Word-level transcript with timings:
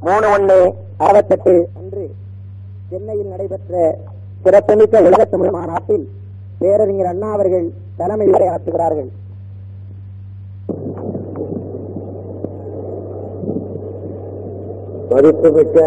மூணு 0.00 0.26
ஒன்று 0.28 0.58
அறுபத்தெட்டு 1.00 1.54
அன்று 1.78 2.04
சென்னையில் 2.90 3.32
நடைபெற்ற 3.32 3.72
சிறப்புமிக்க 4.44 5.02
உலக 5.02 5.22
தமிழ் 5.26 5.52
மாநாட்டில் 5.52 6.06
பேரறிஞர் 6.60 7.10
அண்ணா 7.10 7.28
அவர்கள் 7.32 7.66
தலைமை 7.96 8.26
உரையாற்றுகிறார்கள் 8.28 9.10
மதிப்புமிக்க 15.10 15.78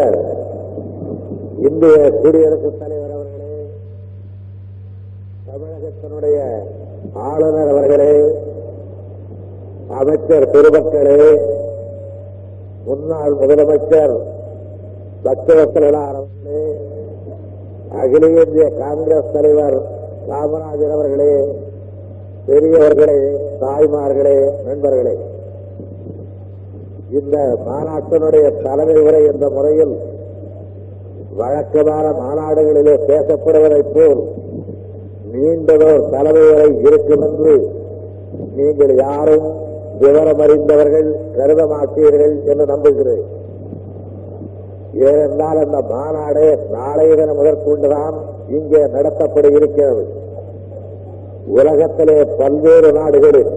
இந்திய 1.66 1.98
குடியரசுத் 2.16 2.80
தலைவர் 2.80 3.14
அவர்களே 3.14 3.58
தமிழகத்தினுடைய 5.46 6.38
ஆளுநர் 7.26 7.70
அவர்களே 7.70 8.14
அமைச்சர் 9.94 10.50
பெருமக்களே 10.52 11.18
முன்னாள் 12.86 13.34
முதலமைச்சர் 13.34 14.14
பக்தவசலார் 15.24 16.18
அகில 17.94 18.26
இந்திய 18.36 18.64
காங்கிரஸ் 18.78 19.32
தலைவர் 19.32 19.76
காமராஜர் 20.28 20.94
அவர்களே 20.94 21.34
பெரியவர்களே 22.46 23.20
தாய்மார்களே 23.60 24.36
நண்பர்களே 24.66 25.14
இந்த 27.10 27.36
மாநாட்டினுடைய 27.66 28.46
தலைமை 28.62 28.98
உரை 29.00 29.22
என்ற 29.24 29.48
முறையில் 29.48 29.94
வழக்கமான 31.32 32.06
மாநாடுகளிலே 32.20 32.94
பேசப்படுவதைப் 33.06 33.92
போல் 33.94 34.22
நீண்டதோர் 35.32 36.04
தலைமை 36.10 36.44
உரை 36.50 36.68
இருக்கும் 36.80 37.24
என்று 37.24 37.54
நீங்கள் 38.56 38.94
யாரும் 38.96 39.46
விவரம் 40.00 40.38
அறிந்தவர்கள் 40.38 41.08
கருத 41.36 41.62
மாட்டீர்கள் 41.66 42.34
என்று 42.44 42.66
நம்புகிறேன். 42.66 43.24
ஏனென்றால் 44.94 45.58
அந்த 45.58 45.78
மாநாடு 45.90 46.44
நாளைய 46.72 47.14
தினம் 47.14 47.38
முதற்கொண்டுதான் 47.38 48.16
இங்கே 48.48 48.82
நடத்தப்பட 48.96 49.46
இருக்கிறது. 49.50 50.04
உலகத்திலே 51.46 52.24
பல்வேறு 52.24 52.92
நாடுகளில் 52.92 53.52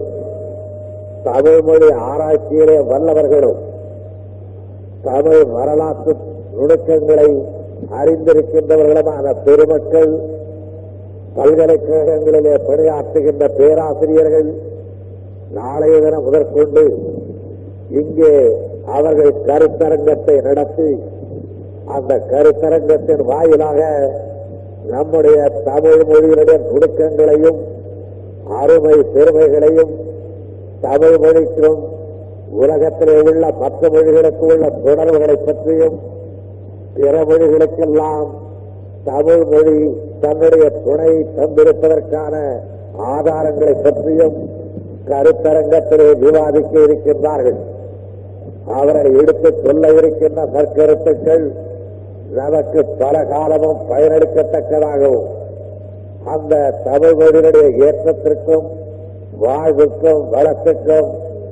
தமிழ்மொழி 1.24 1.90
ஆராய்ச்சியிலே 2.12 2.78
வல்லவர்களும் 2.80 3.60
தமிழ் 5.02 5.44
வரலாற்று 5.46 6.16
நுணுக்கங்களை 6.58 7.30
அறிந்திருக்கின்றவர்களுமான 8.00 9.34
பெருமக்கள் 9.46 10.14
பல்கலைக்கழகங்களிலே 11.38 12.54
பணியாற்றுகின்ற 12.68 13.44
பேராசிரியர்கள் 13.58 14.50
நாளைய 15.52 15.98
தினம் 16.00 16.26
முதற்கொண்டு 16.26 16.84
இங்கே 17.90 18.32
அவர்கள் 18.92 19.34
கருத்தரங்கத்தை 19.48 20.36
நடத்தி 20.42 20.90
அந்த 21.88 22.14
கருத்தரங்கத்தின் 22.32 23.24
வாயிலாக 23.26 23.82
நம்முடைய 24.86 25.38
தமிழ் 25.66 26.04
மொழியினுடைய 26.10 26.58
நுணுக்கங்களையும் 26.66 27.60
அருமை 28.58 28.98
பெருமைகளையும் 29.14 29.94
தமிழ் 30.82 31.18
மொழிக்கும் 31.20 31.80
உலகத்திலே 32.56 33.16
உள்ள 33.22 33.46
மற்ற 33.60 33.90
மொழிகளுக்கு 33.90 34.46
உள்ள 34.46 34.68
தொடர்புகளை 34.84 35.38
பற்றியும் 35.40 35.98
பிற 36.96 37.16
மொழிகளுக்கெல்லாம் 37.24 38.30
தமிழ் 39.04 39.44
மொழி 39.46 39.80
தன்னுடைய 40.20 40.68
துணை 40.86 41.12
தந்திருப்பதற்கான 41.38 42.36
ஆதாரங்களை 43.10 43.74
பற்றியும் 43.82 44.38
கருத்தரங்கத்திலே 45.10 46.08
விவாதிக்க 46.20 46.80
இருக்கின்றார்கள். 46.80 47.60
அவரை 48.74 49.04
எடுத்துச் 49.18 49.62
சொல்ல 49.64 49.88
இருக்கின்ற 49.88 50.46
நற்கருத்துக்கள் 50.46 51.46
நமக்கு 52.34 52.86
பல 52.86 53.24
காலமும் 53.24 53.78
பயனளிக்கத்தக்கதாகவும் 53.90 55.28
அந்த 56.26 56.54
தமிழ் 56.84 57.16
மொழியினுடைய 57.20 57.68
ஏற்றத்திற்கும் 57.86 58.68
வாழ்வுக்கும் 59.38 60.34
வளத்துக்கும் 60.34 61.10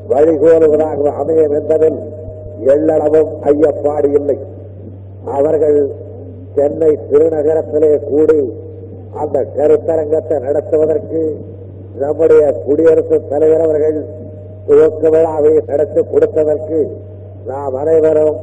வழிகோலுவதாக 0.10 1.14
அமையும் 1.14 1.52
என்பதில் 1.52 2.00
எள்ளளவும் 2.66 3.32
ஐயப்பாடு 3.44 4.14
இல்லை. 4.14 4.38
அவர்கள் 5.26 5.80
சென்னை 6.56 6.98
திருநகரத்திலே 7.12 7.92
கூடி 8.10 8.54
அந்த 9.16 9.46
கருத்தரங்கத்தை 9.58 10.40
நடத்துவதற்கு 10.40 11.22
நம்முடைய 12.02 12.44
குடியரசுத் 12.66 13.30
தலைவர் 13.30 13.64
அவர்கள் 13.66 13.98
துவக்க 14.68 15.10
விழாவை 15.10 15.52
நடத்தி 15.68 16.02
கொடுத்ததற்கு 16.14 16.80
நாம் 17.46 17.76
அனைவரும் 17.76 18.38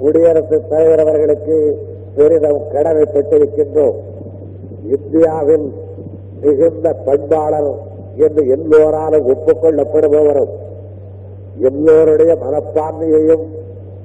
குடியரசுத் 0.00 0.68
தலைவர் 0.68 1.02
அவர்களுக்கு 1.04 1.56
பெரிதும் 2.16 2.62
கடமைப்பட்டிருக்கின்றோம். 2.74 3.98
இந்தியாவில் 4.96 5.66
மிகுந்த 6.42 6.88
பண்பாளர் 7.06 7.70
என்று 8.16 8.42
எல்லோராலும் 8.56 9.28
ஒப்புக்கொள்ளப்படுபவரும் 9.34 10.52
எல்லோருடைய 11.68 12.32
மனப்பான்மையையும் 12.44 13.46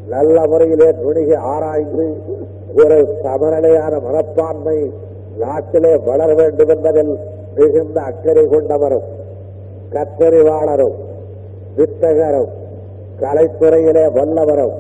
நல்ல 0.09 0.37
முறையிலே 0.47 0.87
நுணுகி 1.01 1.35
ஆராய்ந்து 1.51 2.05
ஒரு 2.83 2.97
சமநிலையான 3.23 3.93
மனப்பான்மை 4.07 4.77
நாட்டிலே 5.37 5.93
வளர 6.09 6.29
வேண்டும் 6.33 6.71
என்பதில் 6.75 7.13
மிகுந்த 7.55 7.97
அக்கறை 8.01 8.43
கொண்டவரும் 8.45 9.07
கத்தறிவாளரும் 9.93 10.95
வித்தகரும் 11.77 12.51
கலைத்துறையிலே 13.21 14.05
வல்லவரும் 14.15 14.75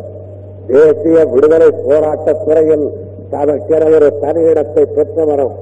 தேசிய 0.67 1.19
விடுதலை 1.25 1.69
போராட்டத் 1.79 2.43
துறையில் 2.43 2.85
தமக்கென 3.31 3.83
ஒரு 3.89 4.07
தனியிடத்தை 4.21 4.83
பெற்றவரும் 4.95 5.55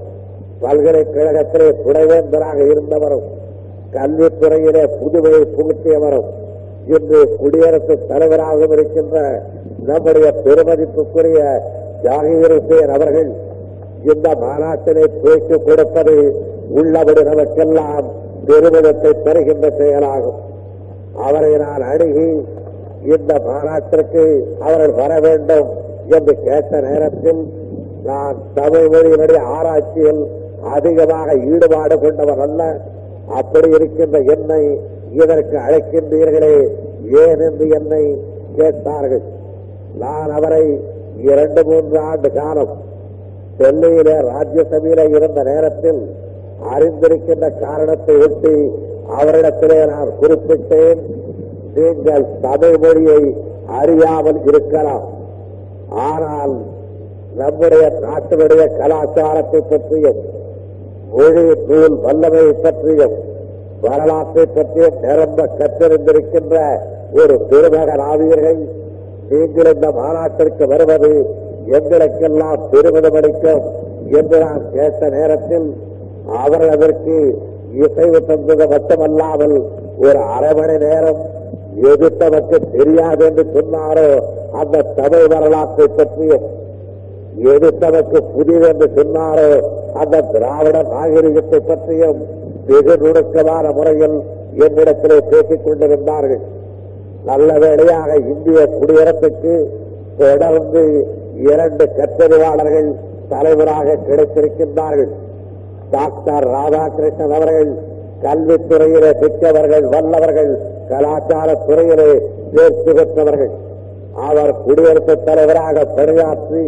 பல்கலைக்கழகத்திலே 0.62 1.70
துணைவேந்தராக 1.78 2.60
இருந்தவரும் 2.72 3.26
கல்வித்துறையிலே 3.94 4.84
புதுமையை 4.98 5.44
புகுத்தியவரும் 5.56 6.28
இன்று 6.88 7.22
குடியரசுத் 7.38 8.08
தலைவராகவும் 8.10 8.74
இருக்கின்ற 8.74 9.18
நம்முடைய 9.88 10.28
பெருமதிப்புக்குரிய 10.44 11.40
ஜாகிர் 12.04 12.56
ஹுசேன் 12.56 12.94
அவர்கள் 12.96 13.30
இந்த 14.06 14.28
மாநாட்டினை 14.42 15.06
பேச்சு 15.24 15.56
கொடுப்பது 15.60 16.16
உள்ளபடி 16.78 17.22
நமக்கெல்லாம் 17.30 18.08
பெருமிதத்தை 18.48 19.12
தருகின்ற 19.26 19.66
செயலாகும். 19.80 20.40
அவரை 21.28 21.52
நான் 21.64 21.84
அணுகி 21.92 22.28
இந்த 23.14 23.32
மாநாட்டிற்கு 23.46 24.24
அவர்கள் 24.66 24.94
வர 25.02 25.12
வேண்டும் 25.26 25.70
என்று 26.18 26.34
கேட்ட 26.46 26.81
நேரத்தில் 26.88 27.42
நான் 28.10 28.38
தமிழ் 28.60 28.88
மொழியினுடைய 28.94 29.42
ஆராய்ச்சியில் 29.58 30.22
அதிகமாக 30.76 31.36
ஈடுபாடு 31.52 31.96
கொண்டவர் 32.04 32.42
அல்ல. 32.46 32.62
அப்படி 33.40 33.70
இருக்கின்ற 33.78 34.18
என்னை 34.36 34.64
இதற்கு 35.22 35.58
அழைக்கின்றீர்களே 35.66 36.56
ஏன் 37.24 37.42
என்று 37.48 37.66
என்னை 37.78 38.04
கேட்டார்கள். 38.58 39.24
நான் 40.04 40.31
அவரை 40.38 40.64
இரண்டு 41.30 41.62
மூன்று 41.70 41.98
ஆண்டு 42.10 42.30
காலம் 42.40 42.74
டெல்லியிலே 43.60 44.18
ராஜ்யசபையிலே 44.31 45.06
இருந்த 45.18 45.42
நேரத்தில் 45.52 46.02
அறிந்திருக்கின்ற 46.74 47.46
காரணத்தை 47.66 48.16
ஒட்டி 48.26 48.56
அவரிடத்திலே 49.20 49.80
நான் 49.94 50.12
குறிப்பிட்டேன். 50.22 51.02
நீங்கள் 51.78 52.26
தமிழ் 52.46 52.78
மொழியை 52.84 53.22
அறியாமல் 53.80 54.40
இருக்கலாம். 54.52 55.06
ஆனால் 56.10 56.54
நம்முடைய 57.42 57.84
நாட்டினுடைய 58.06 58.64
கலாச்சாரத்தை 58.80 59.62
பற்றியும் 59.72 60.22
மொழி 61.16 61.44
நூல் 61.70 61.96
வல்லமையை 62.06 62.54
பற்றியும் 62.66 63.16
வரலாற்றை 63.86 64.46
பற்றியும் 64.57 64.98
நிரம்ப 65.06 65.48
கற்றிருந்திருக்கின்ற 65.60 66.57
ஒரு 67.19 67.36
பெருமகன் 67.52 68.04
ஆவீர்கள். 68.12 68.60
நீங்கள் 69.31 69.72
இந்த 69.74 69.88
மாநாட்டிற்கு 70.00 70.66
வருவது 70.74 71.12
எங்களுக்கெல்லாம் 71.78 72.62
பெருமிதம் 72.72 73.18
அளிக்கும் 73.19 73.64
என்று 74.19 74.38
நான் 74.44 74.64
கேட்ட 74.75 75.10
நேரத்தில் 75.16 75.68
அவர் 76.44 76.66
அதற்கு 76.75 77.16
இசைவு 77.83 78.19
தந்தது 78.30 78.66
மட்டுமல்லாமல் 78.74 79.56
ஒரு 80.06 80.19
அரை 80.36 80.51
மணி 80.60 80.75
நேரம் 80.86 81.22
எது 81.92 82.07
தமக்கு 82.22 82.57
தெரியாது 82.74 83.24
என்று 83.30 83.44
சொன்னாரோ 83.56 84.07
அந்த 84.62 84.86
தமிழ் 85.00 85.28
வரலாற்றை 85.33 85.88
பற்றியும் 86.00 86.48
எது 87.54 87.69
தமக்கு 87.83 88.19
புதிது 88.33 88.68
என்று 88.72 88.88
சொன்னாரோ 88.98 89.50
அந்த 90.01 90.24
திராவிட 90.33 90.78
நாகரிகத்தை 90.94 91.60
பற்றியும் 91.69 92.19
வெகு 92.69 92.95
நுணுக்கமான 93.04 93.66
முறையில் 93.78 94.18
என்னிடத்திலே 94.66 95.18
பேசிக் 95.31 95.66
கொண்டிருந்தார்கள். 95.66 96.44
நல்ல 97.30 97.50
வேளையாக 97.63 98.12
இந்திய 98.33 98.60
குடியரசுக்கு 98.80 99.54
தொடர்ந்து 100.22 100.83
இரண்டு 101.50 101.86
கற்றறிவாளர்கள் 101.98 102.89
தலைவராக 103.33 103.98
கிடைத்திருக்கின்றார்கள். 104.07 105.12
டாக்டர் 105.92 106.48
ராதாகிருஷ்ணன் 106.56 107.34
அவர்கள் 107.38 107.72
கல்வித்துறையிலே 108.24 109.12
பெற்றவர்கள் 109.22 109.86
வல்லவர்கள் 109.94 110.52
கலாச்சார 110.90 111.50
துறையிலே 111.68 112.10
தேர்ச்சி 112.56 112.92
பெற்றவர்கள். 112.98 113.54
அவர் 114.28 114.54
குடியரசுத் 114.66 115.26
தலைவராக 115.26 115.86
பணியாற்றி 115.98 116.64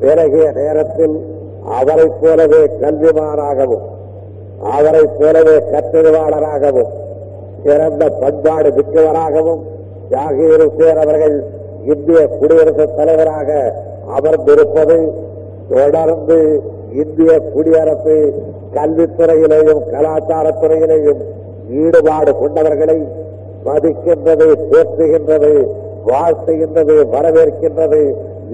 பிறகிய 0.00 0.46
நேரத்தில் 0.58 1.16
அவரைப் 1.78 2.18
போலவே 2.22 2.62
கல்விமானாகவும் 2.82 3.84
அவரைப் 4.76 5.16
போலவே 5.20 5.56
கற்றறிவாளராகவும் 5.72 6.92
சிறந்த 7.64 8.04
பண்பாடு 8.22 8.70
மிக்கவராகவும் 8.78 9.62
ஜாகீர் 10.12 10.64
ஹுசேன் 10.64 11.00
அவர்கள் 11.04 11.36
இந்திய 11.92 12.20
குடியரசுத் 12.40 12.96
தலைவராக 12.96 13.50
அமர்ந்திருப்பது 14.16 14.98
தொடர்ந்து 15.70 16.38
இந்திய 16.94 17.32
குடியரசு 17.52 18.16
கல்வித்துறையிலேயும் 18.74 19.82
கலாச்சாரத்துறையிலேயும் 19.92 21.22
ஈடுபாடு 21.82 22.32
கொண்டவர்களை 22.40 22.98
மதிக்கின்றது 23.66 24.48
போற்றுகின்றது 24.70 25.52
வாழ்த்துகின்றது 26.08 26.96
வரவேற்கின்றது 27.12 28.00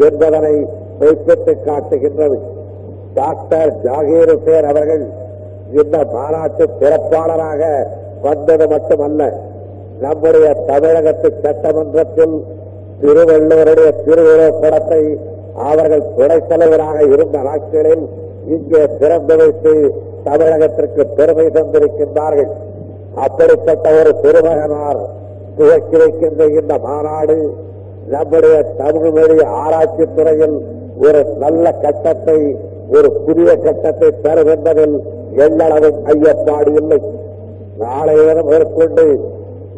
என்பதனை 0.06 0.54
மெய்ப்பிட்டு 1.00 1.52
காட்டுகின்றது. 1.66 2.36
டாக்டர் 3.14 3.72
ஜாகீர் 3.84 4.32
ஹுசேன் 4.34 4.68
அவர்கள் 4.70 5.04
இந்த 5.72 5.96
மாநாட்டு 6.12 6.64
சிறப்பாளராக 6.80 7.62
வந்தது 8.22 8.66
மட்டுமல்ல 8.68 9.22
நம்முடைய 10.00 10.48
தமிழகத்து 10.68 11.28
சட்டமன்றத்தில் 11.42 12.36
திருவள்ளுவருடைய 13.00 13.90
திருவிழா 14.04 14.48
படத்தை 14.62 15.02
அவர்கள் 15.64 16.08
துணைத் 16.16 16.48
தலைவராக 16.48 16.98
இருந்த 17.14 17.38
நாட்களில் 17.42 18.04
இங்கே 18.54 18.82
பிறந்த 19.00 19.32
வைத்து 19.40 19.72
தமிழகத்திற்கு 20.26 21.02
பெருமை 21.18 21.46
தந்திருக்கின்றார்கள். 21.56 22.50
அப்படிப்பட்ட 23.24 23.86
ஒரு 24.00 24.10
பெருமகனார் 24.24 25.00
துவக்கி 25.58 25.96
வைக்கின்ற 26.02 26.42
இந்த 26.58 26.74
மாநாடு 26.86 27.38
நம்முடைய 28.14 28.56
தமிழ் 28.80 29.14
மொழி 29.16 29.36
ஆராய்ச்சி 29.62 30.04
துறையில் 30.16 30.56
ஒரு 31.06 31.20
நல்ல 31.42 31.64
கட்டத்தை 31.84 32.38
ஒரு 32.96 33.08
புதிய 33.26 33.50
கட்டத்தை 33.66 34.08
பெறும் 34.24 34.50
என்பதில் 34.54 34.96
எல்லளவும் 35.44 35.98
ஐயப்பாடு 36.12 36.70
இல்லை. 36.80 37.00
நாளைய 37.82 38.22
தினம் 38.28 38.48
மேற்கொண்டு 38.52 39.04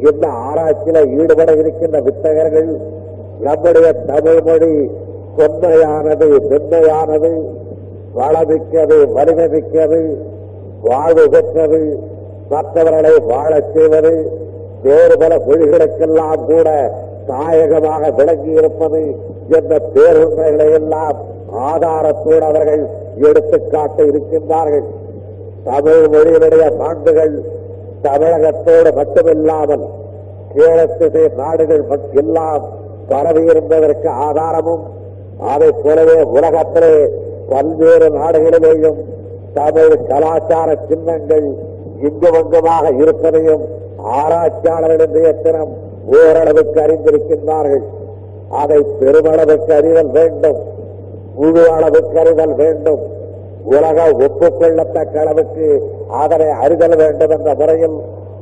இந்த 0.09 0.25
ஆராய்ச்சியில 0.47 1.01
ஈடுபட 1.19 1.51
இருக்கின்ற 1.61 1.99
வித்தகர்கள் 2.07 2.71
நம்முடைய 3.47 3.89
தமிழ் 4.11 4.41
மொழி 4.49 4.73
தொன்மையானது 5.37 6.29
மென்மையானது 6.51 7.33
வளமிக்கது 8.17 8.97
வலிமை 9.13 9.49
மிக்கது 9.49 10.01
வாழ்வு 10.83 11.25
பெற்றது. 11.31 11.83
மற்றவர்களை 12.49 13.13
வாழச் 13.31 13.71
செய்வது 13.75 14.13
வேறு 14.83 15.15
பல 15.19 15.33
மொழிகளுக்கெல்லாம் 15.47 16.45
கூட 16.45 16.69
தாயகமாக 17.29 18.11
விளங்கி 18.11 18.51
இருப்பது 18.51 19.03
என்ற 19.49 19.79
பேருண்மைகளை 19.95 20.69
எல்லாம் 20.73 21.19
ஆதாரத்தோடு 21.71 22.45
அவர்கள் 22.51 22.83
எடுத்துக்காட்ட 23.29 24.03
இருக்கின்றார்கள். 24.03 24.87
தமிழ் 25.65 26.05
மொழியினுடைய 26.15 26.65
மாண்புகள் 26.79 27.35
தமிழகத்தோடு 28.03 28.91
மட்டுமில்லாமல் 28.99 29.85
கீழத்திசை 30.55 31.25
நாடுகள் 31.35 31.85
எல்லாம் 32.13 32.65
பரவி 33.09 33.43
இருந்ததற்கு 33.45 34.09
ஆதாரமும் 34.27 34.83
அதைப் 35.53 35.81
போலவே 35.85 36.23
உலகத்திலே 36.37 36.95
பல்வேறு 37.49 38.09
நாடுகளிலேயும் 38.09 38.97
தமிழ் 39.55 40.07
கலாச்சார 40.09 40.79
சின்னங்கள் 40.89 41.55
இங்குமங்குமாக 42.03 42.93
இருப்பதையும் 42.97 43.65
ஆராய்ச்சியாளர்களின் 43.99 45.15
இன்றைய 45.15 45.69
ஓரளவுக்கு 46.07 46.81
அறிந்திருக்கின்றார்கள். 46.81 47.83
அதை 48.51 48.87
பெருமளவுக்கு 49.01 49.73
அறிதல் 49.73 50.11
வேண்டும். 50.11 50.57
முழு 51.35 51.71
அளவுக்கு 51.71 52.19
அறிதல் 52.19 52.55
வேண்டும். 52.55 53.01
உலக 53.65 54.11
ஒப்புக்கொள்ளத்தக்க 54.13 55.19
அளவுக்கு 55.19 55.91
அதனை 56.11 56.49
அறிதல் 56.49 56.97
வேண்டும் 56.97 57.31
என்ற 57.31 57.55
முறையில் 57.55 58.01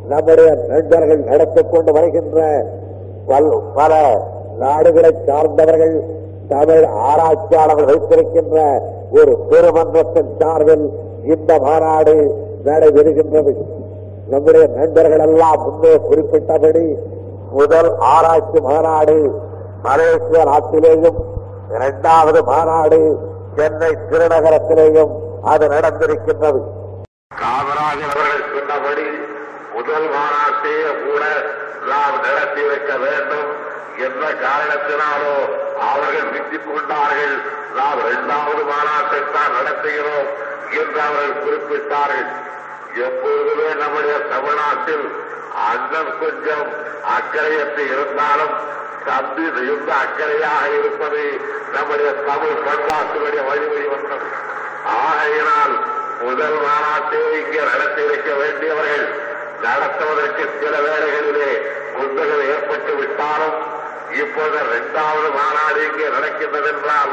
நம்முடைய 0.09 0.59
நண்பர்கள் 0.69 1.19
நடத்திக் 1.19 1.71
கொண்டு 1.71 1.93
வருகின்ற 1.93 2.67
பல்- 3.29 3.61
பல 3.75 4.23
நாடுகளை 4.59 5.15
சார்ந்தவர்கள் 5.27 6.05
தமிழ் 6.53 6.85
ஆராய்ச்சியாளர்கள் 7.09 7.91
வைத்திருக்கின்ற 7.91 8.59
ஒரு 9.19 9.33
பெருமன்றத்தின் 9.51 10.33
சார்பில் 10.41 10.87
இந்த 11.33 11.53
மாநாடு 11.67 12.15
நடைபெறுகின்றது 12.69 13.53
நம்முடைய 14.33 14.65
நண்பர்கள் 14.77 15.25
எல்லாம் 15.27 15.63
முன்னே 15.65 15.93
குறிப்பிட்டபடி 16.09 16.85
முதல் 17.59 17.91
ஆராய்ச்சி 18.15 18.61
மாநாடு 18.69 19.17
மலேசிய 19.87 20.41
நாட்டிலேயும் 20.51 21.19
இரண்டாவது 21.75 22.41
மாநாடு 22.51 23.01
சென்னை 23.57 23.91
திருநகரத்திலேயும் 24.11 25.13
அது 25.53 25.65
நடந்திருக்கின்றது. 25.75 26.61
காமராஜர் 27.43 28.13
அவர்கள் 28.15 28.47
சொன்னபடி 28.55 29.07
முதல் 29.75 30.09
மாநாட்டையே 30.15 30.91
கூட 31.05 31.23
நாம் 31.91 32.17
நடத்தி 32.27 32.63
வைக்க 32.69 32.93
வேண்டும். 33.05 33.51
என்ற 34.01 34.25
காரணத்தினாலோ 34.43 35.35
அவர்கள் 35.87 36.31
விட்டுக் 36.35 36.69
கொண்டார்கள் 36.69 37.35
நாம் 37.77 38.01
இரண்டாவது 38.05 38.63
மாநாட்டை 38.71 39.21
தான் 39.33 39.55
நடத்துகிறோம் 39.57 40.29
என்று 40.81 41.01
அவர்கள் 41.01 41.43
குறிப்பிட்டார்கள். 41.43 42.29
எப்பொழுதுமே 43.05 43.69
நம்முடைய 43.83 44.17
தமிழ்நாட்டில் 44.33 45.07
அண்ணன் 45.67 46.13
கொஞ்சம் 46.21 46.69
அக்கறையற்று 47.15 47.85
இருந்தாலும் 47.95 48.55
தம்பி 49.07 49.47
மிகுந்த 49.57 49.91
அக்கறையாக 50.01 50.65
இருப்பது 50.79 51.23
நம்முடைய 51.75 52.11
தமிழ் 52.27 52.63
பண்பாட்டுடைய 52.67 53.43
வழிமுறை 53.49 53.85
ஒன்றும் 53.95 54.27
ஆகையினால் 55.01 55.75
முதல் 56.21 56.59
மாநாட்டை 56.65 57.21
இங்கே 57.41 57.63
நடத்தி 57.71 58.03
வைக்க 58.09 58.31
வேண்டியவர்கள் 58.35 59.07
நடத்துவதற்கு 59.63 60.45
சில 60.61 60.75
வேளைகளிலே 60.87 61.53
முந்துகள் 61.97 62.45
ஏற்பட்டு 62.55 62.93
விட்டாலும் 62.95 63.57
இப்போது 64.13 64.57
இரண்டாவது 64.65 65.29
மாநாடு 65.31 65.85
இங்கே 65.85 66.09
நடக்கின்றது 66.09 66.69
என்றால் 66.69 67.13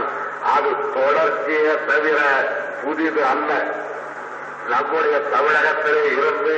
அது 0.54 0.70
தொடர்ச்சியே 0.96 1.74
தவிர 1.88 2.20
புதிது 2.84 3.26
அல்ல. 3.26 3.52
நம்முடைய 4.70 5.18
தமிழகத்திலே 5.34 6.06
இருந்து 6.12 6.56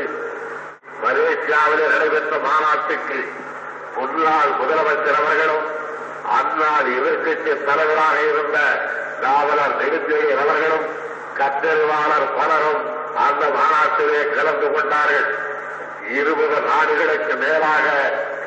மலேசியாவிலே 1.04 1.86
நடைபெற்ற 1.88 2.38
மாநாட்டுக்கு 2.38 3.20
முன்னாள் 3.96 4.52
முதலமைச்சர் 4.60 5.20
அவர்களும் 5.22 5.68
அந்நாள் 6.38 6.90
எதிர்கட்சி 6.98 7.66
தலைவராக 7.66 8.18
இருந்த 8.32 8.58
நாவலர் 9.22 9.78
நெடுஞ்செழியன் 9.82 10.42
அவர்களும் 10.42 10.88
கற்றறிவாளர் 11.40 12.34
பலரும் 12.38 12.82
அந்த 13.28 13.50
மாநாட்டிலே 13.50 14.36
கலந்து 14.36 14.72
கொண்டார்கள். 14.72 15.30
இருபது 16.10 16.62
நாடுகளுக்கு 16.62 17.36
மேலாக 17.36 17.88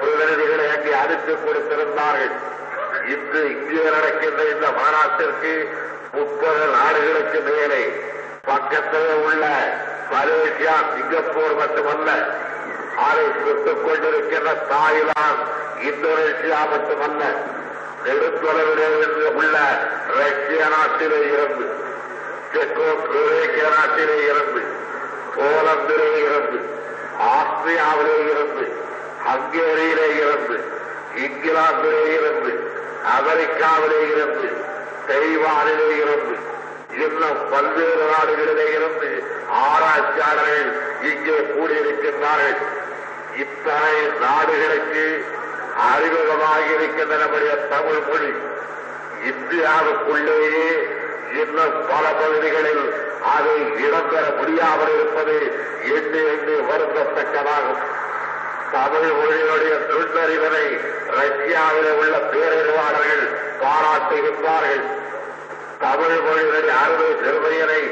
பிரதிநிதிகளை 0.02 0.66
அங்கே 0.74 0.92
அனுப்பி 1.02 1.34
கொடுத்திருந்தார்கள். 1.36 2.34
இன்று 3.12 3.40
இங்கே 3.52 3.84
நடக்கின்ற 3.90 4.42
இந்த 4.50 4.66
மாநாட்டிற்கு 4.78 5.52
முப்பது 6.14 6.64
நாடுகளுக்கு 6.76 7.40
மேலே 7.48 7.82
பக்கத்திலே 8.46 9.12
உள்ள 9.24 9.44
மலேசியா 10.12 10.74
சிங்கப்பூர் 10.92 11.54
மட்டுமல்ல 11.54 12.08
அதை 13.04 13.24
சுட்டுக் 13.38 13.84
கொண்டிருக்கின்ற 13.84 14.50
தாய்லாந்து 14.72 15.46
இந்தோனேசியா 15.88 16.60
மட்டுமல்ல 16.72 17.22
நெடுத்தொலைவிலே 18.04 18.88
உள்ள 19.32 19.56
ரஷ்ய 20.18 20.62
நாட்டிலே 20.74 21.20
இருந்து 21.34 21.66
செக்கோஸ்லோவேக்கிய 22.54 23.66
நாட்டிலே 23.76 24.18
இருந்து 24.30 24.62
போலந்திலே 25.36 26.10
இருந்து 26.24 26.58
ஆஸ்திரியாவிலே 27.30 28.16
இருந்து 28.32 28.64
ஹங்கேரியிலே 29.26 30.08
இருந்து 30.20 30.56
இங்கிலாந்திலே 31.24 32.04
இருந்து 32.16 32.52
அமெரிக்காவிலே 33.16 34.00
இருந்து 34.12 34.48
தைவானிலே 35.08 35.88
இருந்து 36.02 36.36
இன்னும் 37.04 37.40
பல்வேறு 37.50 38.04
நாடுகளிலே 38.12 38.66
இருந்து 38.76 39.10
ஆராய்ச்சியாளர்கள் 39.62 40.70
இங்கே 41.02 41.36
கூடியிருக்கின்றார்கள். 41.52 42.58
இத்தனை 43.36 43.94
நாடுகளுக்கு 44.20 45.04
அறிமுகமாக 45.86 46.64
இருக்கின்ற 46.74 47.14
நம்முடைய 47.16 47.52
தமிழ் 47.70 48.02
மொழி. 48.08 48.32
இந்தியாவுக்குள்ளேயே 49.30 50.68
இன்னும் 51.42 51.76
பல 51.90 52.04
பகுதிகளில் 52.20 52.84
அதை 53.34 53.56
இடம்பெற 53.84 54.24
முடியாமல் 54.38 54.92
இருப்பது 54.94 55.36
எண்ணி 55.96 56.22
எண்ணி 56.32 56.56
வருந்தத்தக்கதாகும் 56.70 57.82
தமிழ் 58.74 59.10
மொழியினுடைய 59.18 59.74
நுண்ணறிவனை 59.88 60.66
ரஷ்யாவில் 61.16 61.90
உள்ள 62.00 62.14
பேரறிவாளர்கள் 62.32 63.24
பாராட்டுகின்றார்கள் 63.62 64.82
தமிழ் 65.84 66.16
மொழியினுடைய 66.26 66.74
அறுவை 66.84 67.10
பெருமையினை 67.22 67.82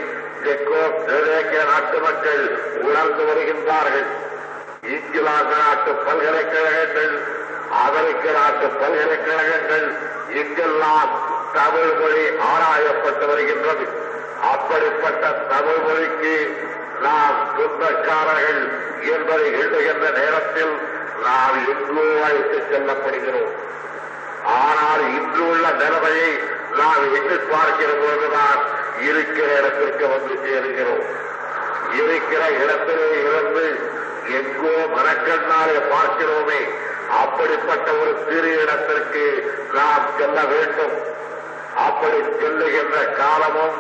செக்கோ 0.44 0.82
தெற்கிய 1.06 1.62
நாட்டு 1.70 1.98
மக்கள் 1.98 2.42
உணர்ந்து 2.88 3.24
வருகின்றார்கள். 3.28 4.06
இங்கிலாந்து 4.94 5.56
நாட்டு 5.64 5.90
பல்கலைக்கழகங்கள் 6.06 7.14
அமெரிக்க 7.84 8.24
நாட்டு 8.38 8.66
பல்கலைக்கழகங்கள் 8.80 9.86
இங்கெல்லாம் 10.40 11.12
தமிழ் 11.58 11.92
மொழி 12.00 12.24
ஆராயப்பட்டு 12.50 13.26
வருகின்றது. 13.26 13.86
அப்படிப்பட்ட 14.52 15.32
தமிழ் 15.52 15.82
மொழிக்கு 15.86 16.34
நாம் 17.04 17.38
துன்பக்காரர்கள் 17.56 18.62
என்பதை 19.14 19.46
எழுதுகின்ற 19.60 20.06
நேரத்தில் 20.18 20.74
நாம் 21.24 21.58
எங்கோ 21.72 22.06
அழைத்து 22.26 22.58
செல்லப்படுகிறோம். 22.70 23.54
ஆனால் 24.60 25.02
இன்று 25.18 25.42
உள்ள 25.50 25.66
நிலைமையை 25.82 26.30
நாம் 26.80 27.04
எண்ணி 27.18 27.38
பார்க்கிற 27.52 27.90
போதுதான் 28.02 28.60
இருக்கிற 29.08 29.48
இடத்திற்கு 29.58 30.06
வந்து 30.08 30.34
சேருகிறோம். 30.44 31.04
இருக்கிற 32.00 32.42
இடத்திலே 32.62 33.10
இருந்து 33.20 33.66
எங்கோ 34.38 34.74
மனக்கண்ணாலே 34.96 35.78
பார்க்கிறோமே 35.94 36.60
அப்படிப்பட்ட 37.22 37.88
ஒரு 38.02 38.12
சிறு 38.26 38.50
இடத்திற்கு 38.62 39.24
நாம் 39.72 40.06
செல்ல 40.18 40.38
வேண்டும். 40.52 40.96
அப்படி 41.86 42.18
செல்லுகின்ற 42.40 42.98
காலமும் 43.16 43.76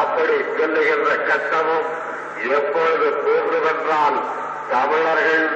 அப்படி 0.00 0.36
செல்லுகின்ற 0.58 1.10
கட்டமும் 1.28 1.88
எப்பொழுது 2.46 3.10
தோன்றுமென்றால் 3.24 4.18
தமிழர்கள் 4.70 5.46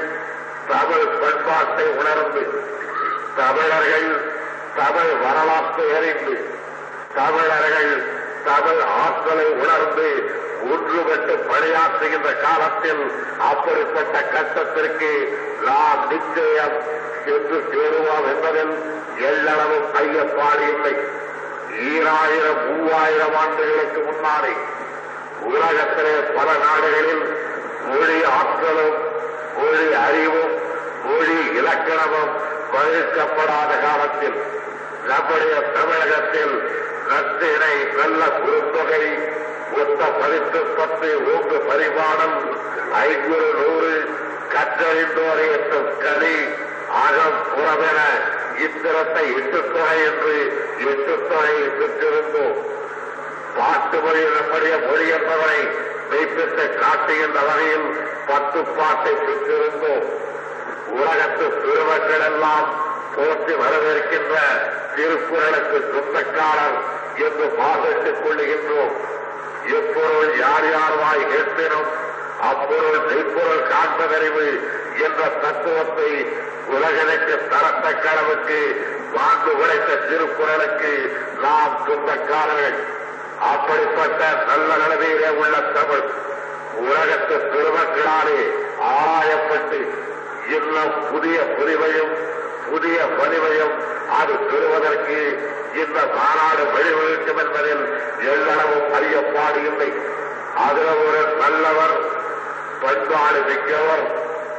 தமிழ் 0.69 1.07
பண்பாட்டை 1.21 1.87
உணர்ந்து 1.87 2.43
தமிழர்கள் 3.37 4.09
தமிழ் 4.77 5.13
வரலாற்றை 5.23 5.87
அறிந்து 5.97 6.35
தமிழர்கள் 7.15 7.93
தமிழ் 8.45 8.81
ஆற்றலை 9.03 9.47
உணர்ந்து 9.47 10.09
ஒன்றுபட்டு 10.65 11.35
பணியாற்றுகின்ற 11.51 12.41
காலத்தில் 12.41 13.03
அப்படிப்பட்ட 13.39 14.23
கட்டத்திற்கு 14.23 15.11
நாம் 15.65 16.09
நிச்சயம் 16.09 16.77
சென்று 17.25 17.59
சேருவோம் 17.73 18.27
என்பதில் 18.27 18.75
எல்லளவும் 19.21 19.89
ஐயப்பாடு 19.95 20.65
இல்லை. 20.75 20.95
ஈராயிரம் 21.91 22.63
மூவாயிரம் 22.69 23.35
ஆண்டுகளுக்கு 23.35 24.01
முன்னாலே 24.01 24.53
உலகத்திலே 25.51 26.15
பல 26.37 26.49
நாடுகளில் 26.65 27.25
மொழி 27.89 28.19
ஆற்றலும் 28.39 28.99
மொழி 29.59 29.87
அறிவும் 30.07 30.55
மொழி 31.07 31.39
இலக்கணமும் 31.61 32.33
பகிர்க்கப்படாத 32.75 33.73
காலத்தில் 33.85 34.39
நம்முடைய 35.11 35.55
தமிழகத்தில் 35.77 36.55
நற்றினை 37.11 37.75
நல்ல 37.99 38.21
குறுந்தொகை 38.39 39.05
ஒத்த 39.81 40.03
பதித்து 40.21 40.61
பத்து 40.79 41.09
ஓங்கு 41.33 41.59
பரிமாணம் 41.69 42.37
ஐநூறு 43.01 43.51
நூறு 43.61 43.95
கற்றறிந்தோரை 44.55 45.47
எட்டும் 45.57 45.91
கலி 46.05 46.37
அகம் 47.05 47.41
புறமென 47.53 48.01
இத்திரத்தை 48.65 49.25
எட்டுத்தொகை 49.39 49.99
என்று 50.09 50.37
எட்டுத்தொகையை 50.87 51.67
பெற்றிருந்தோம். 51.79 52.59
பாட்டு 53.57 53.99
மொழி 54.01 54.23
நம்முடைய 54.37 54.75
மொழி 54.87 55.07
என்பவரை 55.17 55.61
மெய்ப்பித்து 56.11 56.65
காட்டுகின்ற 56.81 57.39
வகையில் 57.49 57.89
பத்து 58.27 58.61
பாட்டை 58.79 59.13
பெற்றிருந்தோம். 59.13 60.07
உலகத்து 60.99 61.47
பெருமக்கள் 61.63 62.25
எல்லாம் 62.31 62.69
போற்றி 63.17 63.55
வரவேற்கின்ற 63.63 64.35
திருக்குறளுக்கு 64.97 65.79
சொந்தக்காரர் 65.93 66.79
என்று 67.27 67.47
பாதிட்டுக் 67.61 68.23
கொள்ளுகின்றோம் 68.23 68.95
எப்பொருள் 69.79 70.33
யார் 70.39 70.69
யார் 70.71 70.97
வாய் 71.03 71.29
கேட்பினும் 71.33 71.91
அப்பொருள் 72.51 73.01
மெய்ப்பொருள் 73.09 73.69
காண்பதறிவு 73.73 74.47
என்ற 75.07 75.21
தத்துவத்தை 75.43 76.11
உலகனுக்கு 76.75 77.35
தரத்தக்க 77.53 78.05
அளவுக்கு 78.13 78.59
வாழ்ந்து 79.15 79.53
உழைத்த 79.63 80.01
திருக்குறளுக்கு 80.09 80.93
நாம் 81.43 81.77
சொந்தக்காரர்கள். 81.87 82.79
அப்படிப்பட்ட 83.51 84.21
நல்ல 84.47 84.71
நிலைமையிலே 84.77 85.31
உள்ள 85.37 85.57
தமிழ் 85.73 86.05
உலகத்து 86.83 87.37
பெருமக்களாலே 87.53 88.39
ஆராயப்பட்டு 88.93 89.81
இன்னும் 90.49 90.95
புதிய 91.11 91.39
புரிவையும் 91.57 92.13
புதிய 92.71 92.99
வலிமையும் 93.19 93.75
அது 94.19 94.35
பெறுவதற்கு 94.43 95.19
இந்த 95.75 95.99
மாநாடு 96.15 96.63
வழிவகுக்கும் 96.73 97.39
என்பதில் 97.39 97.85
எல்லளவும் 98.27 98.89
அறியப்பாடு 98.95 99.61
இல்லை. 99.65 99.91
அதில் 100.65 100.93
ஒரு 101.05 101.21
நல்லவர் 101.41 101.95
பண்பாடு 102.83 103.41
மிக்கவர் 103.49 104.05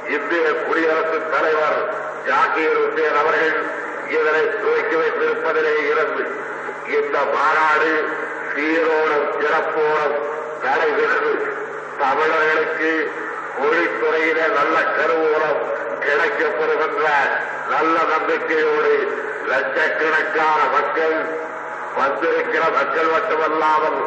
இந்திய 0.10 0.46
குடியரசுத் 0.64 1.32
தலைவர் 1.32 1.80
ஜாகீர் 2.28 2.80
உசேன் 2.84 3.18
அவர்கள் 3.18 3.56
இதனை 4.10 4.44
துவக்கி 4.56 4.96
வைத்திருப்பதிலே 4.96 5.76
இருந்து 5.90 6.24
இந்த 6.98 7.18
மாநாடு 7.36 7.92
சீரோடும் 8.54 9.30
சிறப்போடும் 9.40 10.16
நடைபெற்று 10.66 11.32
தமிழர்களுக்கு 12.02 12.92
மொழித்துறையில 13.60 14.40
நல்ல 14.58 14.76
கருவூலம் 14.98 15.62
கிடைக்கப்படுகின்ற 16.06 17.08
நல்ல 17.74 17.96
நம்பிக்கையோடு 18.14 18.94
லட்சக்கணக்கான 19.52 20.60
மக்கள் 20.76 21.18
வந்திருக்கிற 21.98 22.64
மக்கள் 22.78 23.10
மட்டுமல்லாமல் 23.16 24.00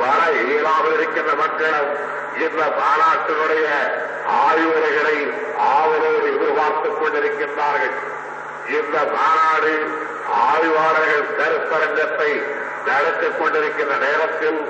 வர 0.00 0.20
இயலாமல் 0.42 0.94
இருக்கின்ற 0.96 1.32
மக்களும் 1.42 1.90
இந்த 2.44 2.62
மாநாட்டினுடைய 2.78 3.66
ஆய்வுரைகளை 4.44 5.16
ஆவலோடு 5.74 6.26
எதிர்பார்த்துக் 6.32 6.98
கொண்டிருக்கின்றார்கள். 7.00 7.96
இந்த 8.78 8.96
மாநாடு 9.16 9.72
ஆய்வாளர்கள் 10.46 11.26
கருத்தரங்கத்தை 11.38 12.30
நடத்திக் 12.86 13.38
கொண்டிருக்கின்ற 13.38 13.94
நேரத்தில் 13.98 14.60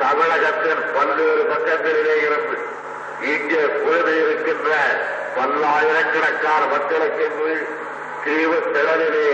தமிழகத்தின் 0.00 0.82
பல்வேறு 0.94 1.42
பக்கங்களிலே 1.50 2.16
இருந்து 2.20 2.56
இங்கே 3.26 3.62
குழுமி 3.76 4.14
இருக்கின்ற 4.22 4.70
பல்லாயிரக்கணக்கான 5.36 6.62
மக்களுக்கு 6.66 7.26
தீவு 8.24 8.58
திறனிலே 8.74 9.30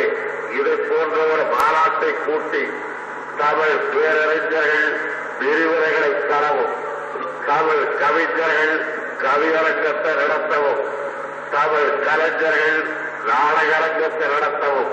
இது 0.57 0.73
போன்ற 0.89 1.19
ஒரு 1.33 1.45
மாநாட்டை 1.53 2.11
கூட்டி 2.19 2.63
தமிழ் 3.39 3.77
பேரறிஞர்கள் 3.93 4.75
விரிவுரைகளை 5.39 6.11
தரவும் 6.31 6.75
தமிழ் 7.47 7.85
கவிஞர்கள் 8.01 8.75
கவியரங்கத்தை 9.23 10.13
நடத்தவும் 10.21 10.83
தமிழ் 11.53 11.91
கலைஞர்கள் 12.05 12.77
நாடகரங்கத்தை 13.27 14.27
நடத்தவும் 14.35 14.93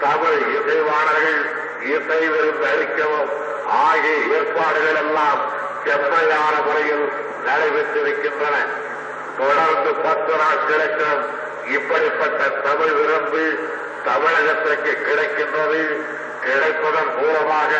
தமிழ் 0.00 0.40
இசைவாணர்கள் 0.56 1.40
இசை 1.82 2.28
விருந்து 2.28 2.66
அளிக்கவும். 2.66 3.30
ஆகிய 3.66 4.16
ஏற்பாடுகள் 4.36 4.96
எல்லாம் 4.96 5.40
செம்மையான 5.84 6.54
முறையில் 6.66 7.12
நடைபெற்றிருக்கின்றன. 7.46 8.56
தொடர்ந்து 9.38 9.90
பத்து 9.94 10.32
நாட்களுக்கு 10.36 11.08
இப்படிப்பட்ட 11.74 12.48
தமிழ் 12.48 12.92
விருந்து 12.92 13.44
தமிழகத்திற்கு 14.04 14.92
கிடைக்கின்றது. 15.06 15.82
கிடைப்பதன் 16.44 17.12
மூலமாக 17.20 17.72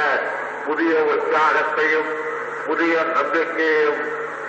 புதிய 0.66 0.92
உற்சாகத்தையும் 0.92 2.11
புதிய 2.66 3.02
நம்பிக்கையையும் 3.02 4.00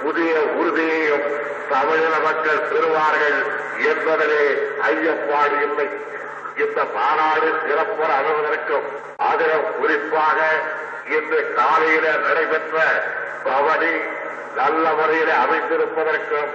புதிய 0.03 0.33
உறுதியையும் 0.33 1.25
தமிழின 1.69 2.15
மக்கள் 2.23 2.67
பெறுவார்கள் 2.69 3.39
என்பதிலே 3.91 4.45
ஐயப்பாடு 4.89 5.61
இல்லை. 5.61 6.13
இந்த 6.63 6.79
மாநாடு 6.95 7.47
சிறப்புற 7.63 8.09
அமைவதற்கும் 8.19 8.85
அதிலும் 9.29 9.67
குறிப்பாக 9.77 10.39
இன்று 11.15 11.39
காலையில 11.57 12.05
நடைபெற்ற 12.25 12.77
பவனி 13.47 13.93
நல்ல 14.59 14.85
முறையில 14.99 15.31
அமைந்திருப்பதற்கும் 15.45 16.51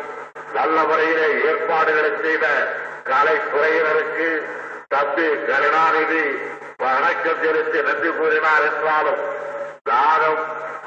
நல்ல 0.56 0.76
முறையிலே 0.90 1.28
ஏற்பாடுகளை 1.50 2.12
செய்த 2.24 2.46
கலைத்துறையினருக்கு 3.10 4.30
தம்பி 4.94 5.28
கருணாநிதி 5.50 6.24
வணக்கம் 6.84 7.40
செலுத்தி 7.44 7.80
நன்றி 7.88 8.10
கூறினார் 8.18 8.66
என்றாலும் 8.68 9.20
நானும் 9.90 10.40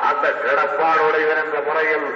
அந்த 0.10 0.26
கிடப்பாடுடைய 0.44 1.28
என்ற 1.44 1.58
முறையில் 1.68 2.08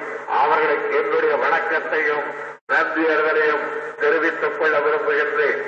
அவர்களுக்கு 0.42 0.92
என்னுடைய 1.02 1.34
வணக்கத்தையும் 1.44 2.28
நன்றியர்களையும் 2.72 3.66
தெரிவித்துக் 4.02 4.58
கொள்ள 4.60 4.76
விரும்புகின்றேன். 4.86 5.62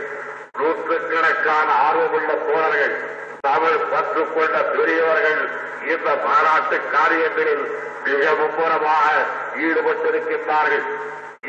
நூற்றுக்கணக்கான 0.60 1.68
ஆர்வமுள்ள 1.88 2.32
தோழர்கள் 2.48 2.96
தமிழ் 3.42 3.86
பற்றுக்கொண்ட 3.92 4.56
பெரியவர்கள் 4.72 5.42
இந்த 5.92 6.10
மாநாட்டு 6.26 6.78
காரியங்களில் 6.94 7.66
மிக 8.06 8.24
மும்முரமாக 8.40 9.08
ஈடுபட்டிருக்கின்றார்கள். 9.66 10.86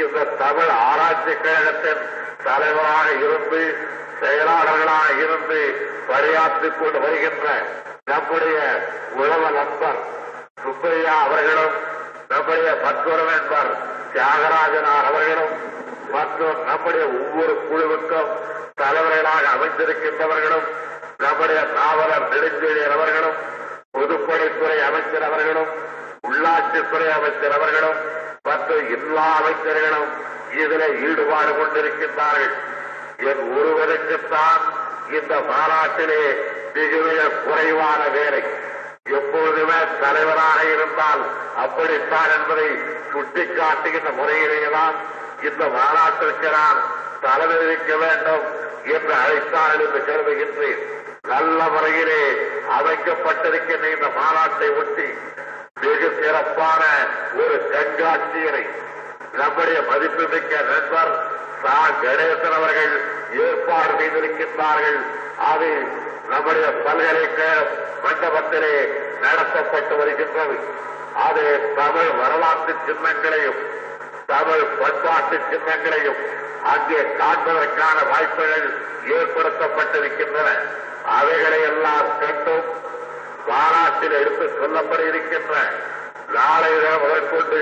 இந்த 0.03 0.19
தமிழ் 0.43 0.73
ஆராய்ச்சி 0.89 1.35
கழகத்தின் 1.45 2.03
தலைவராக 2.45 3.09
இருந்து 3.25 3.63
செயலாளர்களாக 4.23 5.09
இருந்து 5.25 5.61
பணியாற்றிக் 6.11 6.79
கொண்டு 6.81 6.99
வருகின்ற 7.05 7.47
நம்முடைய 8.11 8.59
உழவ 9.21 9.43
நண்பர் 9.59 10.01
சுப்பையா 10.63 11.15
அவர்களும் 11.27 11.77
நம்முடைய 12.33 12.71
மற்றொரு 12.85 13.25
நண்பர் 13.33 13.71
தியாகராஜனார் 14.15 15.09
அவர்களும் 15.11 15.55
மற்றும் 16.15 16.59
நம்முடைய 16.69 17.05
ஒவ்வொரு 17.19 17.55
குழுவுக்கும் 17.69 18.31
தலைவர்களாக 18.81 19.45
அமைந்திருக்கின்றவர்களும் 19.55 20.67
நம்முடைய 21.19 21.61
நாவலர் 21.79 22.29
நெடுஞ்செழியர் 22.33 22.95
அவர்களும் 22.97 23.39
பொதுப்பணித்துறை 23.97 24.79
அமைச்சர் 24.89 25.27
அவர்களும் 25.29 25.71
உள்ளாட்சித்துறை 26.29 27.09
அமைச்சர் 27.19 27.57
அவர்களும் 27.59 27.99
மற்றும் 28.43 28.85
எல்லா 28.97 29.27
அமைச்சர்களும் 29.41 30.11
இதில் 30.63 30.87
ஈடுபாடு 31.09 31.51
கொண்டிருக்கின்றார்கள். 31.51 32.55
என் 33.31 33.43
ஒருவருக்குத்தான் 33.57 34.63
இந்த 35.19 35.35
மாநாட்டிலே 35.51 36.23
மிக 36.75 36.93
மிக 37.07 37.21
குறைவான 37.47 38.01
வேலை. 38.09 38.43
எப்பொழுதுமே 39.19 39.81
தலைவராக 40.01 40.59
இருந்தால் 40.75 41.23
அப்படித்தான் 41.65 42.33
என்பதை 42.37 42.69
சுட்டிக்காட்டுகின்ற 43.13 44.11
முறையிலேதான் 44.21 44.97
இந்த 45.49 45.63
மாநாட்டிற்கு 45.77 46.51
நான் 46.51 46.81
தலைமை 47.21 47.57
இருக்க 47.67 47.97
வேண்டும். 47.97 48.60
என்று 48.85 49.15
அழைத்தார்கள் 49.15 49.87
என்று 49.87 50.05
கருதுகின்றேன். 50.07 50.99
நல்ல 51.29 51.65
முறையிலே 51.65 52.23
அமைக்கப்பட்டிருக்கின்ற 52.81 53.95
இந்த 53.95 54.07
மாநாட்டை 54.07 54.79
ஒட்டி 54.79 55.09
வெகு 55.81 56.19
சிறப்பான 56.21 56.85
ஒரு 57.37 57.71
கண்காட்சியினை 57.73 58.69
நம்முடைய 59.33 59.81
மதிப்புமிக்க 59.81 60.61
நண்பர் 60.61 61.27
சா. 61.63 61.87
கணேசன் 62.03 62.53
அவர்கள் 62.53 63.01
ஏற்பாடு 63.33 63.93
செய்திருக்கின்றார்கள். 63.99 65.01
அது 65.53 65.69
நம்முடைய 66.31 66.67
பல்கலைக்கழக 66.67 67.67
மண்டபத்திலே 68.05 68.75
நடத்தப்பட்டு 69.23 69.97
வருகின்றது. 69.97 70.59
அது 71.15 71.73
தமிழ் 71.77 72.11
வரலாற்று 72.11 72.75
சின்னங்களையும் 72.87 73.70
தமிழ் 74.31 74.65
பண்பாட்டு 74.81 75.37
சின்னங்களையும் 75.51 76.21
அங்கே 76.73 77.01
காண்பதற்கான 77.21 77.99
வாய்ப்புகள் 78.11 78.67
ஏற்படுத்தப்பட்டிருக்கின்றன. 79.17 80.49
அவைகளை 81.15 81.61
எல்லாம் 81.71 82.09
கண்டும் 82.21 82.67
மாநாட்டில் 83.49 84.17
எடுத்து 84.21 84.47
சொல்லப்பட 84.59 85.01
இருக்கின்ற 85.11 85.55
நாளை 86.35 86.73
முதற்கொண்டு 87.05 87.61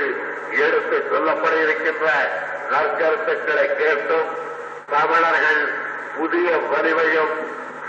எடுத்து 0.65 0.97
சொல்லப்பட 1.13 1.55
இருக்கின்ற 1.65 2.07
நற்கருத்துக்களை 2.73 3.67
கேட்டும் 3.77 4.29
தமிழர்கள் 4.91 5.63
புதிய 6.17 6.49
வலிமையும் 6.73 7.33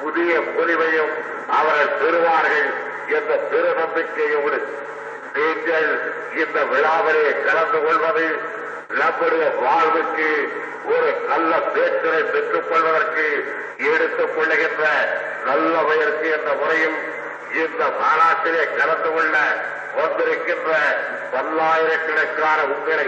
புதிய 0.02 0.34
பொலிவையும் 0.56 1.14
அவர்கள் 1.58 1.98
பெறுவார்கள் 2.02 2.70
என்ற 3.18 3.34
பெரு 3.52 3.72
நம்பிக்கையோடு 3.80 4.60
நீங்கள் 5.36 5.90
இந்த 6.42 6.60
விழாவிலே 6.72 7.26
கலந்து 7.48 7.80
கொள்வது 7.86 8.26
நம்முடைய 8.90 9.48
வாழ்வுக்கு 9.62 10.30
ஒரு 10.90 11.10
நல்ல 11.30 11.52
பேச்சரை 11.74 12.22
பெற்றுக் 12.26 12.70
கொள்வதற்கு 12.70 13.26
எடுத்துக் 13.90 14.34
கொள்ளுகின்ற 14.36 14.86
நல்ல 15.46 15.74
முயற்சி 15.82 16.30
என்ற 16.30 16.52
முறையில் 16.54 16.98
இந்த 17.56 17.84
மாநாட்டிலே 18.00 18.64
கலந்து 18.72 19.10
கொள்ள 19.10 19.36
வந்திருக்கின்ற 19.96 20.72
பல்லாயிரக்கணக்கான 21.34 22.60
உங்களை 22.74 23.08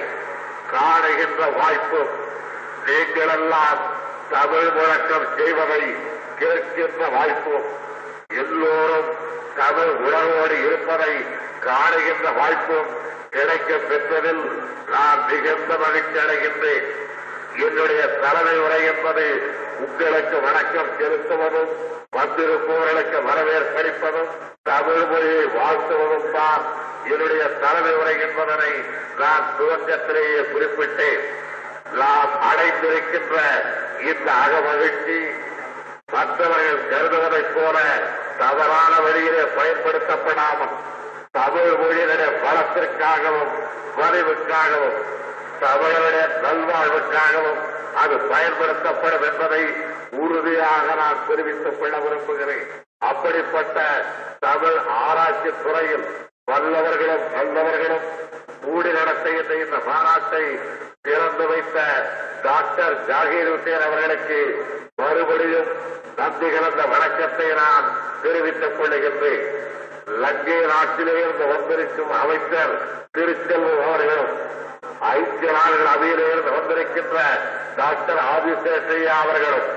காணுகின்ற 0.71 1.41
வாய்ப்பு 1.57 2.01
நீங்களெல்லாம் 2.85 3.81
தமிழ் 4.31 4.71
முழக்கம் 4.71 5.27
செய்வதை 5.37 5.81
கேட்கின்ற 6.39 7.09
வாய்ப்பும் 7.11 7.67
எல்லோரும் 8.35 9.09
தமிழ் 9.55 9.93
உணர்வோடு 9.99 10.57
இருப்பதை 10.65 11.13
காணுகின்ற 11.65 12.27
வாய்ப்பும் 12.39 12.91
கிடைக்க 13.29 13.71
பெற்றதில் 13.89 14.43
நான் 14.93 15.21
மிகுந்த 15.27 15.71
மகிழ்ச்சி 15.83 16.17
அடைகின்றேன். 16.23 16.87
என்னுடைய 17.65 18.01
தலைமை 18.23 18.55
உரை 18.59 18.81
என்பது 18.85 19.25
உங்களுக்கு 19.85 20.37
வணக்கம் 20.47 20.91
செலுத்துவதும் 20.99 21.71
வந்திருப்பவர்களுக்கு 22.17 23.17
வரவேற்பளிப்பதும் 23.29 24.31
தமிழ் 24.63 25.05
மொழியை 25.11 25.45
வாழ்த்துவதும் 25.59 26.31
தான் 26.33 26.63
என்னுடைய 27.11 27.43
தலைமை 27.63 27.93
உரை 28.01 28.15
என்பதனை 28.19 28.71
நான் 29.17 29.45
துவக்கத்திலேயே 29.59 30.41
குறிப்பிட்டேன். 30.53 31.23
நாம் 32.01 32.33
அடைந்திருக்கின்ற 32.49 33.37
இந்த 34.09 34.27
அகமகிழ்ச்சி 34.43 35.19
மற்றவர்கள் 36.13 36.87
கருதுவதைப் 36.91 37.53
போல 37.55 37.77
தவறான 38.39 38.93
வழியிலே 38.99 39.43
பயன்படுத்தப்படாமல் 39.57 40.75
தமிழ் 41.33 41.73
மொழியினுடைய 41.81 42.29
பலத்திற்காகவும் 42.43 43.51
வலிவுக்காகவும் 43.99 44.97
தமிழருடைய 45.61 46.23
நல்வாழ்வுக்காகவும் 46.43 47.59
அது 47.93 48.15
பயன்படுத்தப்படும் 48.31 49.25
என்பதை 49.29 49.61
உறுதியாக 50.17 50.95
நான் 50.95 51.23
தெரிவித்துக் 51.27 51.79
கொள்ள 51.79 51.95
விரும்புகிறேன். 51.97 52.65
அப்படிப்பட்ட 52.99 53.77
தமிழ் 54.39 54.77
ஆராய்ச்சி 55.05 55.51
துறையில் 55.63 56.05
வல்லவர்களும் 56.51 57.25
வல்லவர்களும் 57.35 58.05
கூடி 58.63 58.91
நடத்துகின்ற 58.91 59.53
இந்த 59.63 59.77
மாநாட்டை 59.87 60.43
திறந்து 61.01 61.47
வைத்த 61.47 61.77
டாக்டர் 62.43 62.97
ஜாகீர் 63.09 63.51
உசேன் 63.55 63.85
அவர்களுக்கு 63.87 64.39
மறுபடியும் 64.95 65.69
நன்றி 66.17 66.47
கலந்த 66.49 66.81
வணக்கத்தை 66.85 67.47
நான் 67.53 67.87
தெரிவித்துக் 68.23 68.77
கொள்கின்றேன் 68.79 69.45
லங்கை 70.07 70.65
நாட்டிலே 70.65 71.11
இருந்து 71.11 71.45
வந்திருக்கும் 71.47 72.11
அமைச்சர் 72.11 72.73
திருச்செல்வம் 73.11 73.87
அவர்களும் 73.87 74.31
ஐக்கிய 74.99 75.51
நாடுகள் 75.51 75.91
அவையிலிருந்து 75.95 76.51
வந்திருக்கின்ற 76.51 77.17
டாக்டர் 77.75 78.15
ஆதிசேஷையா 78.15 79.05
அவர்களும் 79.05 79.67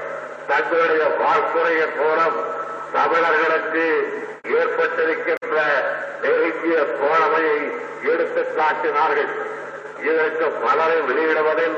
தங்களுடைய 0.49 1.17
வாழ்த்துறையின் 1.21 1.97
மூலம் 1.97 2.37
தமிழர்களுக்கு 2.93 4.13
ஏற்பட்டிருக்கின்ற 4.45 5.57
நெருங்கிய 6.23 6.77
தோழமையை 6.79 7.73
எடுத்துக் 8.03 8.57
காட்டினார்கள். 8.57 9.29
இதற்கு 10.01 10.51
பலரை 10.51 10.97
வெளியிடுவதில் 11.01 11.77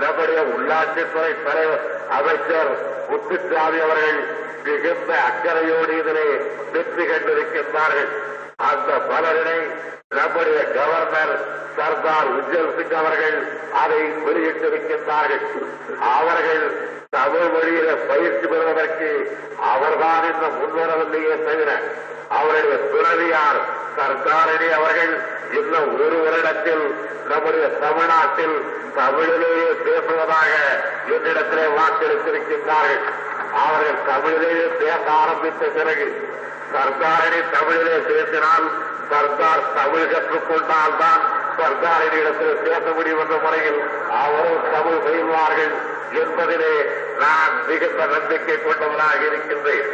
நம்முடைய 0.00 0.40
உள்ளாட்சித்துறை 0.54 1.32
தலைவர் 1.44 1.84
அமைச்சர் 2.18 2.70
முத்துசாமி 3.08 3.78
அவர்கள் 3.86 4.20
மிகுந்த 4.64 5.10
அக்கறையோடு 5.28 5.94
இதிலே 6.00 6.28
வெற்றி 6.74 7.04
கண்டிருக்கின்றார்கள். 7.04 8.10
அந்த 8.68 8.90
பலரினை 9.10 9.58
நம்முடைய 10.18 10.60
கவர்னர் 10.76 11.34
சர்தார் 11.76 12.30
உஜ்ஜல் 12.38 12.72
சிங் 12.76 12.96
அவர்கள் 13.00 13.36
அதை 13.82 14.00
வெளியிட்டிருக்கின்றார்கள். 14.26 15.44
அவர்கள் 16.16 16.64
தமிழ் 17.16 17.50
மொழியில 17.54 17.90
பயிற்சி 18.08 18.46
பெறுவதற்கு 18.46 19.10
அவர்தான் 19.72 20.26
இந்த 20.32 20.46
முன்வரவில்லையே 20.58 21.34
தவிர 21.48 21.70
அவருடைய 22.38 22.76
துறவியார் 22.92 23.60
சர்தாரணி 23.96 24.68
அவர்கள் 24.78 25.14
இன்னும் 25.58 25.90
ஒரு 26.04 26.16
வருடத்தில் 26.24 26.84
நம்முடைய 27.30 27.66
தமிழ்நாட்டில் 27.84 28.56
தமிழிலேயே 28.96 29.70
பேசுவதாக 29.86 30.52
என்னிடத்திலே 31.14 31.66
வாக்களித்திருக்கின்றார்கள். 31.78 33.04
அவர்கள் 33.64 34.00
தமிழிலேயே 34.10 34.66
பேச 34.80 35.04
ஆரம்பித்த 35.22 35.62
பிறகு 35.76 36.06
சர்தாரணி 36.74 37.40
தமிழிலே 37.56 37.96
பேசினால் 38.10 38.66
சர்தார் 39.10 39.64
தமிழ் 39.74 40.10
கற்றுக்கொண்டால் 40.12 40.98
தான் 40.98 41.22
சர்தாரின் 41.58 42.16
இடத்தில் 42.20 42.62
பேச 42.66 42.84
முடியும் 42.96 43.18
என்ற 43.18 43.36
முறையில் 43.44 43.80
அவரும் 44.22 44.62
தமிழ் 44.74 45.02
செய்வார்கள் 45.06 45.74
என்பதிலே 46.22 46.74
நான் 47.18 47.52
மிகுந்த 47.68 48.06
நம்பிக்கை 48.14 48.56
கொண்டவனாக 48.56 49.20
இருக்கின்றேன். 49.30 49.90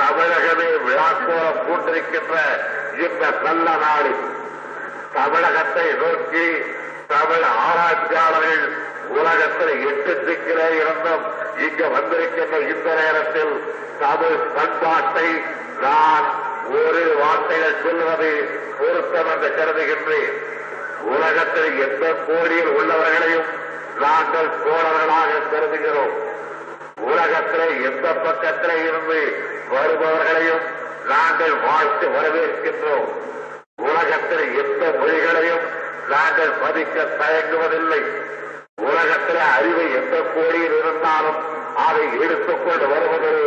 தமிழகமே 0.00 0.68
விழாக்கோலம் 0.86 1.62
பூண்டிருக்கின்ற 1.66 2.36
இந்த 3.04 3.24
நல்ல 3.46 3.66
நாடு 3.86 4.12
தமிழகத்தை 5.14 5.86
நோக்கி 6.02 6.46
தமிழ் 7.08 7.46
ஆராய்ச்சியாளர்கள் 7.66 8.64
உலகத்தில் 9.08 9.74
எட்டு 9.86 10.12
திக்கிலே 10.26 10.68
இருந்தும் 10.80 11.24
இங்கு 11.58 11.86
வந்திருக்கின்ற 11.94 12.56
இந்த 12.74 12.88
நேரத்தில் 12.94 13.54
தமிழ் 14.00 14.38
பண்பாட்டை 14.56 15.28
நான் 15.82 16.26
ஒரு 16.70 17.02
வார்த்தைகள் 17.22 17.80
சொல்வது 17.82 18.30
பொருத்தம் 18.78 19.30
என்று 19.34 19.48
கருதுகின்றேன். 19.58 20.36
உலகத்தில் 21.02 21.72
எந்த 21.80 22.04
கோடியில் 22.28 22.72
உள்ளவர்களையும் 22.78 23.48
நாங்கள் 24.00 24.50
தோழர்களாக 24.64 25.32
கருதுகிறோம். 25.52 26.14
உலகத்திலே 27.00 27.68
எந்த 27.88 28.08
பக்கத்திலே 28.08 28.76
இருந்து 28.82 29.20
வருபவர்களையும் 29.72 30.64
நாங்கள் 31.08 31.56
வாழ்த்து 31.66 32.06
வரவேற்கின்றோம். 32.08 33.08
உலகத்தில் 33.88 34.46
எந்த 34.62 34.82
மொழிகளையும் 34.98 35.64
நாங்கள் 36.12 36.52
மதிக்க 36.62 36.96
தயங்குவதில்லை. 37.20 38.02
உலகத்தில் 38.90 39.42
அறிவை 39.56 39.86
எந்த 40.00 40.16
கோடியில் 40.34 40.76
இருந்தாலும் 40.80 41.40
அதை 41.86 42.04
எடுத்துக்கொண்டு 42.24 42.86
வருவதில் 42.92 43.44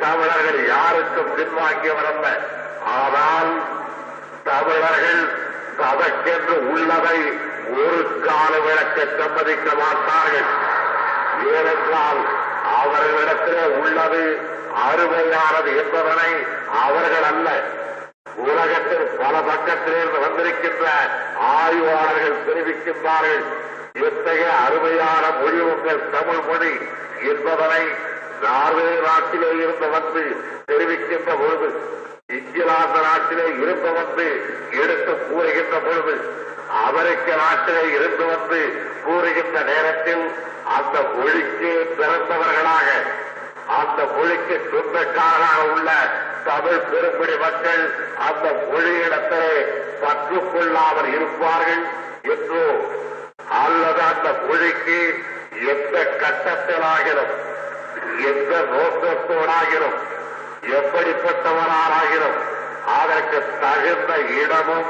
தமிழர்கள் 0.00 0.60
யாருக்கும் 0.66 1.32
பின்வாங்கியவரல்ல 1.38 2.26
ஆனால் 2.96 3.52
தமிழர்கள் 4.48 5.22
தமக்கென்று 5.80 6.56
உள்ளதை 6.72 7.18
ஒரு 7.80 8.02
கால 8.26 8.52
விளக்க 8.66 8.98
சம்மதிக்க 9.18 9.68
மாட்டார்கள். 9.82 10.50
ஏனென்றால் 11.56 12.20
அவர்களிடத்திலே 12.80 13.64
உள்ளது 13.82 14.22
அருமையானது 14.86 15.70
என்பதனை 15.82 16.30
அவர்கள் 16.84 17.26
அல்ல. 17.32 17.48
உலகத்தில் 18.44 19.06
பல 19.20 19.34
பக்கத்திலிருந்து 19.48 20.18
வந்திருக்கின்ற 20.24 20.86
ஆய்வாளர்கள் 21.58 22.44
தெரிவிக்கின்றார்கள். 22.48 23.44
எத்தகைய 24.06 24.46
அருமையான 24.64 25.24
மொழி 25.40 25.60
உங்கள் 25.70 26.02
தமிழ் 26.14 26.42
மொழி 26.48 26.72
என்பதனை 27.30 27.82
நார்வே 28.42 28.88
நாட்டிலே 29.06 29.50
இருந்து 29.62 29.88
வந்து 29.96 30.24
தெரிவிக்கின்ற 30.70 31.30
பொழுது 31.42 31.68
இங்கிலாந்து 32.38 33.00
நாட்டிலே 33.06 33.46
இருந்து 33.62 33.90
வந்து 33.98 34.26
எடுத்து 34.82 35.12
கூறுகின்ற 35.28 35.76
பொழுது 35.86 36.14
அமெரிக்க 36.86 37.28
நாட்டிலே 37.42 37.84
இருந்து 37.96 38.24
வந்து 38.32 38.60
கூறுகின்ற 39.06 39.56
நேரத்தில் 39.72 40.24
அந்த 40.76 40.96
மொழிக்கு 41.16 41.72
பிறந்தவர்களாக 41.98 42.88
அந்த 43.80 44.00
மொழிக்கு 44.16 44.56
சொந்தக்காரராக 44.72 45.60
உள்ள 45.74 45.90
தமிழ் 46.46 46.82
பெரும்பிடி 46.90 47.36
மக்கள் 47.38 47.82
அந்த 48.26 48.46
மொழியிடத்திலே 48.64 49.54
பற்று 50.02 50.38
இருப்பார்கள் 51.12 51.82
என்றோ 52.32 52.66
அல்லது 53.58 54.02
அந்த 54.02 54.28
மொழிக்கு 54.42 54.98
எந்த 55.72 55.96
கட்டத்திலாகிலும் 56.20 57.32
எந்த 58.30 58.52
நோக்கத்தோடாகிலும் 58.72 59.96
எப்படிப்பட்டவராகிலும் 60.76 62.38
அதற்கு 62.90 63.38
தகுந்த 63.60 64.12
இடமும் 64.40 64.88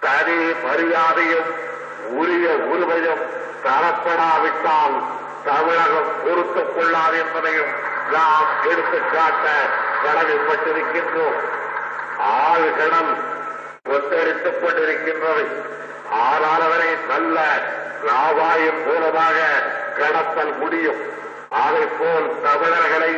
தனி 0.00 0.38
மரியாதையும் 0.64 1.50
உரிய 2.16 2.48
உரிமையும் 2.70 3.22
தரப்படாவிட்டால் 3.64 4.96
தமிழகம் 5.44 6.10
பொறுத்துக் 6.24 6.74
கொள்ளாது 6.74 7.16
என்பதையும் 7.18 7.72
நாம் 8.12 8.50
எடுத்துக்காட்ட 8.70 9.46
கடமைப்பட்டிருக்கின்றோம் 10.04 11.38
ஆழ்கடல் 12.32 13.12
கொந்தளித்துக் 13.90 14.60
கொண்டிருக்கின்றது 14.62 15.44
ஆனால் 16.24 16.64
அவரை 16.66 16.90
நல்ல 17.08 17.38
லாபாயின் 18.06 18.80
மூலமாக 18.86 19.38
கடத்தல் 19.98 20.54
முடியும். 20.58 21.00
அதை 21.64 21.84
போல் 21.98 22.28
தமிழர்களை 22.42 23.12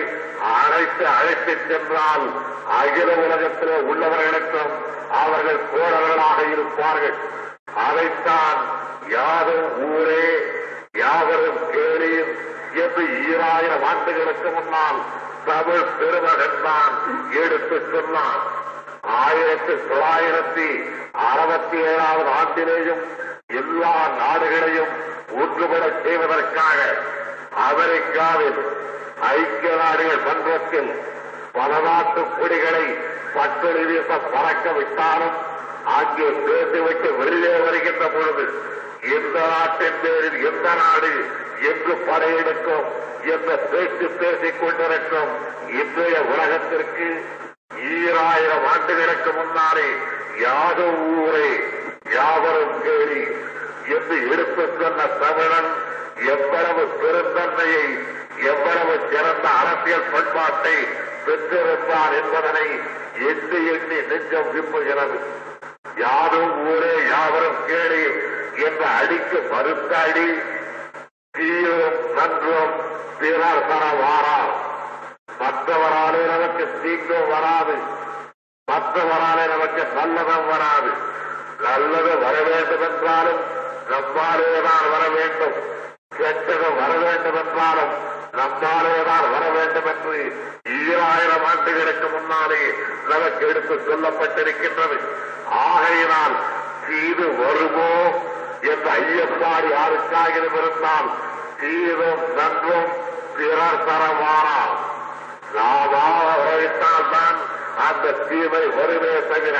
அழைத்து 0.55 1.05
அழைத்துச் 1.19 1.67
சென்றால் 1.69 2.25
அகில 2.79 3.09
உலகத்திலே 3.25 3.77
உள்ளவர்களுக்கும் 3.91 4.73
அவர்கள் 5.23 5.61
தோழர்களாக 5.75 6.39
இருப்பார்கள். 6.53 7.19
அதைத்தான் 7.89 8.61
யாரும் 9.17 9.69
ஊரே 9.91 10.27
யாவரும் 11.03 11.61
கேளீர் 11.73 12.33
என்று 12.83 13.05
ஈராயிரம் 13.29 13.85
ஆண்டுகளுக்கு 13.91 14.51
முன்னால் 14.51 15.01
தமிழ் 15.47 15.89
பெருமகன் 15.99 16.61
தான் 16.63 16.95
எடுத்து 17.41 17.77
சொன்னான் 17.87 18.43
ஆயிரத்தி 19.17 19.75
தொள்ளாயிரத்தி 19.83 20.69
அறுபத்தி 21.25 21.79
ஏழாவது 21.89 22.31
ஆண்டிலேயும் 22.37 23.03
எல்லா 23.55 23.95
நாடுகளையும் 24.19 24.93
ஒன்றுபட 25.41 25.85
செய்வதற்காக 26.05 26.79
அமெரிக்காவில் 27.65 28.61
ஐக்கிய 29.33 29.73
நாடுகள் 29.77 30.25
மன்றத்தில் 30.27 30.91
பல 31.53 31.73
நாட்டு 31.81 32.23
கொடிகளை 32.33 32.87
பட்டொலி 33.35 33.85
வீச 33.85 34.19
பறக்க 34.27 34.67
விட்டாலும் 34.73 35.37
அங்கே 35.95 36.29
பேசிவிட்டு 36.47 37.09
வெளியே 37.17 37.55
வருகின்ற 37.59 38.05
பொழுது 38.09 38.45
எந்த 39.11 39.39
நாட்டின் 39.47 39.99
பேரில் 40.03 40.39
எந்த 40.49 40.69
நாடு 40.81 41.13
என்று 41.71 41.95
படையெடுக்கும் 42.07 42.87
என்ற 43.33 43.51
பேச்சு 43.67 44.07
பேசிக் 44.21 44.61
கொண்டிருக்கும் 44.61 45.33
இன்றைய 45.81 46.17
உலகத்திற்கு 46.33 47.09
ஈராயிரம் 47.93 48.67
ஆண்டுகளுக்கு 48.73 49.31
முன்னாலே 49.33 49.89
யாதோ 50.41 50.89
ஊரே 51.15 51.49
யாவரும் 52.15 52.77
கேளி 52.83 53.23
என்று 53.95 54.17
எடுத்துச் 54.29 54.77
சொன்ன 54.81 55.07
தமிழன் 55.23 55.71
எவ்வளவு 56.33 56.85
பெருந்தன்மையை 57.01 57.87
எவ்வளவு 58.51 58.95
சிறந்த 59.11 59.47
அரசியல் 59.61 60.11
பண்பாட்டை 60.13 60.77
பெற்றிருப்பார் 61.27 62.15
என்பதனை 62.21 62.67
எண்ணி 63.29 63.61
எண்ணி 63.75 63.99
நெஞ்சம் 64.09 64.51
விம்புகிறது 64.55 65.19
யாரும் 65.99 66.55
ஊரே 66.67 66.95
யாவரும் 67.09 67.61
கேளி 67.67 68.05
என்று 68.57 68.85
அடிக்க 68.85 69.39
மறுத்தாடி? 69.39 70.43
தீயோம் 71.39 72.13
நன்றோம் 72.17 72.75
பிறர் 73.21 73.67
தர 73.67 73.85
வாரார். 73.91 74.63
மற்றவராலே 75.39 76.23
நமக்கு 76.31 76.81
தீங்கும் 76.83 77.29
வராது. 77.29 77.75
மற்றவராலே 78.73 79.49
நமக்கு 79.49 79.87
நல்லதம் 79.95 80.47
வராது. 80.47 81.13
நல்லது 81.61 82.19
வர 82.19 82.43
வேண்டும் 82.43 82.81
என்றாலும் 82.81 83.41
நம்மாலேதான் 83.91 84.91
வர 84.91 85.09
வேண்டும் 85.09 85.53
கெட்டது 86.09 86.75
வர 86.75 86.95
வேண்டும் 86.95 87.37
என்றாலும் 87.37 87.93
நம்மாலேதான் 88.33 89.31
வர 89.31 89.49
வேண்டும் 89.49 89.87
என்று 89.87 90.43
ஈராயிரம் 90.65 91.45
ஆண்டுகளுக்கு 91.45 92.09
முன்னாலே 92.09 92.75
நமக்கு 93.09 93.49
எடுத்து 93.49 93.75
சொல்லப்பட்டிருக்கின்றது. 93.75 95.01
ஆகையினால் 95.51 96.37
தீது 96.89 97.37
வருமோ 97.37 98.23
என்ற 98.71 98.87
ஐயப்பாடு 98.99 99.69
யாருக்காக 99.77 100.35
இருந்தால் 100.37 101.09
தீதும் 101.61 102.23
நன்றும் 102.37 102.91
பிறர் 103.37 103.85
தரவாரா? 103.87 104.61
நாமாக 105.55 106.29
உழைத்தால் 106.43 107.11
தான் 107.13 107.39
அந்த 107.89 108.13
தீமை 108.29 108.65
வருவே 108.79 109.15
தவிர 109.29 109.57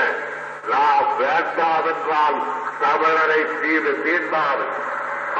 நாம் 0.71 1.09
வேண்டாம் 1.17 1.87
என்றால் 1.91 2.37
தமிழரை 2.81 3.41
தீது 3.61 3.91
தீண்டாது. 4.05 4.65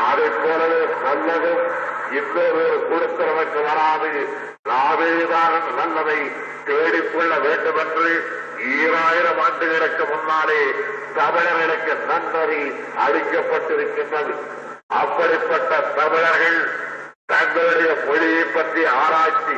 அதை 0.09 0.27
போலவே 0.43 0.81
நல்லதும் 1.05 1.63
இன்னொரு 2.11 2.87
கொடுக்கிறவருக்கு 2.89 3.63
வராது. 3.63 4.27
நாவேதான் 4.69 5.75
நல்லதை 5.75 6.31
தேடிக்கொள்ள 6.65 7.39
வேண்டும் 7.39 7.77
என்று 7.77 8.11
ஈராயிரம் 8.57 9.39
ஆண்டுகளுக்கு 9.39 10.05
முன்னாலே 10.05 10.73
தமிழர்களுக்கு 11.15 11.95
நன்னறி 11.95 12.63
அளிக்கப்பட்டிருக்கின்றது. 13.05 14.33
அப்படிப்பட்ட 14.87 15.79
தமிழர்கள் 15.79 16.59
தங்களுடைய 17.25 17.93
மொழியை 18.05 18.43
பற்றி 18.43 18.85
ஆராய்ச்சி 18.85 19.57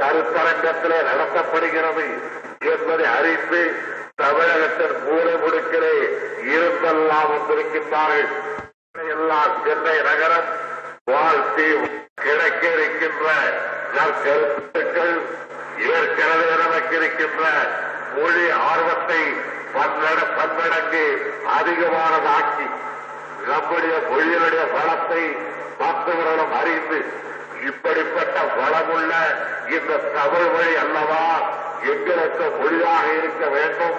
கருத்தரங்கத்திலே 0.00 0.98
நடத்தப்படுகிறது 1.10 2.06
என்பதை 2.72 3.06
அறிந்து 3.06 3.74
தமிழகத்தின் 4.14 5.02
மூல 5.02 5.30
முடுக்கிலே 5.30 5.96
இருந்தெல்லாம் 6.42 7.30
வந்திருக்கின்றார்கள். 7.32 8.28
எல்லாம் 9.08 9.52
சென்னை 9.64 9.96
நகரம் 10.00 10.66
வாழ்த்தி 11.08 11.66
கிடைக்க 12.16 12.62
இருக்கின்ற 12.74 13.26
நற்கருத்துக்கள் 13.94 15.14
ஏற்கனவே 15.90 16.50
நமக்கு 16.56 16.96
இருக்கின்ற 16.96 17.42
மொழி 18.16 18.44
ஆர்வத்தை 18.64 19.22
பன்னட 19.74 20.18
பன்மடங்கு 20.36 21.04
அதிகமானதாக்கி 21.58 22.66
நம்முடைய 23.48 23.94
மொழியினுடைய 24.10 24.64
பலத்தை 24.74 25.22
மற்றவர்களும் 25.78 26.54
அறிந்து 26.60 26.98
இப்படிப்பட்ட 27.66 28.36
வளமுள்ள 28.58 29.12
இந்த 29.68 29.96
தமிழ் 30.14 30.50
மொழி 30.52 30.74
அல்லவா 30.76 31.24
எங்களுக்கு 31.92 32.46
மொழியாக 32.58 33.06
இருக்க 33.18 33.46
வேண்டும்? 33.48 33.96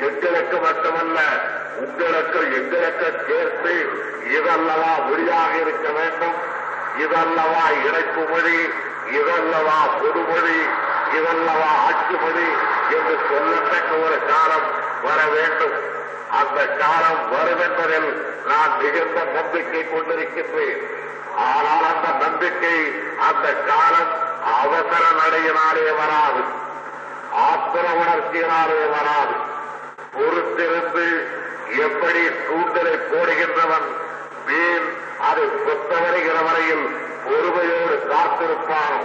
எங்களுக்கு 0.00 0.56
மட்டுமல்ல 0.60 1.18
உங்களுக்கு 1.80 2.38
எங்களுக்கு 2.38 3.24
சேர்த்து 3.28 3.74
இதல்லவா 4.36 4.92
மொழியாக 5.08 5.52
இருக்க 5.60 5.88
வேண்டும். 5.90 6.38
இதல்லவா 6.98 7.64
இணைப்பு 7.86 8.22
மொழி 8.28 8.58
இதல்லவா 9.18 9.78
பொதுமொழி 10.00 10.58
இதல்லவா 11.18 11.70
ஆட்சி 11.86 12.16
மொழி 12.22 12.48
என்று 12.90 13.14
சொல்லத்தக்க 13.30 14.04
ஒரு 14.04 14.18
காலம் 14.26 14.66
வர 15.02 15.26
வேண்டும். 15.26 15.76
அந்த 16.30 16.66
காலம் 16.66 17.22
வரும் 17.30 17.60
என்பதில் 17.60 18.26
நான் 18.46 18.76
மிகுந்த 18.80 19.24
நம்பிக்கை 19.24 19.88
கொண்டிருக்கின்றேன். 19.88 20.82
ஆனால் 21.36 21.84
அந்த 21.92 22.26
நம்பிக்கை 22.26 22.76
அந்த 23.28 23.52
காலம் 23.52 24.12
அவசர 24.62 25.04
நடையினாலே 25.20 25.86
வராது. 26.00 26.42
ஆத்திர 27.46 27.86
உணர்ச்சியினாலே 28.02 28.80
வராது. 28.96 29.50
பொறுத்திருந்து 30.14 31.40
எப்படி 31.76 32.22
தூண்டலை 32.28 32.94
போடுகின்றவன்? 33.10 33.88
மீன் 34.46 34.88
அதை 35.20 35.42
கொத்த 35.42 36.02
வருகிற 36.02 36.40
வரையில் 36.40 36.86
பொறுமையோடு 37.24 37.96
காத்திருப்பான். 38.12 39.00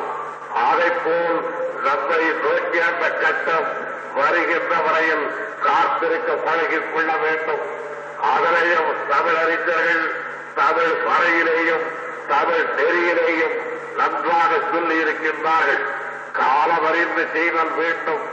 அதை 0.71 0.89
போல் 0.89 1.39
நம்மை 1.84 2.25
நோக்கி 2.43 2.80
அந்த 2.80 3.12
கட்டம் 3.12 3.67
வருகின்ற 4.15 4.75
வரையில் 4.77 5.27
காத்திருக்க 5.63 6.34
பழகிக் 6.34 6.93
கொள்ள 6.93 7.15
வேண்டும். 7.15 7.62
அதனையும் 8.21 8.91
தமிழறிஞர்கள் 9.10 10.12
தமிழ் 10.56 10.93
வரையிலேயும் 11.08 11.86
தமிழ் 12.27 12.65
நெறியிலேயும் 12.77 13.56
நன்றாக 13.97 14.51
சொல்லி 14.71 15.03
இருக்கின்றார்கள் 15.03 15.84
காலமறிந்து 16.34 17.27
செய்தல் 17.34 17.75
வேண்டும் 17.77 18.23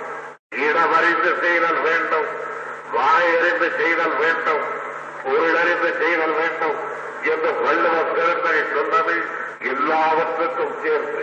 இடமறிந்து 0.50 1.40
செய்தல் 1.40 1.80
வேண்டும். 1.80 2.52
வாயறிந்து 2.94 3.68
செய்தல் 3.78 4.16
வேண்டும் 4.18 4.64
பொருளறிந்து 5.22 5.90
செய்தல் 6.00 6.36
வேண்டும் 6.36 6.78
என்று 7.32 7.50
வள்ளுவ 7.60 7.96
பெருந்தகை 8.10 8.62
சொன்னது 8.72 9.16
எல்லாவற்றுக்கும் 9.70 10.74
சேர்ந்து 10.82 11.22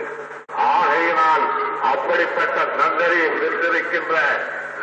ஆகையினால் 0.70 1.44
அப்படிப்பட்ட 1.90 2.58
நன்னறியை 2.80 3.28
பெற்றிருக்கின்ற 3.34 4.16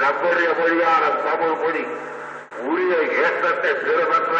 நம்முடைய 0.01 0.49
மொழியான 0.59 1.03
தமிழ் 1.25 1.57
மொழி 1.61 1.83
உரிய 2.65 2.95
ஏற்றத்தை 3.19 3.73
பெறுமென்ற 3.79 4.37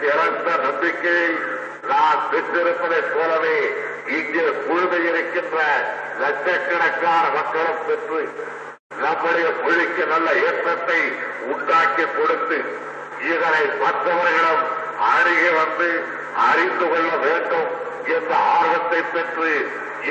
சிறந்த 0.00 0.50
நம்பிக்கையை 0.64 1.30
நான் 1.90 2.22
பெற்றிருப்பதைப் 2.30 3.12
போலவே 3.14 3.58
இங்கே 4.12 4.46
குழுமை 4.62 5.00
இருக்கின்ற 5.06 5.58
லட்சக்கணக்கான 6.22 7.24
மக்களும் 7.36 7.84
பெற்று 7.86 8.20
நம்முடைய 9.00 9.46
மொழிக்கு 9.62 10.04
நல்ல 10.06 10.28
ஏற்றத்தை 10.46 11.00
உண்டாக்கி 11.52 12.04
கொடுத்து 12.16 12.58
இதனை 13.30 13.62
மற்றவர்களும் 13.82 14.64
அருகே 15.12 15.50
வந்து 15.60 15.88
அறிந்து 16.48 16.86
கொள்ள 16.92 17.10
வேண்டும் 17.24 17.70
என்ற 18.16 18.30
ஆர்வத்தை 18.56 19.00
பெற்று 19.14 19.52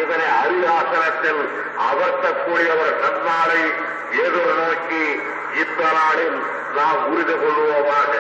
இதனை 0.02 0.28
அரியாசனத்தில் 0.42 1.42
அமர்த்தக்கூடிய 1.88 2.70
ஒரு 2.82 2.94
நன்னாளை 3.04 3.64
எதிர்நோக்கி 4.26 5.04
இந்த 5.62 5.82
நாளில் 5.98 6.38
நாம் 6.76 7.02
உறுதி 7.12 7.34
கொள்வோமாக. 7.34 8.12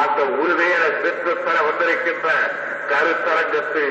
அந்த 0.00 0.20
உறுதியை 0.42 0.88
பெற்றுத்தர 1.02 1.56
வந்திருக்கின்ற 1.68 2.28
கருத்தரங்கத்து 2.90 3.86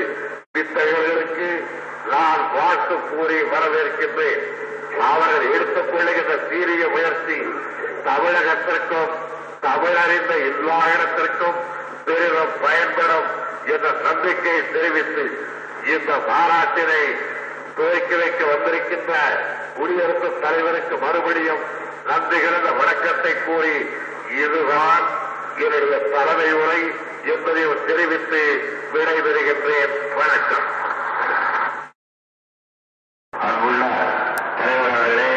வித்தகர்களுக்கு 0.58 1.50
நான் 2.12 2.44
வாழ்த்து 2.56 2.96
கூறி 3.10 3.38
வரவேற்கின்றேன். 3.54 4.44
அவர்கள் 5.06 5.54
எடுத்துக்கொள்ளுகின்ற 5.54 6.36
சீரிய 6.50 6.88
முயற்சி 6.88 7.38
தமிழகத்திற்கும் 8.06 9.14
தமிழறிந்த 9.62 10.34
எல்லா 10.50 10.80
இடத்திற்கும் 10.94 11.58
பெரிதும் 12.06 12.54
பயன்படும் 12.62 13.28
என்ற 13.68 13.88
நம்பிக்கையை 14.04 14.62
தெரிவித்து 14.72 15.26
இந்த 15.88 16.12
பாராட்டினை 16.28 17.02
துவக்கி 17.78 18.16
வைக்க 18.16 18.42
வந்திருக்கின்ற 18.46 19.14
குடியரசுத் 19.78 20.42
தலைவருக்கு 20.42 20.96
மறுபடியும் 20.98 21.64
நன்றி 22.08 22.38
கலந்த 22.40 22.70
வணக்கத்தை 22.80 23.34
கூறி 23.40 23.76
இதுதான் 24.38 25.04
என்னுடைய 25.58 25.98
தலைமை 26.16 26.50
உரை 26.54 26.82
என்பதையும் 27.26 27.86
தெரிவித்து 27.88 28.42
விடைபெறுகின்றேன். 28.94 29.94
வணக்கம் 30.18 30.68
அன்புள்ள 33.34 33.82
தலைவர் 34.60 34.92
அவர்களே 34.92 35.32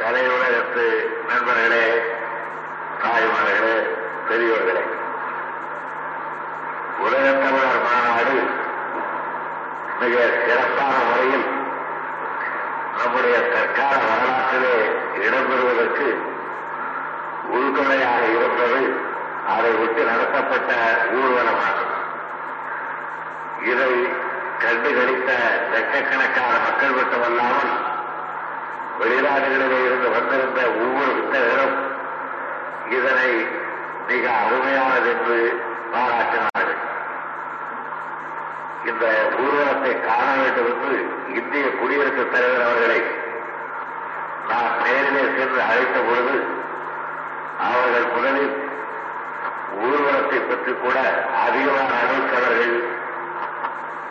கலையுலகத்து 0.00 0.86
நண்பர்களே 1.28 1.86
தாய்மார்களே 3.02 3.76
பெரியோர்களே 4.28 4.84
உலகத் 7.04 7.42
தமிழர் 7.42 7.82
மாநாடு 7.86 8.38
மிக 10.02 10.16
சிறப்பான 10.46 10.94
முறையில் 11.08 11.46
நம்முடைய 12.98 13.36
தற்கால 13.54 14.00
வரலாற்றிலே 14.10 14.76
இடம்பெறுவதற்கு 15.26 16.08
உறுதுணையாக 17.54 18.22
இருந்தது 18.36 18.82
அதை 19.54 19.70
விட்டு 19.80 20.02
நடத்தப்பட்ட 20.10 20.72
ஊர்வலமாகும். 21.18 21.94
இதை 23.70 23.92
கண்டுகளித்த 24.64 25.30
லட்சக்கணக்கான 25.72 26.52
மக்கள் 26.66 26.96
மட்டுமல்லாமல் 26.98 27.72
வெளிநாடுகளிலே 29.00 29.80
இருந்து 29.86 30.08
வந்திருந்த 30.10 30.60
ஒவ்வொரு 30.82 31.12
புத்தகரும் 31.18 31.76
இதனை 32.96 33.30
மிக 34.08 34.24
அருமையானது 34.42 35.10
என்று 35.14 35.38
பாராட்டினார்கள். 35.92 36.80
இந்த 38.86 39.04
ஊர்வலத்தை 39.38 40.00
காண 40.00 40.34
வேண்டும் 40.42 40.70
என்று 40.72 40.94
இந்திய 41.34 41.70
குடியரசுத் 41.70 42.32
தலைவர் 42.32 42.66
அவர்களை 42.66 43.00
நான் 44.48 44.82
நேரிலே 44.84 45.22
சென்று 45.38 45.60
அழைத்த 45.62 45.98
பொழுது 46.00 46.44
அவர்கள் 47.58 48.06
முதலில் 48.14 48.70
ஊர்வலத்தை 49.82 50.40
பற்றி 50.48 50.72
கூட 50.72 50.96
அதிகமான 51.46 51.90
அளவுக்கு 52.00 52.36
அவர்கள் 52.36 52.74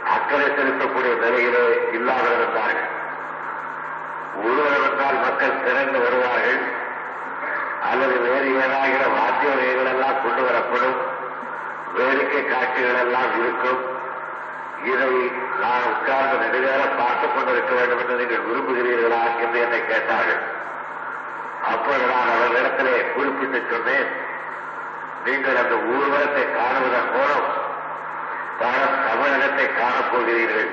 அக்கறை 0.05 0.47
செலுத்தக்கூடிய 0.47 1.19
நிலையிலே 1.19 1.65
இல்லாமல் 1.91 2.35
இருந்தார்கள். 2.35 2.89
ஊர்வலம் 4.35 4.91
என்றால் 4.91 5.19
மக்கள் 5.19 5.63
திரண்டு 5.63 5.99
வருவார்கள். 5.99 6.61
அல்லது 7.91 8.19
வேறு 8.19 8.49
ஏதாகிற 8.57 9.03
வாத்திய 9.17 9.53
வகைகள் 9.55 9.85
எல்லாம் 9.85 10.21
கொண்டு 10.23 10.41
வரப்படும். 10.41 10.97
வேடிக்கை 11.93 12.45
காட்சிகள் 12.45 13.01
எல்லாம் 13.05 13.33
இருக்கும். 13.39 13.90
இதை 14.83 15.31
நான் 15.61 15.85
உட்கார்ந்து 15.85 16.37
நெடுநேரம் 16.37 16.97
பார்த்துக் 16.97 17.35
கொண்டிருக்க 17.35 17.75
வேண்டும் 17.75 17.99
என்று 17.99 18.15
நீங்கள் 18.15 18.45
விரும்புகிறீர்களா 18.45 19.39
என்று 19.39 19.59
என்னை 19.61 19.85
கேட்டார்கள். 19.85 20.41
அப்போது 21.63 22.05
நான் 22.05 22.31
அவர்களிடத்திலே 22.35 23.13
குறிப்பிட்டு 23.13 23.63
சொன்னேன் 23.69 24.07
நீங்கள் 25.25 25.55
அந்த 25.55 25.75
ஊர்வலத்தை 25.75 26.43
காணுவதன் 26.43 27.11
மூலம் 27.11 27.59
பல 28.59 28.73
தமிழகத்தை 29.09 29.65
காணப்போகிறீர்கள் 29.65 30.69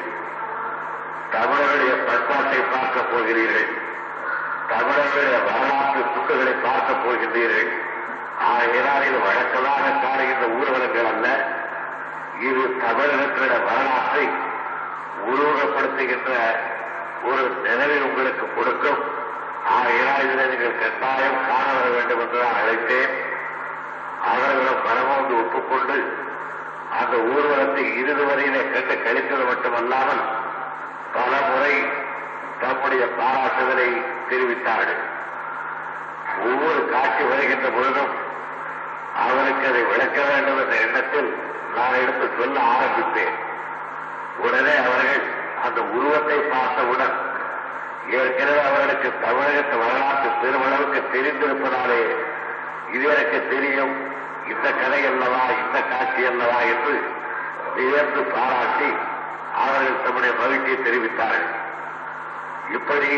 தமிழருடைய 1.33 2.07
பண்பாட்டை 2.07 2.59
பார்க்கப் 2.59 3.13
போகிறீர்கள். 3.13 3.69
தமிழர்களுடைய 4.69 5.39
வரலாற்று 5.39 6.01
துண்டுகளை 6.01 6.55
பார்க்கப் 6.63 7.03
போகின்றீர்கள். 7.05 7.71
ஆகையினால் 8.41 9.07
இது 9.09 9.19
வழக்கமாக 9.19 9.91
காணுகின்ற 9.91 10.47
ஊர்வலங்கள் 10.47 11.07
அல்ல. 11.07 11.57
இது 12.47 12.63
தமிழகத்தினுடைய 12.83 13.61
வரலாற்றை 13.69 14.25
உருவகப்படுத்துகின்ற 15.31 16.33
ஒரு 17.29 17.45
நினைவை 17.65 17.97
உங்களுக்கு 18.09 18.45
கொடுக்கும். 18.57 19.01
ஆகையினால் 19.77 20.25
இதனை 20.25 20.45
நீங்கள் 20.51 20.79
கட்டாயம் 20.83 21.41
காண 21.49 21.67
வர 21.77 21.87
வேண்டும் 21.95 22.21
என்று 22.25 22.39
நான் 22.45 22.61
அழைத்தேன் 22.61 23.15
அவர்களும் 24.33 24.85
பரமோந்து 24.87 25.35
ஒப்புக்கொண்டு 25.43 25.97
அந்த 27.01 27.15
ஊர்வலத்தை 27.33 27.85
இறுதி 28.01 28.25
வரையிலே 28.29 28.63
கண்டு 28.75 28.95
கழித்தது 29.07 29.45
மட்டுமல்லாமல் 29.51 30.23
பல 31.17 31.33
முறை 31.49 31.75
தம்முடைய 32.63 33.05
பாராட்டுதலை 33.19 33.91
தெரிவித்தார்கள். 34.31 35.03
ஒவ்வொரு 36.47 36.81
காட்சி 36.95 37.23
வருகின்ற 37.33 37.69
பொழுதும் 37.77 38.15
அவருக்கு 39.27 39.67
அதை 39.71 39.83
விளக்க 39.93 40.19
வேண்டும் 40.31 40.59
என்ற 40.63 40.75
எண்ணத்தில் 40.87 41.31
நான் 41.79 42.01
எடுத்து 42.03 42.27
சொல்ல 42.39 42.57
ஆரம்பித்தேன் 42.75 43.37
உடனே 44.45 44.77
அவர்கள் 44.85 45.25
அந்த 45.67 45.81
உருவத்தை 45.97 46.39
பார்த்தவுடன் 46.53 47.17
ஏற்கனவே 48.19 48.61
அவர்களுக்கு 48.69 49.09
தமிழகத்து 49.25 49.77
வரலாற்று 49.79 50.29
பெருமளவுக்கு 50.43 51.01
தெரிந்திருப்பதாலே 51.15 52.03
இது 52.93 53.05
எனக்கு 53.15 53.39
தெரியும் 53.49 53.95
இந்த 54.53 54.67
கதை 54.81 55.01
அல்லவா 55.07 55.43
இந்த 55.63 55.79
காட்சி 55.91 56.23
அல்லவா 56.27 56.61
என்று 56.73 56.95
வியந்து 57.77 58.23
பாராட்டி 58.35 58.91
அவர்கள் 59.63 60.03
தம்முடைய 60.05 60.33
மகிழ்ச்சியை 60.41 60.79
தெரிவித்தார்கள். 60.79 61.51
இப்படி 62.77 63.11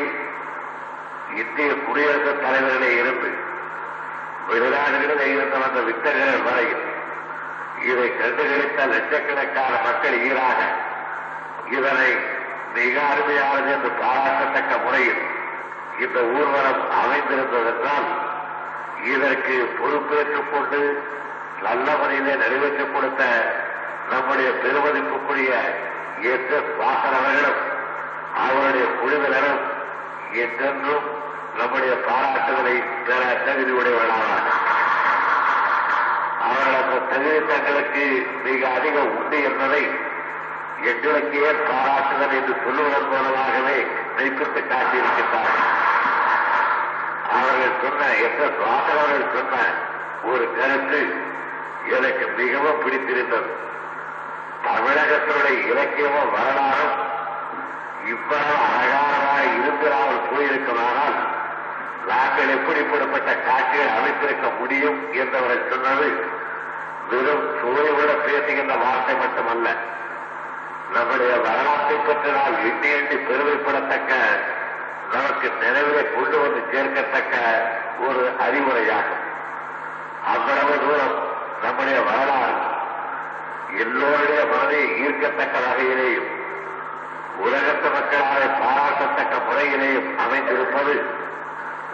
இந்திய 1.42 1.70
குடியரசுத் 1.86 2.42
தலைவர்களே 2.42 2.90
இருந்து 2.96 3.30
வெளிநாடுகளிலே 4.48 5.26
இருந்த 5.34 5.56
வந்த 5.58 5.80
வித்தகர்கள் 5.80 6.46
வரையில் 6.48 6.84
இதை 7.80 8.08
கண்டுகளித்த 8.16 8.86
லட்சக்கணக்கான 8.86 9.72
மக்கள் 9.84 10.18
ஈராக. 10.22 10.60
இதனை 11.70 12.10
மிக 12.74 13.00
அருமையானது 13.02 13.70
என்று 13.72 13.90
பாராட்டத்தக்க 14.00 14.84
முறையில் 14.84 15.22
இந்த 15.98 16.18
ஊர்வலம் 16.34 16.82
அமைந்திருந்ததென்றால் 17.00 18.08
இதற்கு 19.04 19.56
பொறுப்பேற்றுக் 19.78 20.50
கொண்டு 20.52 20.80
நல்ல 21.62 21.96
முறையிலே 21.96 22.34
நிறைவேற்றிக் 22.34 22.94
கொடுத்த 22.94 23.22
நம்முடைய 24.10 24.50
பெருமதிப்புக்குரிய 24.62 25.52
எஸ் 26.22 26.50
எஸ் 26.50 26.70
வாசன் 26.80 27.16
அவர்களும் 27.16 27.60
அவருடைய 28.36 28.86
குழுவினரும் 29.00 29.62
என்றென்றும் 30.34 31.06
நம்முடைய 31.58 31.94
பாராட்டுதலை 32.08 32.76
பெற 33.06 33.22
தகுதி 33.46 33.72
உடையவர்களாக 33.72 34.48
அவர்கள் 36.40 36.76
அந்த 36.80 36.98
தகுதி 37.08 37.40
தங்களுக்கு 37.48 38.04
மிக 38.44 38.68
அதிக 38.68 38.98
உண்டு 39.16 39.38
என்பதை 39.42 39.82
எங்களுக்கே 40.82 41.50
பாராட்டுதல் 41.68 42.36
என்று 42.36 42.54
சொல்லுவதன் 42.64 43.08
மூலமாகவே 43.08 43.78
மெய்ப்பித்து 44.16 44.60
காட்டியிருக்கின்றார்கள் 44.64 45.66
அவர்கள் 47.32 47.80
சொன்ன 47.82 48.06
எஸ் 48.18 48.38
எஸ் 48.38 48.60
வாசன் 48.62 49.00
அவர்கள் 49.00 49.34
சொன்ன 49.34 49.56
ஒரு 50.22 50.46
கருத்து 50.56 51.00
எனக்கு 51.88 52.24
மிகவும் 52.36 52.80
பிடித்திருந்தது. 52.82 53.50
தமிழகத்தினுடைய 54.64 55.58
இலக்கியமும் 55.66 56.32
வரலாறும் 56.32 56.96
இவ்வளவு 58.06 58.56
அழகானதாக 58.70 59.44
இருக்கிறாமல் 59.58 60.26
போயிருக்கிறானால் 60.30 61.16
நாங்கள் 62.08 62.48
எப்படிப்படப்பட்ட 62.48 63.30
காட்சிகள் 63.40 63.96
அமைத்திருக்க 63.98 64.58
முடியும் 64.58 65.12
என்றவர்கள் 65.12 65.70
சொன்னது 65.70 66.08
வெறும் 67.10 67.44
சுவையோட 67.60 68.10
பேசுகின்ற 68.24 68.74
வார்த்தை 68.74 69.14
மட்டுமல்ல. 69.14 69.68
நம்முடைய 70.94 71.36
வரலாற்றை 71.36 71.96
பற்றி 71.96 72.30
நாம் 72.30 72.58
எண்ணி 72.68 72.88
எண்ணி 72.88 73.16
பெருமைப்படத்தக்க 73.28 74.12
நமக்கு 75.12 75.48
நினைவிலே 75.60 76.14
கொண்டு 76.14 76.38
வந்து 76.38 76.60
சேர்க்கத்தக்க 76.72 77.36
ஒரு 78.08 78.32
அறிவுரையாகும். 78.46 79.24
அவ்வளவு 80.24 80.74
தூரம் 80.78 81.16
நம்முடைய 81.62 82.00
வரலாறு 82.00 82.58
எல்லோருடைய 83.78 84.44
மனதை 84.52 84.82
ஈர்க்கத்தக்க 85.04 85.56
வகையிலேயும் 85.66 86.28
உலகத்து 87.38 87.90
மக்களால் 87.90 88.58
பாராட்டத்தக்க 88.60 89.36
முறையிலேயும் 89.48 90.16
அமைந்திருப்பது 90.16 90.94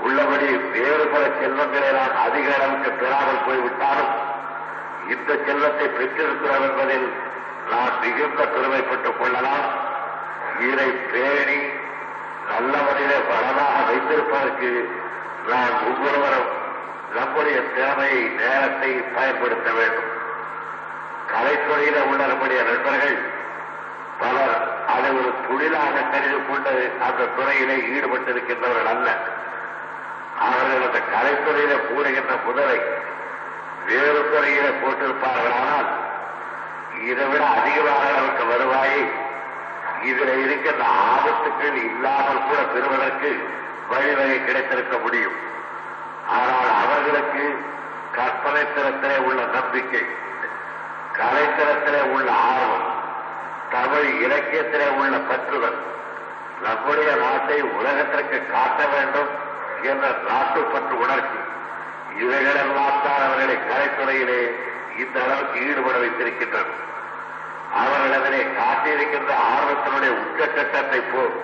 உள்ளபடி 0.00 0.46
வேறு 0.46 1.04
பல 1.06 1.24
செல்வங்களை 1.40 1.90
நான் 1.90 2.16
அதிக 2.16 2.54
அளவுக்கு 2.54 2.90
பெறாமல் 2.90 3.44
போய்விட்டாலும் 3.46 4.14
இந்த 5.08 5.30
செல்வத்தை 5.46 5.86
பெற்றிருக்கிறோம் 5.86 6.64
என்பதில் 6.70 7.12
நாம் 7.70 8.00
மிகுந்த 8.00 8.42
பெருமைப்பட்டுக் 8.44 9.18
கொள்ளலாம். 9.18 9.66
இதை 10.70 10.90
பேணி 11.12 11.58
நல்ல 12.50 12.76
முறையிலே 12.78 13.18
வளமாக 13.30 13.76
வைத்திருப்பதற்கு 13.88 14.70
நாம் 15.48 15.76
ஒவ்வொருவரும் 15.86 16.50
நம்முடைய 17.14 17.60
திறமையை 17.60 18.22
நேரத்தை 18.40 18.90
பயன்படுத்த 18.90 19.70
வேண்டும். 19.72 20.10
கலைத்துறையில 21.32 22.02
உள்ள 22.08 22.26
நம்முடைய 22.26 22.62
நண்பர்கள் 22.62 23.16
பலர் 24.18 24.56
அதை 24.86 25.10
ஒரு 25.10 25.32
தொழிலாக 25.48 26.04
கருதி 26.12 26.38
கொண்டு 26.48 26.92
அந்த 27.06 27.24
துறையிலே 27.36 27.76
ஈடுபட்டிருக்கின்றவர்கள் 27.96 28.92
அல்ல. 28.94 29.08
அவர்கள் 30.38 30.86
அந்த 30.86 31.00
கலைத்துறையில 31.14 31.74
கூறுகின்ற 31.86 32.34
புதலை 32.46 32.78
வேறு 33.86 34.20
துறையில 34.32 34.66
போட்டிருப்பார்களானால் 34.80 35.88
இதை 37.00 37.24
விட 37.26 37.44
அதிகமாக 37.44 38.10
நமக்கு 38.10 38.44
வருவாயை. 38.46 39.02
இதுல 40.02 40.30
இருக்கின்ற 40.44 40.84
ஆபத்துக்கள் 41.12 41.76
இல்லாமல் 41.84 42.44
கூட 42.48 42.58
பெறுவதற்கு 42.74 43.30
வழிவகை 43.88 44.44
கிடைத்திருக்க 44.44 44.98
முடியும். 44.98 45.36
ஆனால் 46.28 46.70
அவர்களுக்கு 46.84 47.44
கற்பனை 48.12 48.62
திறத்திலே 48.62 49.16
உள்ள 49.18 49.44
நம்பிக்கை 49.44 50.04
கலைத்திறத்திலே 51.12 52.00
உள்ள 52.14 52.30
ஆர்வம் 52.32 52.86
தமிழ் 53.70 54.08
இலக்கியத்திலே 54.24 54.88
உள்ள 54.88 55.16
பற்றுதல் 55.16 55.78
நம்முடைய 56.62 57.14
நாட்டை 57.14 57.62
உலகத்திற்கு 57.62 58.46
காட்ட 58.52 58.86
வேண்டும் 58.86 59.44
என்ற 59.82 60.06
நாட்டுப்பற்று 60.28 60.94
உணர்ச்சி. 61.04 61.38
இவைகளெல்லாம் 62.22 63.02
தான் 63.04 63.22
அவர்களை 63.26 63.56
கலைத்துறையிலே 63.70 64.40
இந்த 65.02 65.16
அளவுக்கு 65.24 65.58
ஈடுபட 65.68 65.96
வைத்திருக்கின்றன 65.98 66.74
அவர்கள் 67.80 68.54
காட்டியிருக்கின்ற 68.58 69.32
ஆர்வத்தினுடைய 69.54 70.12
உச்சக்கட்டத்தை 70.22 71.00
போல் 71.12 71.34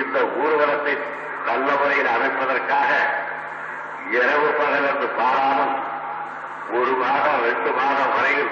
இந்த 0.00 0.18
ஊர்வலத்தை 0.42 0.94
நல்ல 1.46 1.68
முறையில் 1.80 2.10
அமைப்பதற்காக 2.16 2.90
இரவு 4.10 4.48
பகல் 4.58 4.88
என்று 4.92 5.08
பாராமல் 5.18 5.74
ஒரு 6.78 6.92
மாதம் 7.02 7.42
ரெண்டு 7.48 7.70
மாதம் 7.72 8.14
வரையில் 8.16 8.50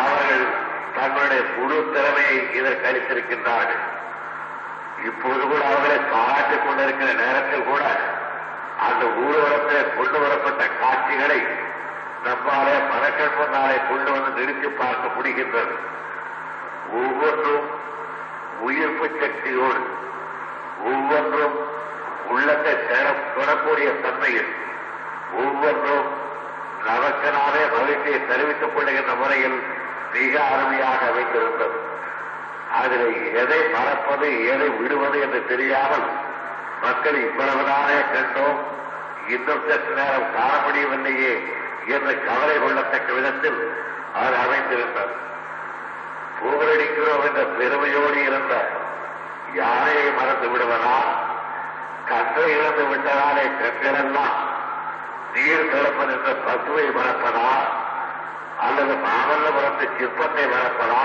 அவர்கள் 0.00 0.46
தங்களுடைய 0.94 1.42
முழு 1.56 1.92
திறமையை 1.94 2.50
இதற்கு 2.52 2.88
அளித்திருக்கின்றார்கள். 2.90 3.82
இப்போது 5.04 5.42
கூட 5.46 5.64
அவர்களை 5.64 5.98
பாராட்டிக் 6.12 6.64
கொண்டிருக்கிற 6.66 7.12
நேரத்தில் 7.12 7.64
கூட 7.64 7.82
அந்த 8.86 9.04
ஊர்வலத்தில் 9.04 9.94
கொண்டு 9.96 10.18
வரப்பட்ட 10.18 10.62
காட்சிகளை 10.80 11.40
நம்மாலே 12.24 12.76
மனக்கண் 12.90 13.36
முன்னாலே 13.38 13.76
கொண்டு 13.88 14.10
வந்து 14.10 14.30
நிறுத்தி 14.40 14.68
பார்க்க 14.68 15.14
முடிகின்றது. 15.16 15.74
ஒவ்வொன்றும் 16.92 17.66
உயிர்ப்பு 18.60 19.06
சக்தியோடு 19.20 19.82
ஒவ்வொன்றும் 20.84 21.56
உள்ளத்தை 22.28 22.74
தொடக்கூடிய 23.36 24.00
தன்மையில் 24.04 24.52
ஒவ்வொன்றும் 25.42 26.06
நமக்கு 26.86 27.30
நாமே 27.36 27.62
மகிழ்ச்சியை 27.76 28.26
தெரிவித்துக் 28.26 28.74
கொள்ளுகின்ற 28.76 29.14
முறையில் 29.14 29.58
மிக 30.12 30.42
அருமையாக 30.42 31.06
அமைந்திருந்தது. 31.06 31.85
அதில் 32.82 33.34
எதை 33.34 33.68
மறப்பது 33.68 34.46
எதை 34.46 34.68
விடுவது 34.68 35.20
என்று 35.20 35.46
தெரியாமல் 35.46 36.06
மக்கள் 36.82 37.18
இவ்வளவுதானே 37.24 37.98
கண்டோம் 38.14 38.58
இன்னும் 39.28 39.62
சற்று 39.68 39.94
நேரம் 39.94 40.32
காண 40.34 40.52
முடியவில்லையே 40.64 41.32
என்று 41.86 42.12
கவலை 42.24 42.56
கொள்ளத்தக்க 42.56 43.12
விதத்தில் 43.12 43.60
அவர் 44.14 44.36
அமைந்திருந்தார். 44.44 45.14
புகழடிக்கிறோம் 46.40 47.24
என்ற 47.24 47.42
பெருமையோடு 47.58 48.24
இருந்த 48.24 48.54
யாரையை 49.52 50.12
மறந்து 50.12 50.48
விடுவதா? 50.48 50.98
கற்றை 52.06 52.50
இழந்து 52.50 52.84
விட்டதாலே 52.84 53.44
கற்களெல்லாம் 53.60 54.36
நீர் 55.34 55.70
திறப்பது 55.70 56.12
என்ற 56.12 56.30
பசுவை 56.46 56.86
மறப்பதா? 56.94 57.50
அல்லது 58.60 58.94
மாமல்லபுரத்து 59.06 59.86
சிற்பத்தை 59.98 60.44
மறப்பதா? 60.54 61.04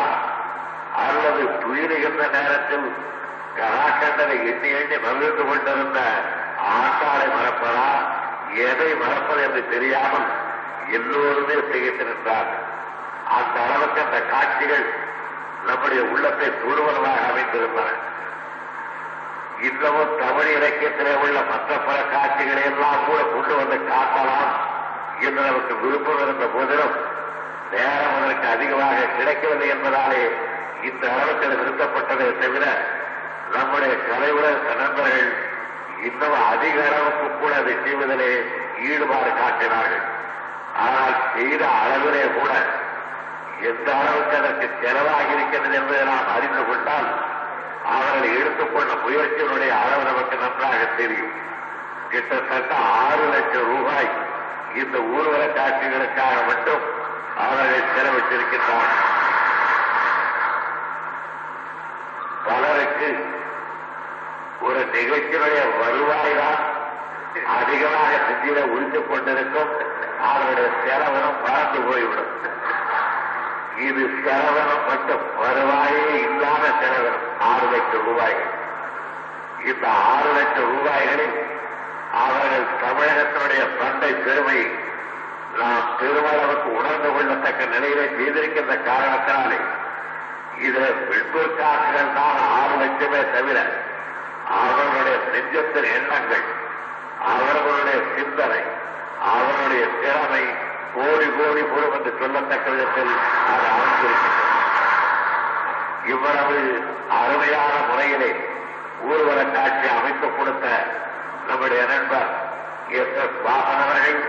அல்லது 0.96 1.44
துயிலுகின்ற 1.62 2.30
நேரத்தில் 2.30 2.92
கலாச்சாரத்தை 3.56 4.48
எண்ணி 4.48 4.70
எண்ணி 4.70 4.98
மகிழ்ந்து 4.98 5.44
கொண்டிருந்த 5.46 6.00
ஆட்டாளை 6.78 7.28
மறப்பதா? 7.32 7.88
எதை 8.54 8.96
மறப்பது 8.96 9.44
என்று 9.44 9.70
தெரியாமல் 9.70 10.28
எல்லோருமே 10.90 11.54
திகைத்திருந்தார்கள் 11.54 12.64
அந்த 13.26 13.62
அளவுக்கு 13.62 14.02
அந்த 14.02 14.22
காட்சிகள் 14.22 14.86
நம்முடைய 15.66 16.04
உள்ளத்தை 16.04 16.48
தூடுவதாக 16.48 17.18
அமைந்திருந்தன. 17.30 17.90
இன்னமும் 19.62 20.18
தமிழ் 20.20 20.48
இலக்கியத்திலே 20.48 21.16
உள்ள 21.16 21.42
மற்ற 21.42 21.78
பல 21.78 21.98
காட்சிகளை 22.02 22.64
எல்லாம் 22.64 23.06
கூட 23.06 23.22
கொண்டு 23.22 23.56
வந்து 23.56 23.76
காட்டலாம் 23.76 24.54
என்று 25.20 25.42
நமக்கு 25.42 25.76
விருப்பம் 25.76 26.22
இருந்த 26.22 26.46
போதிலும் 26.46 26.96
நேரம் 27.72 28.24
அதற்கு 28.24 28.48
அதிகமாக 28.48 29.06
கிடைக்கவில்லை 29.18 29.70
என்பதாலே 29.70 30.51
இந்த 30.90 31.04
அளவுக்கு 31.14 31.46
அது 31.48 31.58
நிறுத்தப்பட்டதை 31.62 32.28
தவிர 32.44 32.66
நம்முடைய 33.56 33.94
கலைவுலக 34.10 34.76
நண்பர்கள் 34.82 35.32
இன்னும் 36.08 36.38
அதிக 36.52 36.78
அளவுக்கு 36.90 37.28
கூட 37.42 37.52
அதை 37.62 37.74
செய்வதிலே 37.86 38.30
ஈடுபாடு 38.90 39.32
காட்டினார்கள். 39.40 40.06
ஆனால் 40.86 41.18
செய்த 41.34 41.64
அளவிலே 41.82 42.24
கூட 42.38 42.52
எந்த 43.70 43.88
அளவுக்கு 44.00 44.36
அதற்கு 44.42 44.68
செலவாகி 44.84 45.34
இருக்கிறது 45.38 45.76
என்பதை 45.80 46.02
நாம் 46.12 46.34
அறிந்து 46.36 46.64
கொண்டால் 46.70 47.10
அவர்கள் 47.96 48.38
எடுத்துக்கொண்ட 48.40 48.94
முயற்சியினுடைய 49.06 49.72
அளவு 49.84 50.04
நமக்கு 50.10 50.36
நன்றாக 50.44 50.82
தெரியும். 51.02 51.34
கிட்டத்தட்ட 52.14 52.74
ஆறு 53.04 53.26
லட்சம் 53.34 53.70
ரூபாய் 53.74 54.10
இந்த 54.82 54.98
ஊர்வல 55.16 55.44
காட்சிகளுக்காக 55.60 56.36
மட்டும் 56.50 56.84
அவர்கள் 57.44 57.92
செலவிட்டிருக்கின்றனர் 57.96 58.98
பலருக்கு 62.48 63.10
ஒரு 64.62 64.82
நிகழ்ச்சியுடைய 64.94 65.60
வருவாய் 65.82 66.36
தான் 66.36 66.62
அதிகமாக 67.58 68.12
செஞ்சில 68.28 68.60
உழித்துக் 68.74 69.10
கொண்டிருக்கும். 69.10 69.72
அவருடைய 70.30 70.70
செலவனம் 70.84 71.42
பறந்து 71.44 71.80
போய்விடும். 71.82 72.32
இது 73.88 74.04
செலவனம் 74.26 74.86
மட்டும் 74.88 75.24
வருவாயே 75.44 76.04
இல்லாத 76.26 76.66
செலவனம் 76.82 77.28
ஆறு 77.50 77.68
லட்சம் 77.74 78.06
ரூபாய்கள் 78.06 78.52
இந்த 79.66 79.86
ஆறு 80.10 80.30
லட்சம் 80.38 80.70
ரூபாய்களில் 80.74 81.36
அவர்கள் 82.22 82.68
தமிழகத்தினுடைய 82.84 83.64
தந்தை 83.80 84.12
பெருமை 84.26 84.60
நாம் 85.60 85.88
பெருமளவுக்கு 86.00 86.70
உணர்ந்து 86.80 87.10
கொள்ளத்தக்க 87.10 87.66
நிலையிலே 87.74 88.06
செய்திருக்கின்ற 88.18 88.76
காரணத்தினாலே 88.90 89.60
இது 90.62 90.82
விற்பற்காசுகள் 91.10 92.16
தான் 92.16 92.40
ஆறு 92.56 92.76
லட்சமே 92.82 93.22
தவிர 93.32 93.58
அவர்களுடைய 94.56 95.18
நெஞ்சத்தின் 95.34 95.90
எண்ணங்கள் 95.96 96.46
அவர்களுடைய 97.32 97.98
சிந்தனை 98.16 98.62
அவருடைய 99.32 99.84
திறமை 100.02 100.44
கோடி 100.96 101.28
கோடி 101.38 101.64
பொருள் 101.64 101.96
என்று 101.98 102.12
சொல்லத்தக்க 102.22 102.70
விதத்தில் 102.70 103.14
அது 103.52 103.66
அமைந்திருக்கின்றது 103.72 104.40
இவ்வளவு 106.06 106.58
அருமையான 107.18 107.74
முறையிலே 107.90 108.32
ஊர்வலக் 109.08 109.54
காட்சி 109.54 109.88
அமைத்துக் 109.98 110.38
கொடுத்த 110.38 110.66
நம்முடைய 111.48 111.82
நண்பர் 111.86 112.30
எஸ் 112.94 113.18
எஸ் 113.24 113.40
வாசன் 113.46 113.84
அவர்கள் 113.84 114.20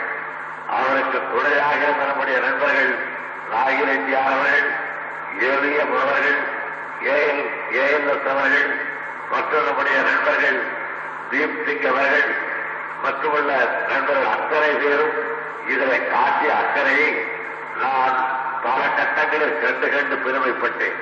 அவருக்கு 0.76 1.18
துணையாக 1.32 1.80
இருந்த 1.82 2.04
நம்முடைய 2.04 2.38
நண்பர்கள் 2.40 2.92
நாகிரெட்டி 3.52 4.12
அவர்கள் 4.22 4.62
ஏவிஎம் 5.40 5.92
மாணவர்கள் 5.92 6.40
ஏஎல் 7.12 7.44
ஏஎல்எஸ் 7.82 8.28
அவர்கள் 8.32 8.68
மற்றும் 9.30 9.64
நம்முடைய 9.64 9.98
நண்பர்கள் 10.02 10.58
தீப் 11.30 11.60
சிங் 11.66 11.86
அவர்கள் 11.92 12.28
மற்றுமுள்ள 13.02 13.52
நண்பர்கள் 13.88 14.32
அத்தனை 14.34 14.70
பேரும் 14.82 15.14
இதில் 15.66 16.10
காட்டிய 16.10 16.54
அக்கறையை 16.56 17.10
நான் 17.82 18.16
பல 18.62 18.80
கட்டங்களில் 18.96 19.60
கண்டு 19.60 19.86
கண்டு 19.90 20.16
பெருமைப்பட்டேன். 20.16 20.98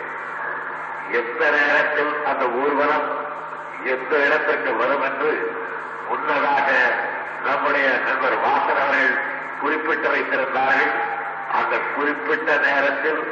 எந்த 1.11 1.43
நேரத்தில் 1.51 2.12
அந்த 2.24 2.45
ஊர்வலம் 2.47 3.07
எந்த 3.85 4.12
இடத்திற்கு 4.26 4.76
வரும் 4.76 5.03
என்று 5.03 5.33
முன்னதாக 6.09 6.68
நம்முடைய 7.45 7.89
நண்பர் 8.07 8.37
வாசன் 8.47 8.81
அவர்கள் 8.85 9.18
குறிப்பிட்டு 9.61 10.09
வைத்திருந்தார்கள். 10.09 10.93
அந்த 11.59 11.76
குறிப்பிட்ட 11.97 12.57
நேரத்தில் 12.57 13.22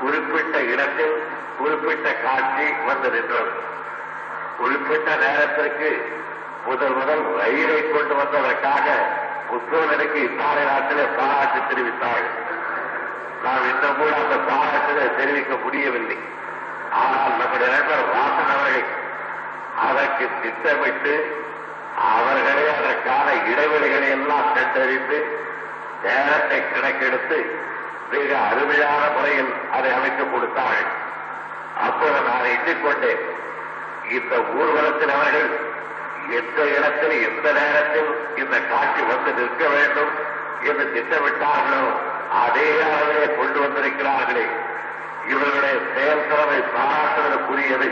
குறிப்பிட்ட 0.00 0.56
இடத்தில் 0.72 1.16
குறிப்பிட்ட 1.58 2.08
காட்சி 2.24 2.66
வந்து 2.88 3.08
நின்றது 3.14 3.52
குறிப்பிட்ட 4.58 5.08
நேரத்திற்கு 5.24 5.90
முதல் 6.66 6.94
முதல் 6.98 7.24
ரயிலை 7.40 7.78
கொண்டு 7.90 8.14
வந்ததற்காக 8.20 8.86
புத்தோதனுக்கு 9.50 10.18
இத்தாலை 10.28 10.62
நாட்டிலே 10.70 11.04
பாராட்டு 11.18 11.60
தெரிவித்தார்கள். 11.68 12.36
நாம் 13.44 13.66
இன்னும் 13.70 13.98
கூட 13.98 14.10
அந்த 14.22 14.36
பாராட்டிலே 14.50 15.04
தெரிவிக்க 15.20 15.54
முடியவில்லை. 15.64 16.18
ஆனால் 17.02 17.38
நம்முடைய 17.40 17.68
நண்பர் 17.74 18.10
வாசன் 18.14 18.52
அவர்கள் 18.54 18.88
அதற்கு 19.86 20.26
திட்டமிட்டு 20.42 21.14
அவர்களே 22.14 22.66
அதற்கான 22.78 23.28
இடைவெளிகளை 23.50 24.08
எல்லாம் 24.18 24.52
கண்டறிந்து 24.56 25.18
நேரத்தை 26.04 26.58
கணக்கெடுத்து 26.72 27.38
மிக 28.10 28.38
அருமையான 28.38 29.08
முறையில் 29.16 29.52
அதை 29.72 29.92
அமைத்துக் 29.92 30.32
கொடுத்தார்கள் 30.32 30.90
அப்போது 31.84 32.20
நான் 32.20 32.44
எண்ணிக்கொண்டேன் 32.44 33.22
இந்த 34.10 34.36
ஊர்வலத்தில் 34.36 35.10
அவர்கள் 35.10 35.76
எந்த 36.30 36.64
இடத்தில் 36.66 37.22
எந்த 37.28 37.52
நேரத்தில் 37.52 38.10
இந்த 38.36 38.60
காட்சி 38.60 39.02
வந்து 39.02 39.32
நிற்க 39.32 39.68
வேண்டும் 39.68 40.10
என்று 40.62 40.84
திட்டமிட்டார்களோ 40.94 41.82
அதே 42.32 42.80
அளவிலே 42.80 43.36
கொண்டு 43.36 43.60
வந்திருக்கிறார்களே. 43.60 44.46
இவர்களுடைய 45.28 45.76
செயல்திறமை 45.94 46.64
பாராட்டுதலுக்குரியது 46.76 47.88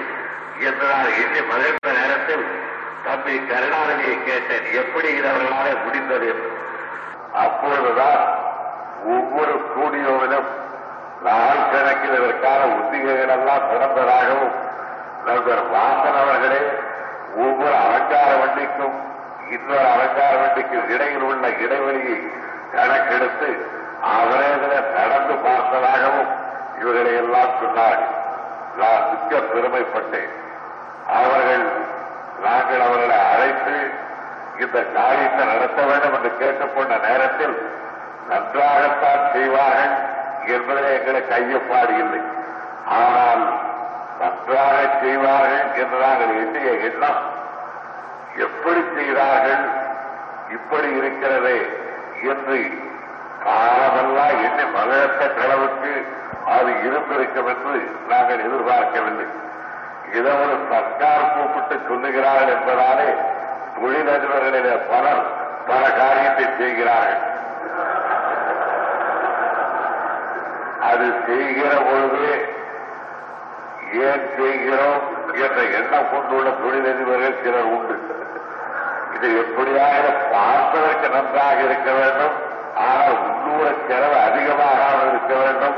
என்று 0.58 0.86
நான் 0.86 1.12
எண்ணி 1.12 1.40
மகிழ்ந்த 1.40 1.92
நேரத்தில் 1.92 2.44
தம்பி 3.04 3.38
கருணாநிதியை 3.38 4.24
கேட்டேன். 4.24 4.72
எப்படி 4.72 5.08
இது 5.08 5.28
அவர்களாலே 5.28 5.84
முடிந்தது? 5.84 6.28
என்று 6.28 6.50
அப்பொழுதுதான் 7.34 8.45
ஒவ்வொரு 9.14 9.54
ஸ்டூடியோவிலும் 9.64 10.48
நாள் 11.22 11.68
கணக்கில் 11.72 12.16
இதற்கான 12.18 12.64
உத்திகைகள் 12.74 13.28
எல்லாம் 13.28 14.50
நண்பர் 15.26 15.62
வாசன் 15.74 16.18
அவர்களே 16.22 16.60
ஒவ்வொரு 17.36 17.74
அலங்கார 17.76 18.30
வண்டிக்கும் 18.42 18.96
இன்னொரு 19.50 19.86
அலங்கார 19.94 20.32
வண்டிக்கும் 20.42 20.88
இடையில் 20.88 21.22
உள்ள 21.22 21.48
இடைவெளியை 21.64 22.18
கணக்கெடுத்து 22.74 23.50
அவரே 24.14 24.48
இதில் 24.56 24.92
நடந்து 24.92 25.34
பார்த்ததாகவும் 25.44 26.30
இவர்களை 26.80 27.14
எல்லாம் 27.14 27.54
சொன்னார்கள் 27.60 28.14
நான் 28.78 29.04
மிக்க 29.10 29.38
பெருமைப்பட்டேன். 29.52 30.32
அவர்கள் 31.20 31.64
நாங்கள் 32.44 32.80
அவர்களை 32.80 33.18
அழைத்து 33.34 33.76
இந்த 34.60 34.78
காரியத்தை 34.94 35.46
நடத்த 35.46 35.82
வேண்டும் 35.82 36.14
என்று 36.14 36.30
கேட்டுக்கொண்ட 36.38 36.94
நேரத்தில் 37.08 37.56
நன்றாகத்தான் 38.30 39.24
செய்வார்கள் 39.32 39.94
என்பதில் 40.54 40.94
எங்களுக்கு 40.98 41.32
ஐயப்பாடு 41.34 41.94
இல்லை. 42.02 42.20
ஆனால் 42.98 43.44
நன்றாக 44.20 44.76
செய்வார்கள் 45.02 45.66
என்று 45.82 45.98
நாங்கள் 46.04 46.34
எண்ணிய 46.42 46.70
எண்ணம். 46.88 47.22
எப்படி 48.46 48.82
செய்தார்கள்? 48.96 49.64
இப்படி 50.56 50.88
இருக்கிறதே 51.00 51.58
என்று 52.32 52.58
காலமெல்லாம் 53.44 54.36
எண்ணி 54.46 54.64
மகிழ்த்த 54.76 55.22
கடவுக்கு 55.38 55.92
அது 56.54 56.70
இருந்திருக்கும் 56.86 57.48
என்று 57.52 57.78
நாங்கள் 58.08 58.44
எதிர்பார்க்கவில்லை. 58.46 59.26
இதை 60.16 60.32
ஒரு 60.42 60.56
சர்க்கார் 60.70 61.32
கூப்பிட்டு 61.34 61.76
சொல்லுகிறார்கள் 61.88 62.52
என்பதாலே 62.56 63.08
தொழிலதிபர்களிட 63.78 64.68
பலர் 64.90 65.24
பல 65.70 65.82
காரியத்தை 66.00 66.44
செய்கிறார்கள். 66.58 67.24
அது 70.96 71.06
செய்கிற 71.26 71.70
பொழுது 71.88 72.26
ஏன் 74.08 74.26
செய்கிறோம் 74.36 75.02
என்ற 75.44 75.58
எண்ணம் 75.78 76.10
கொண்டுள்ள 76.12 76.48
தொழிலதிபர்கள் 76.60 77.40
சிலர் 77.42 77.70
உண்டு. 77.74 77.96
இது 79.16 79.28
எப்படியாக 79.42 80.04
பார்ப்பதற்கு 80.32 81.08
நன்றாக 81.14 81.58
இருக்க 81.66 81.90
வேண்டும் 81.98 82.34
ஆனால் 82.86 83.18
உள்ளூர 83.26 83.66
செலவு 83.88 84.16
அதிகமாக 84.28 84.80
இருக்க 85.10 85.34
வேண்டும் 85.42 85.76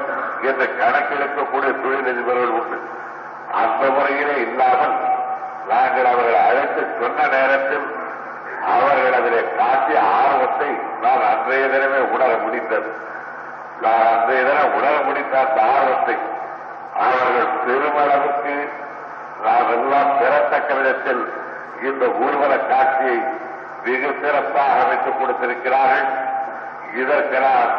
என்று 0.48 0.66
கணக்கெடுக்கக்கூடிய 0.80 1.72
தொழிலதிபர்கள் 1.84 2.56
உண்டு. 2.60 2.78
அந்த 3.60 3.82
முறையிலே 3.96 4.36
இல்லாமல் 4.46 4.96
நாங்கள் 5.70 6.10
அவர்களை 6.12 6.40
அழைத்து 6.48 6.82
சொன்ன 7.00 7.26
நேரத்தில் 7.36 7.86
அவர்கள் 8.76 9.18
அதிலே 9.20 9.42
காட்டிய 9.60 10.00
ஆர்வத்தை 10.20 10.70
நான் 11.02 11.28
அன்றைய 11.32 11.66
தினமே 11.74 12.00
உணர 12.14 12.30
முடிந்தது. 12.44 12.90
நான் 13.82 14.06
அந்த 14.06 14.32
தினம் 14.32 14.74
உணர 14.74 14.94
முடிந்த 15.04 15.38
அந்த 15.38 15.60
ஆர்வத்தை 15.74 16.16
அவர்கள் 17.04 17.50
பெருமளவுக்கு 17.66 18.54
நாம் 19.44 19.70
எல்லாம் 19.70 20.18
பெறத்தக்க 20.18 20.74
விதத்தில் 20.74 21.32
இந்த 21.82 22.06
ஊர்வல 22.06 22.56
காட்சியை 22.58 23.18
மிக 23.84 24.06
சிறப்பாக 24.22 24.84
அமைத்துக் 24.84 25.18
கொடுத்திருக்கிறார்கள். 25.20 26.08
இதற்கு 26.94 27.38
நாம் 27.38 27.72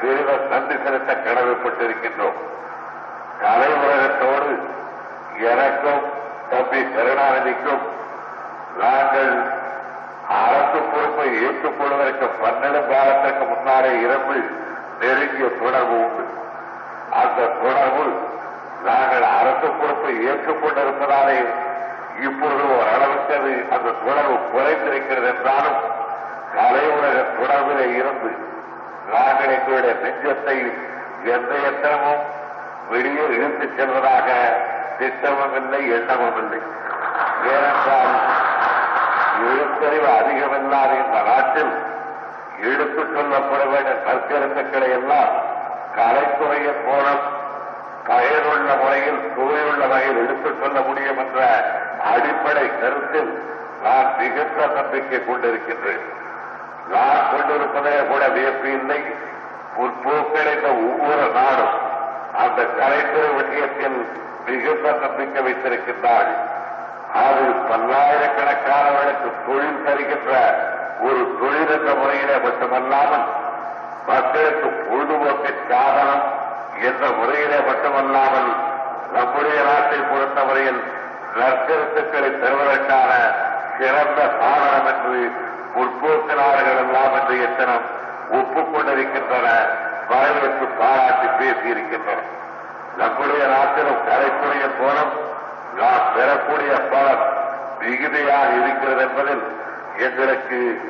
பெரித 0.00 0.32
நன்றி 0.50 0.76
செலுத்த 0.84 1.12
கடமைப்பட்டிருக்கின்றோம். 1.12 2.38
கலை 3.40 3.68
உலகத்தோடு 3.74 4.50
எனக்கும் 5.38 6.02
தம்பி 6.50 6.80
கருணாநிதிக்கும் 6.80 7.84
நாங்கள் 8.78 9.32
அரசு 10.28 10.78
பொறுப்பை 10.92 11.28
ஏற்றுக்கொள்வதற்கு 11.44 12.26
பன்னெண்டு 12.42 12.80
காலத்திற்கு 12.92 13.44
முன்னாலே 13.44 14.00
இருந்து 14.00 14.64
நெருங்கிய 15.00 15.48
தொடர்பு 15.60 15.96
உண்டு. 16.04 16.24
அந்த 17.20 17.40
தொடர்பு 17.60 18.04
நாங்கள் 18.86 19.26
அரசு 19.36 19.68
பொறுப்பை 19.78 20.12
ஏற்றுக்கொண்டிருப்பதாலே 20.28 21.38
இப்பொழுது 22.20 22.64
ஓரளவுக்கு 22.76 23.34
அது 23.38 23.52
அந்த 23.74 23.88
தொடர்பு 24.04 24.36
குறைந்திருக்கிறது 24.52 25.28
என்றாலும் 25.32 25.78
கலை 26.54 26.84
உலக 26.92 27.16
தொடர்பிலே 27.38 27.86
இருந்து 27.98 28.30
நாங்கள் 29.12 29.54
எங்களுடைய 29.56 29.92
நெஞ்சத்தை 30.04 30.56
எந்த 31.32 31.52
எத்தனமும் 31.68 32.22
வெளியே 32.90 33.24
இழுத்துச் 33.36 33.76
செல்வதாக 33.78 34.28
திட்டமும் 34.98 35.56
இல்லை 35.60 35.80
எண்ணமும் 35.96 36.38
இல்லை 36.42 36.60
ஏனென்றால் 37.50 38.14
எழுத்தறிவு 39.46 40.08
அதிகமில்லாத 40.18 40.92
இந்த 41.02 41.18
நாட்டில் 41.28 41.72
எடுத்துச் 42.60 43.14
சொல்லப்பட 43.14 43.70
வேண்டிய 43.70 43.94
கற்கருத்துக்களை 44.06 44.90
எல்லாம் 44.90 45.54
கலைத்துறைய 45.96 46.72
கோணம் 46.86 47.44
பயனுள்ள 48.06 48.74
முறையில் 48.74 49.32
சுவையுள்ள 49.34 49.86
வகையில் 49.86 50.16
எடுத்துச் 50.16 50.58
சொல்ல 50.62 50.80
முடியும் 50.80 51.18
என்ற 51.18 51.46
அடிப்படை 52.04 52.80
கருத்தில் 52.80 53.42
நான் 53.82 54.16
மிகுந்த 54.18 54.66
நம்பிக்கை 54.66 55.18
கொண்டிருக்கின்றேன். 55.18 56.04
நான் 56.90 57.30
கொண்டிருப்பதே 57.30 58.06
கூட 58.06 58.28
வியப்பு 58.28 58.72
இல்லை. 58.72 59.04
முற்போக்கடைந்த 59.78 60.66
ஒவ்வொரு 60.66 61.30
நாடும் 61.34 61.74
அந்த 62.36 62.62
கலைத்துறை 62.62 63.34
விஷயத்தில் 63.34 64.08
மிகுந்த 64.46 64.92
நம்பிக்கை 64.92 65.42
வைத்திருக்கின்றாள். 65.42 66.30
அது 67.14 67.42
பல்லாயிரக்கணக்கானவர்களுக்கு 67.68 69.30
தொழில் 69.46 69.84
தருகின்ற 69.84 70.54
ஒரு 71.04 71.22
தொழில் 71.40 71.72
என்ற 71.76 71.94
முறையிலே 71.94 72.36
மட்டுமல்லாமல் 72.38 73.26
மக்களுக்கு 74.06 74.68
பொழுதுபோக்கு 74.68 75.50
என்ற 76.80 77.02
முறையிலே 77.16 77.58
மட்டுமல்லாமல் 77.60 78.50
நம்முடைய 79.12 79.58
நாட்டை 79.62 79.98
பொறுத்தவரையில் 79.98 80.80
நற்கருத்துக்களை 81.36 82.30
தருவதற்கான 82.38 83.12
சிறந்த 83.78 84.20
சாதனம் 84.40 84.88
என்று 84.92 85.20
முற்போக்கினார்கள் 85.76 86.80
எல்லாம் 86.82 87.14
என்று 87.20 87.42
எத்தனம் 87.42 87.86
ஒப்புக்கொண்டிருக்கின்றன 88.32 89.48
வரவேற்பு 90.08 90.66
பாராட்டி 90.78 91.28
பேசியிருக்கின்றன. 91.38 92.20
நம்முடைய 92.96 93.46
நாட்டிலும் 93.46 94.04
கலைக்குரிய 94.06 94.66
கோணம் 94.80 95.12
நாம் 95.78 96.06
பெறக்கூடிய 96.14 96.72
பலம் 96.90 97.24
மிகுதியாக 97.78 98.46
இருக்கிறது 98.52 99.00
என்பதில் 99.00 99.44
எங்களுக்கு 99.98 100.80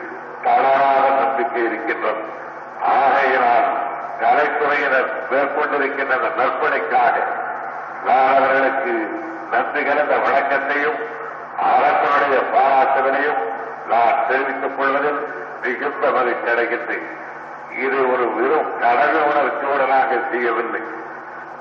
தளராத 0.44 1.06
நம்பிக்கை 1.20 1.64
இருக்கின்றது. 1.64 2.22
ஆகையினால் 2.82 3.68
கலைத்துறையினர் 4.20 5.10
மேற்கொண்டிருக்கின்ற 5.30 6.12
அந்த 6.16 6.30
நற்பணிக்காக 6.36 7.14
நான் 8.06 8.34
அவர்களுக்கு 8.36 8.94
நன்றி 9.50 9.84
கலந்த 9.84 10.16
வணக்கத்தையும் 10.16 10.98
அரசனுடைய 11.58 12.42
பாராட்டுகளையும் 12.54 13.40
நான் 13.90 14.26
தெரிவித்துக் 14.28 14.78
கொள்வதில் 14.78 15.20
மிகுந்த 15.62 16.10
மகிழ்ச்சி 16.10 16.50
அடைகின்றேன். 16.52 17.06
இது 17.78 18.12
ஒரு 18.12 18.34
வெறும் 18.34 18.78
கடமை 18.80 19.22
உணர்ச்சியோடு 19.22 19.86
நாங்கள் 19.86 20.28
செய்யவில்லை. 20.30 20.82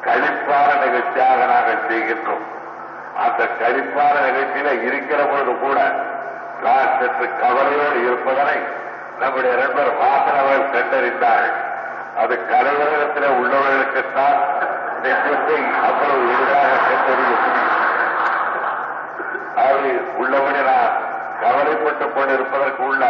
கழிப்பான 0.01 0.69
நிகழ்ச்சியாக 0.85 1.45
நாங்கள் 1.53 1.85
செய்கின்றோம். 1.89 2.45
அந்த 3.25 3.47
கழிப்பான 3.59 4.15
நிகழ்ச்சியில 4.27 4.83
இருக்கிற 4.83 5.23
பொழுது 5.23 5.59
கூட 5.59 5.79
நான் 6.63 6.95
சற்று 6.99 7.25
கவலையோடு 7.41 7.99
இருப்பதனை 8.07 8.57
நம்முடைய 9.19 9.55
நண்பர் 9.55 9.91
வாசன் 10.01 10.39
அவர்கள் 10.41 10.73
கண்டறிந்தார்கள். 10.75 11.55
அது 12.21 12.35
கலைவரகத்தில் 12.51 13.35
உள்ளவர்களுக்குத்தான் 13.39 14.39
நெஞ்சத்தை 15.03 15.57
அவ்வளவு 15.87 16.23
எளிதாக 16.33 16.75
கண்டறிய 16.85 17.33
முடியும் 17.43 17.73
அது 19.65 19.89
உள்ளபடி 20.17 20.61
நான் 20.61 20.95
கவலைப்பட்டுக் 21.41 22.13
கொண்டிருப்பதற்கு 22.13 22.83
உள்ள 22.83 23.03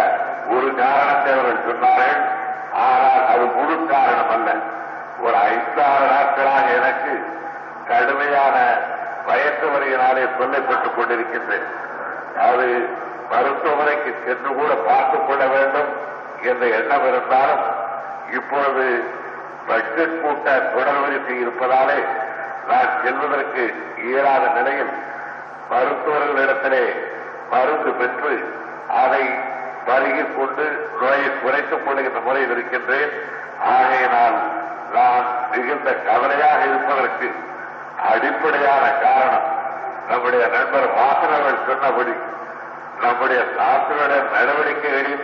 ஒரு 0.50 0.76
காரணத்தை 0.76 1.34
அவர்கள் 1.34 1.66
சொன்னார்கள். 1.68 2.24
ஆனால் 2.74 3.28
அது 3.28 3.46
முழு 3.46 3.86
காரணம் 3.86 4.30
அல்ல. 4.30 4.52
ஒரு 5.22 5.38
ஐந்தாறு 5.38 6.06
நாட்களாக 6.14 6.66
எனக்கு 6.80 7.14
கடுமையான 7.88 8.56
பயத்து 9.28 9.66
வரையினாலே 9.74 10.24
சொல்லப்பட்டுக் 10.40 10.96
கொண்டிருக்கின்றேன். 10.98 11.68
அது 12.50 12.90
மருத்துவமனைக்கு 13.30 14.12
சென்று 14.26 14.50
கூட 14.54 14.72
பார்த்துக் 14.88 15.28
கொள்ள 15.28 15.46
வேண்டும் 15.46 15.92
என்ற 16.42 16.66
எண்ணம் 16.66 17.08
இருந்தாலும் 17.08 17.64
இப்பொழுது 18.34 18.86
பட்ஜெட் 19.68 20.22
கூட்ட 20.22 20.60
தொடர் 20.60 21.02
வரிசை 21.02 21.36
இருப்பதாலே 21.44 22.00
நான் 22.70 22.92
செல்வதற்கு 23.04 23.64
இயலாத 24.04 24.48
நிலையில் 24.48 24.94
மருத்துவர்களிடத்திலே 25.72 26.86
மருந்து 27.52 27.92
பெற்று 27.92 28.34
அதை 29.04 29.24
பருகிக் 29.86 30.36
கொண்டு 30.38 30.66
நோயை 31.02 31.32
குறைத்துக் 31.44 31.86
கொள்கின்ற 31.86 32.20
முறையில் 32.20 32.52
இருக்கின்றேன். 32.52 33.12
ஆகையினால் 33.66 34.38
நான் 34.94 35.26
மிகுந்த 35.52 35.90
கவலையாக 36.08 36.62
இருப்பதற்கு 36.64 37.28
அடிப்படையான 38.12 38.86
காரணம் 39.04 39.48
நம்முடைய 40.10 40.48
நண்பர் 40.48 40.90
வாசனர்கள் 40.94 41.66
சொன்னபடி 41.68 42.16
நம்முடைய 43.06 43.42
நாட்டினுடைய 43.60 44.22
நடவடிக்கைகளில் 44.36 45.24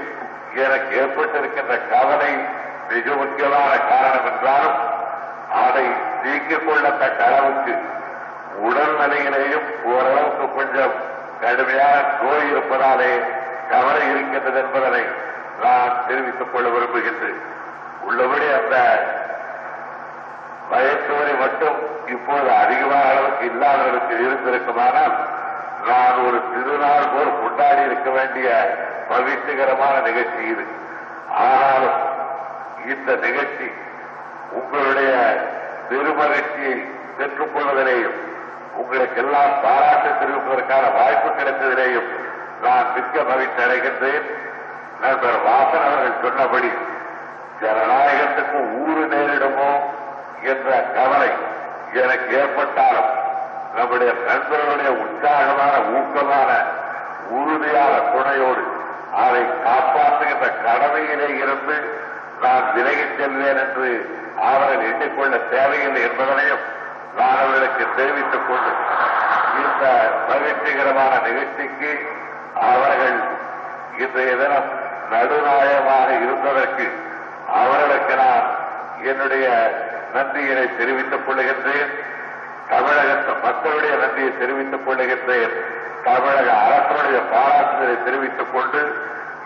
எனக்கு 0.55 0.91
ஏற்பட்டிருக்கின்ற 1.01 1.75
கவலை 1.91 2.31
மிக 2.89 3.15
முக்கியமான 3.15 3.71
காரணம் 3.91 4.27
என்றாலும் 4.29 4.79
அதை 5.65 5.85
நீக்கிக் 6.23 6.65
கொள்ளத்தக்க 6.67 7.19
அளவுக்கு 7.29 7.73
உடல்நிலையிலேயும் 8.67 9.67
ஓரளவுக்கு 9.83 10.45
கொஞ்சம் 10.55 10.95
கடுமையான 11.41 11.95
நோய் 12.21 12.49
இருப்பதாலே 12.51 13.11
கவலை 13.69 14.03
இருக்கின்றது 14.09 14.59
என்பதனை 14.59 15.03
நான் 15.63 15.95
தெரிவித்துக் 16.07 16.53
கொள்ள 16.53 16.67
விரும்புகின்றேன். 16.69 17.39
உள்ளபடி 18.01 18.47
அந்த 18.59 18.75
வயசுவரை 20.71 21.33
மட்டும் 21.39 21.77
இப்போது 22.07 22.49
அதிகமான 22.63 23.03
அளவுக்கு 23.11 23.45
இல்லாதவர்களுக்கு 23.45 24.15
இருந்திருக்குமானால் 24.25 25.15
நான் 25.87 26.25
ஒரு 26.27 26.41
திருநாள் 26.51 27.11
போல் 27.13 27.39
கொண்டாடி 27.41 27.81
இருக்க 27.81 28.09
வேண்டிய 28.09 28.47
பவித்திரகரமான 29.09 30.01
நிகழ்ச்சி 30.01 30.43
இது. 30.47 30.65
ஆனாலும் 31.29 31.99
இந்த 32.85 33.15
நிகழ்ச்சி 33.15 33.67
உங்களுடைய 34.51 35.11
பெருமகிழ்ச்சியை 35.89 36.75
பெற்றுக்கொள்வதிலேயும் 37.17 38.19
உங்களுக்கு 38.77 39.21
உங்களுக்கெல்லாம் 39.21 39.53
பாராட்டு 39.63 40.09
தெரிவிப்பதற்கான 40.19 40.85
வாய்ப்பு 40.97 41.29
கிடைத்ததிலேயும் 41.29 42.09
நான் 42.61 42.91
மிக்க 42.95 43.23
மகிழ்ச்சி 43.23 43.61
அடைகின்றேன். 43.63 44.25
நண்பர் 45.01 45.39
வாசன் 45.47 45.85
அவர்கள் 45.87 46.21
சொன்னபடி 46.21 46.71
ஜனநாயகத்துக்கு 47.61 48.59
ஊறு 48.83 49.03
நேரிடுமோ 49.13 49.71
என்ற 50.43 50.69
கவலை 50.95 51.31
எனக்கு 51.93 52.37
ஏற்பட்டாலும் 52.39 53.11
நம்முடைய 53.75 54.11
நண்பர்களுடைய 54.27 54.91
உற்சாகமான 55.03 55.73
ஊக்கமான 55.97 56.49
உறுதியான 57.39 57.93
துணையோடு 58.13 58.63
அதை 59.23 59.43
காப்பாற்றுகின்ற 59.65 60.47
கடமையிலே 60.65 61.29
இருந்து 61.43 61.77
நான் 62.43 62.67
விலகிச் 62.75 63.17
செல்வேன் 63.19 63.61
என்று 63.63 63.89
அவர்கள் 64.49 64.85
எண்ணிக்கொள்ள 64.89 65.35
தேவையில்லை 65.53 66.01
என்பதனையும் 66.09 66.63
நான் 67.17 67.37
அவர்களுக்கு 67.37 67.85
தெரிவித்துக் 67.95 68.47
கொண்டு 68.49 68.71
இந்த 69.63 69.85
மகிழ்ச்சிகரமான 70.29 71.13
நிகழ்ச்சிக்கு 71.27 71.91
அவர்கள் 72.69 73.17
இன்றைய 74.03 74.33
தினம் 74.41 74.69
நடுநாயகமாக 75.13 76.09
இருந்ததற்கு 76.25 76.87
அவர்களுக்கு 77.61 78.15
நான் 78.23 78.47
என்னுடைய 79.11 79.47
நன்றியினை 80.15 80.65
தெரிவித்துக் 80.77 81.25
கொள்கின்றேன். 81.27 81.91
தமிழகத்து 82.71 83.33
மக்களுடைய 83.43 83.95
நன்றியை 83.95 84.37
தெரிவித்துக் 84.37 84.85
கொள்ளுகின்றேன். 84.87 85.53
தமிழக 86.03 86.49
அரசுடைய 86.67 87.17
பாராட்டுதலை 87.33 88.03
தெரிவித்துக் 88.03 88.53
கொண்டு 88.53 88.79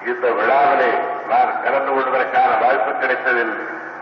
இந்த 0.07 0.31
விழாவிலே 0.31 0.91
நான் 1.29 1.63
கலந்து 1.63 1.91
கொள்வதற்கான 1.91 2.51
வாய்ப்பு 2.61 2.91
கிடைத்ததில் 2.91 3.53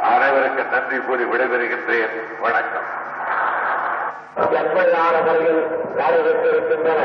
அனைவருக்கு 0.04 0.64
நன்றி 0.72 0.98
கூறி 0.98 1.24
விடைபெறுகின்றேன். 1.24 2.14
வணக்கம். 2.42 2.88
செம்மையான 4.52 5.16
நடைபெற்றிருக்கின்றன 6.00 7.02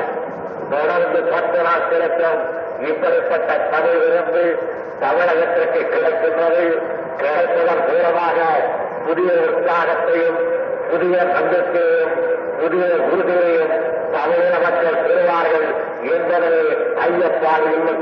தொடர்ந்து 0.71 1.21
பத்து 1.23 1.59
நாட்களுக்கும் 1.63 2.41
இப்படிப்பட்ட 2.89 3.53
தமிழ் 3.55 3.99
விருந்து 3.99 4.45
தமிழகத்திற்கு 5.01 5.81
கிடைக்கின்றது. 5.93 6.67
கிடைத்ததன் 7.19 7.85
மூலமாக 7.89 8.39
புதிய 9.07 9.33
உற்சாகத்தையும் 9.33 10.58
புதிய 10.91 11.17
நம்பிக்கையையும் 11.29 12.15
புதிய 12.61 12.85
உறுதியையும் 13.07 13.73
தமிழக 14.13 14.55
மக்கள் 14.65 15.03
பெறுவார்கள் 15.05 15.67
என்பதை 16.13 16.53
ஐயப்பாடு 17.05 17.69
இல்லை. 17.75 17.97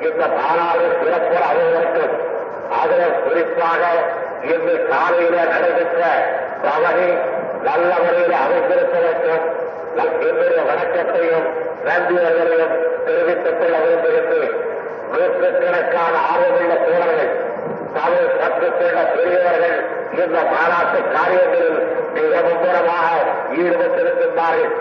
இந்த 0.00 0.22
மாநாடு 0.36 0.84
சிறப்பு 0.98 1.36
அனைவருக்கும் 1.48 2.14
அதில் 2.80 3.16
குறிப்பாக 3.22 3.82
இன்று 4.50 4.74
காலையில 4.90 5.36
நடைபெற்ற 5.52 6.02
தவணை 6.64 7.08
நல்ல 7.66 7.90
முறையில் 7.98 8.36
அமைந்திருப்பதற்கும் 8.40 9.44
என்னுடைய 10.22 10.60
வணக்கத்தையும் 10.68 11.46
நன்றியர்களையும் 11.86 12.74
தெரிவித்துக் 13.06 13.58
கொள்ள 13.60 13.76
வேண்டும் 13.84 14.16
என்று 14.20 14.40
நூற்றுக்கணக்கான 15.12 16.14
ஆர்வமுள்ள 16.30 16.74
தோழர்கள் 16.82 17.32
தமிழ் 17.94 18.36
கற்றுக்கொண்ட 18.40 19.00
பெரியவர்கள் 19.14 19.78
இந்த 20.16 20.38
மாநாட்டு 20.52 21.00
காரியங்களில் 21.14 21.80
மிக 22.14 22.34
மும்முரமாக 22.46 23.08
ஈடுபட்டிருக்கின்றார்கள். 23.58 24.74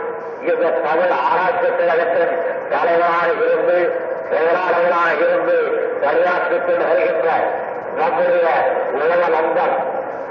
இந்த 0.50 0.66
தமிழ் 0.86 1.14
ஆராய்ச்சி 1.30 1.70
கழகத்தின் 1.80 2.36
தலைவராக 2.72 3.28
இருந்து 3.46 3.80
செயலாளர்களாக 4.32 5.10
இருந்து 5.24 5.58
பணியாற்றிட்டு 6.04 6.74
வருகின்ற 6.82 7.28
நம்முடைய 8.00 8.48
உலக 9.00 9.22
நண்பர் 9.36 9.76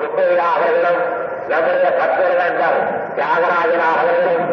சுப்பையா 0.00 0.46
அவர்களும் 0.56 1.00
நம்முடைய 1.50 1.88
பத்திர 1.98 2.28
நண்பர் 2.42 2.78
தியாகராஜனா 3.18 3.88
அவர்களும் 3.94 4.44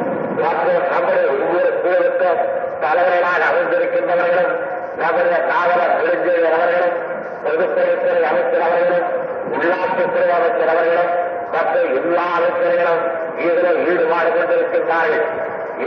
மற்றும் 0.41 0.81
நம்முடைய 0.91 1.27
ஒவ்வொரு 1.35 1.71
குழுவுக்கும் 1.83 2.41
தலைவர்களாக 2.83 3.41
அமைந்திருக்கின்றவர்களும் 3.51 4.53
நம்முடைய 5.01 5.37
காவலர் 5.51 5.95
நெடுஞ்செழியர் 5.99 6.57
அவர்களும் 6.57 6.97
பொதுப்பணித்துறை 7.45 8.23
அமைச்சர் 8.31 8.65
அவர்களும் 8.67 9.07
உள்ளாட்சித்துறை 9.55 10.29
அமைச்சர் 10.39 10.73
அவர்களும் 10.73 11.13
மற்றும் 11.51 11.89
எல்லா 11.99 12.25
அமைச்சர்களும் 12.37 13.03
இதில் 13.37 13.81
ஈடுபாடு 13.89 14.29
கொண்டிருக்கின்றார்கள். 14.29 15.25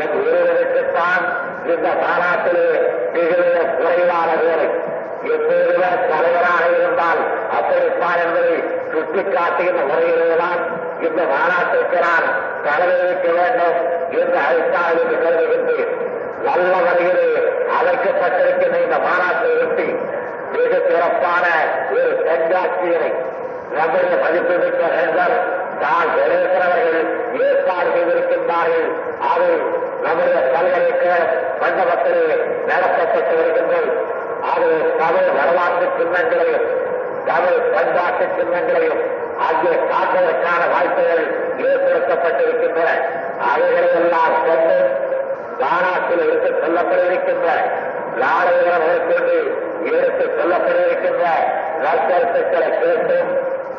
என் 0.00 0.14
ஒருவருக்குத்தான் 0.20 1.24
இந்த 1.66 1.88
மாநாட்டிலே 2.02 2.68
மிகுந்த 3.12 3.58
குறைவான 3.78 4.30
வேலை. 4.42 4.68
எப்பொழுதுவர் 5.34 6.08
தலைவராக 6.08 6.64
இருந்தால் 6.78 7.22
அப்படித்தான் 7.56 8.18
என்பதை 8.24 8.56
சுட்டிக்காட்டுகின்ற 8.92 9.80
முறையிலேதான் 9.90 10.60
இந்த 11.06 11.22
மாநாட்டிற்கு 11.32 11.98
நான் 12.06 12.28
தலைவரிக்க 12.64 13.26
வேண்டும் 13.38 13.78
என்று 14.10 14.38
அழைத்தால் 14.46 14.98
என்று 15.02 15.16
கருதுகின்றேன். 15.24 15.92
நல்ல 16.44 16.72
முறையிலே 16.86 17.30
அழைக்கப்பட்டிருக்கின்ற 17.78 18.76
இந்த 18.84 18.96
மாநாட்டை 19.08 19.50
ஒட்டி 19.62 19.88
மிக 20.52 20.72
சிறப்பான 20.88 21.46
ஒரு 21.92 22.10
கண்காட்சியினை 22.28 23.12
நம்முடைய 23.76 24.14
மதிப்புமிக்க 24.24 24.82
நண்பர் 24.96 25.34
தான் 25.82 26.08
நிறைவேற்றவர்கள் 26.16 27.00
ஏற்பாடு 27.44 27.88
செய்திருக்கின்றார்கள். 27.94 28.86
அது 29.32 29.48
நம்முடைய 30.04 30.38
பல்கலைக்க 30.54 31.06
மண்டபத்திலே 31.62 32.24
நடத்தப்பட்டு 32.70 33.34
வருகின்றது. 33.40 33.90
அது 34.52 34.68
தமிழ் 35.02 35.30
வரலாற்று 35.38 35.86
சின்னங்களையும் 35.98 36.66
தமிழ் 37.30 37.60
பண்பாட்டு 37.74 38.26
சின்னங்களையும் 38.38 39.02
அங்கே 39.48 39.72
காட்டுவதற்கான 39.90 40.62
வாய்ப்புகள் 40.74 41.24
ஏற்படுத்தப்பட்டிருக்கின்றன. 41.68 42.90
அவைகளை 43.50 43.90
எல்லாம் 44.00 44.36
கொண்டு 44.46 44.78
தானாத்தில் 45.62 46.24
எடுத்து 46.26 46.50
செல்லப்படவிருக்கின்ற 46.62 47.48
நாளையிடம் 48.22 48.86
மேற்கொண்டு 48.86 49.36
எடுத்து 49.92 50.24
சொல்லப்பட்டிருக்கின்ற 50.38 51.26
நற்கருத்துக்களை 51.84 52.70
கேட்டும் 52.82 53.30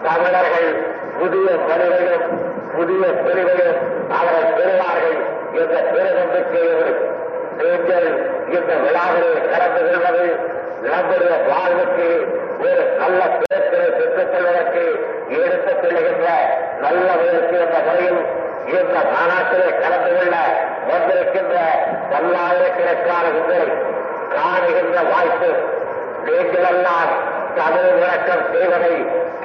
தமிழர்கள் 0.04 0.70
புதிய 1.18 1.48
வலிவையும் 1.64 2.26
புதிய 2.74 3.06
பிரிவையும் 3.20 3.80
அவர்கள் 4.12 4.56
பெறுவார்கள் 4.58 5.18
என்ற 5.54 5.76
பெருநம்பிக்கையோடு 5.90 6.92
நீங்கள் 7.62 8.08
இந்த 8.52 8.72
விழாவிலே 8.84 9.32
கடந்து 9.48 9.82
கொள்வது 9.86 10.28
நம்முடைய 10.86 11.34
வாழ்வுக்கு 11.48 12.10
ஒரு 12.62 12.84
நல்ல 13.00 13.20
பேச்சை 13.42 13.82
பெற்றுக் 13.98 14.32
கொள்வதற்கு 14.34 14.86
எடுத்துச் 15.38 15.82
செல்லுகின்ற 15.82 16.28
நல்ல 16.84 17.08
முயற்சி 17.20 17.58
என்ற 17.60 17.80
முறையில் 17.88 18.22
இந்த 18.74 18.98
மாநாட்டிலே 19.12 19.70
கலந்து 19.82 20.12
கொள்ள 20.12 20.36
வந்திருக்கின்ற 20.90 21.56
பல்லாயிரக்கணக்கான 22.12 23.26
உங்களை 23.40 23.68
காணுகின்ற 24.36 24.98
வாய்ப்பு 25.12 25.50
நீங்களெல்லாம் 26.26 27.12
தமிழ் 27.56 27.92
விளக்கம் 27.94 28.44
செய்வதை 28.54 28.94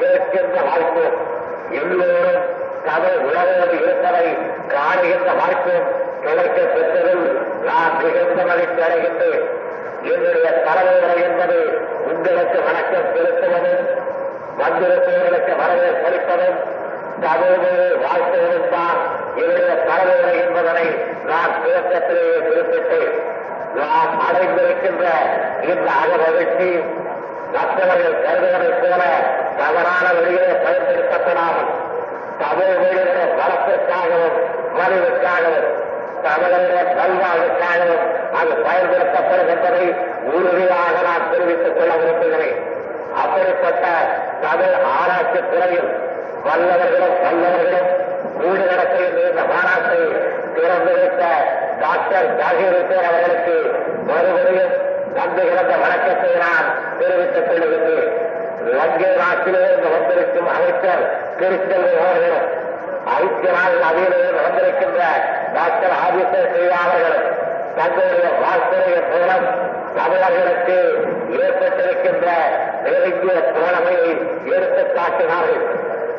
கேட்கின்ற 0.00 0.57
வாய்ப்பு. 0.68 1.05
எல்லோரும் 1.70 2.42
தமிழ் 2.84 3.18
உலகோடு 3.28 3.76
இருப்பதை 3.82 4.26
காணுகின்ற 4.68 5.28
வாய்ப்பும் 5.40 5.86
கிடைக்க 6.24 6.59
பெற்றதில் 6.74 7.26
நான் 7.64 7.94
மிகுந்த 8.02 8.42
மகிழ்ச்சி 8.44 8.82
அடைகின்றேன். 8.86 9.44
என்னுடைய 10.02 10.48
தலைமுறை 10.66 11.22
என்பது 11.22 11.59
உங்களுக்கு 12.07 12.59
வணக்கம் 12.62 13.11
செலுத்துவதும் 13.14 13.84
வந்திருப்பவர்களுக்கு 14.59 15.52
வரவேற்பு 15.61 16.07
அளிப்பதும் 16.09 16.59
தமிழ் 17.20 17.96
வாழ்த்துவதும் 18.05 18.70
தான் 18.70 18.98
என்னுடைய 19.36 19.74
தலைமுறை 19.88 20.34
என்பதனை 20.38 20.86
நான் 21.26 21.55
துவக்கத்திலேயே 21.62 22.38
குறிப்பிட்டேன். 22.48 23.14
நாம் 23.74 24.20
அடைந்திருக்கின்ற 24.28 25.05
இந்த 25.70 25.88
அகமகிழ்ச்சி 26.02 26.68
மற்றவர்கள் 27.55 28.22
கருதுவதைப் 28.24 28.80
போல 28.82 29.02
தவறான 29.59 30.07
வழிகளை 30.16 30.55
பயன்படுத்தப்படாமல் 30.64 31.70
தமிழ் 32.38 32.74
மொழியிலே 32.82 33.24
வளத்திற்காகவும் 33.40 34.38
மறைவுக்காகவும் 34.78 35.68
தமிழருடைய 36.26 36.82
கல்வாழ்வுக்காகவும் 36.98 38.05
அது 38.38 38.52
பயன்படுத்தப்படுகின்றதை 38.66 39.86
உறுதியாக 40.34 40.94
நான் 41.02 41.30
தெரிவித்துக் 41.30 41.76
கொள்ள 41.76 41.92
விரும்புகிறேன். 41.94 42.59
அப்படிப்பட்ட 43.22 43.84
தமிழ் 44.40 44.74
ஆராய்ச்சி 44.98 45.40
துறையில் 45.50 45.90
வல்லவர்களும் 46.46 47.16
வல்லவர்களும் 47.24 47.90
வீடு 48.38 48.64
நடத்துகின்ற 48.70 49.20
இந்த 49.30 49.42
மாநாட்டை 49.52 50.00
திறந்து 50.55 50.92
வைத்த 50.98 51.22
டாக்டர் 51.80 52.28
ஜாகீர் 52.40 53.05
அவர்களுக்கு 53.05 53.57
மறுபடியும் 54.07 54.74
நன்றி 55.17 55.43
கிடந்த 55.45 55.75
வணக்கத்தை 55.77 56.31
நான் 56.43 56.69
தெரிவித்துக் 56.99 57.49
கொள்கின்றேன் 57.49 58.12
லங்கை 58.73 59.11
நாட்டிலிருந்து 59.21 59.89
வந்திருக்கும் 59.95 60.51
அமைச்சர் 60.55 61.03
திருச்செல்வி 61.39 61.95
அவர்களும் 62.01 62.47
ஐக்கிய 63.15 63.51
நாள் 63.53 63.85
அவையிலிருந்து 63.89 64.43
வந்திருக்கின்ற 64.47 65.01
டாக்டர் 65.57 65.95
ஆதித்ய 66.01 66.41
செய்தியாளர்களும் 66.47 67.27
தங்களுடைய 67.77 68.29
வாழ்த்துறையின் 68.43 69.11
மூலம் 69.12 69.47
தமிழர்களுக்கு 69.97 70.79
ஏற்பட்டிருக்கின்ற 71.39 72.27
நெருங்கிய 72.85 73.35
தோழமையை 73.51 74.11
எடுத்துக் 74.53 74.95
காட்டினார்கள் 74.97 75.62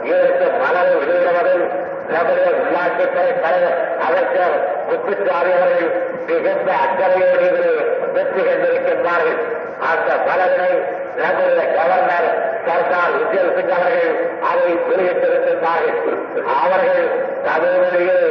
இதற்கு 0.09 0.47
மனதை 0.63 0.93
வெளியிடுவதில் 1.01 1.65
நம்முடைய 2.09 2.49
உள்ளாட்சித்துறை 2.61 3.33
தலைவர் 3.39 3.77
அமைச்சர் 4.07 4.55
முத்துச்சாமி 4.87 5.53
அவர்கள் 5.57 5.89
மிகுந்த 6.27 6.69
அக்கறையோடு 6.83 7.71
வெற்றி 8.15 8.41
கண்டிருக்கின்றார்கள். 8.47 9.39
அந்த 9.89 10.09
பலனை 10.27 10.69
நம்முடைய 11.19 11.63
கவர்னர் 11.77 12.29
சர்தார் 12.67 13.15
விஜய் 13.15 13.51
சிங் 13.55 13.73
அவர்கள் 13.77 14.13
அதை 14.49 14.71
வெளியிட்டிருக்கின்றார்கள். 14.89 16.17
அவர்கள் 16.61 17.05
தமிழ் 17.47 17.77
மொழியில் 17.83 18.27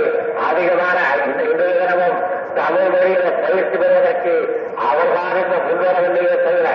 அதிகமான 0.48 0.98
இன்றைய 1.26 1.52
தினமும் 1.80 2.18
தமிழ் 2.58 2.90
மொழியில 2.94 3.24
பயிற்சி 3.44 3.76
பெறுவதற்கு 3.82 4.34
அவர்களாக 4.88 5.34
இந்த 5.44 5.56
முன்வரவில்லையே 5.66 6.36
தவிர 6.46 6.68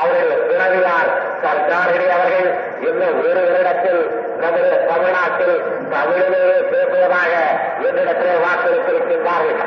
அவர்கள் 0.00 0.44
துணைவியார் 0.48 1.10
சர்தாரிடி 1.42 2.06
அவர்கள் 2.16 2.48
இன்னும் 2.88 3.18
ஒரு 3.22 3.42
வருடத்தில் 3.46 4.02
தமிழ்நாட்டில் 4.40 5.56
தமிழிலேயே 5.92 6.56
பேசுவதாக 6.72 7.32
என்னிடத்திலே 7.86 8.34
வாக்களித்திருக்கின்றார்கள். 8.44 9.60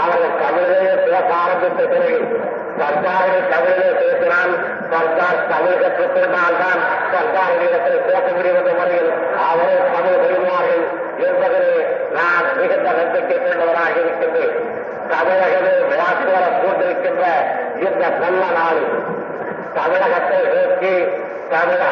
அவர்கள் 0.00 0.38
தமிழிலேயே 0.44 0.94
பேச 1.04 1.26
ஆரம்பித்த 1.42 1.82
பிறகு 1.92 2.18
சர்தாரினை 2.78 3.40
தமிழிலே 3.52 3.90
பேசினால் 4.00 4.54
சர்க்கார் 4.92 5.46
தமிழ் 5.52 5.82
கற்றுக்கொண்டால்தான் 5.82 6.80
சர்க்காரிடத்தில் 7.12 8.06
பேச 8.08 8.24
முடியும் 8.36 8.58
என்ற 8.60 8.72
முறையில் 8.80 9.10
அவரே 9.50 9.76
தமிழ் 9.94 10.20
பெறுவார்கள் 10.24 10.84
என்பதிலே 11.26 11.76
நான் 12.18 12.48
மிகுந்த 12.58 12.88
நம்பிக்கை 12.98 13.38
கொண்டவராக 13.38 13.94
இருக்கின்றேன். 14.04 14.56
தமிழகமே 15.12 15.74
விழாக்கு 15.90 16.26
வர 16.34 16.44
கொண்டிருக்கின்ற 16.62 17.24
இந்த 17.86 18.08
நல்ல 18.24 18.42
நாளில் 18.58 18.94
தமிழகத்தை 19.78 20.40
நோக்கி 20.54 20.94
தமிழ் 21.50 21.84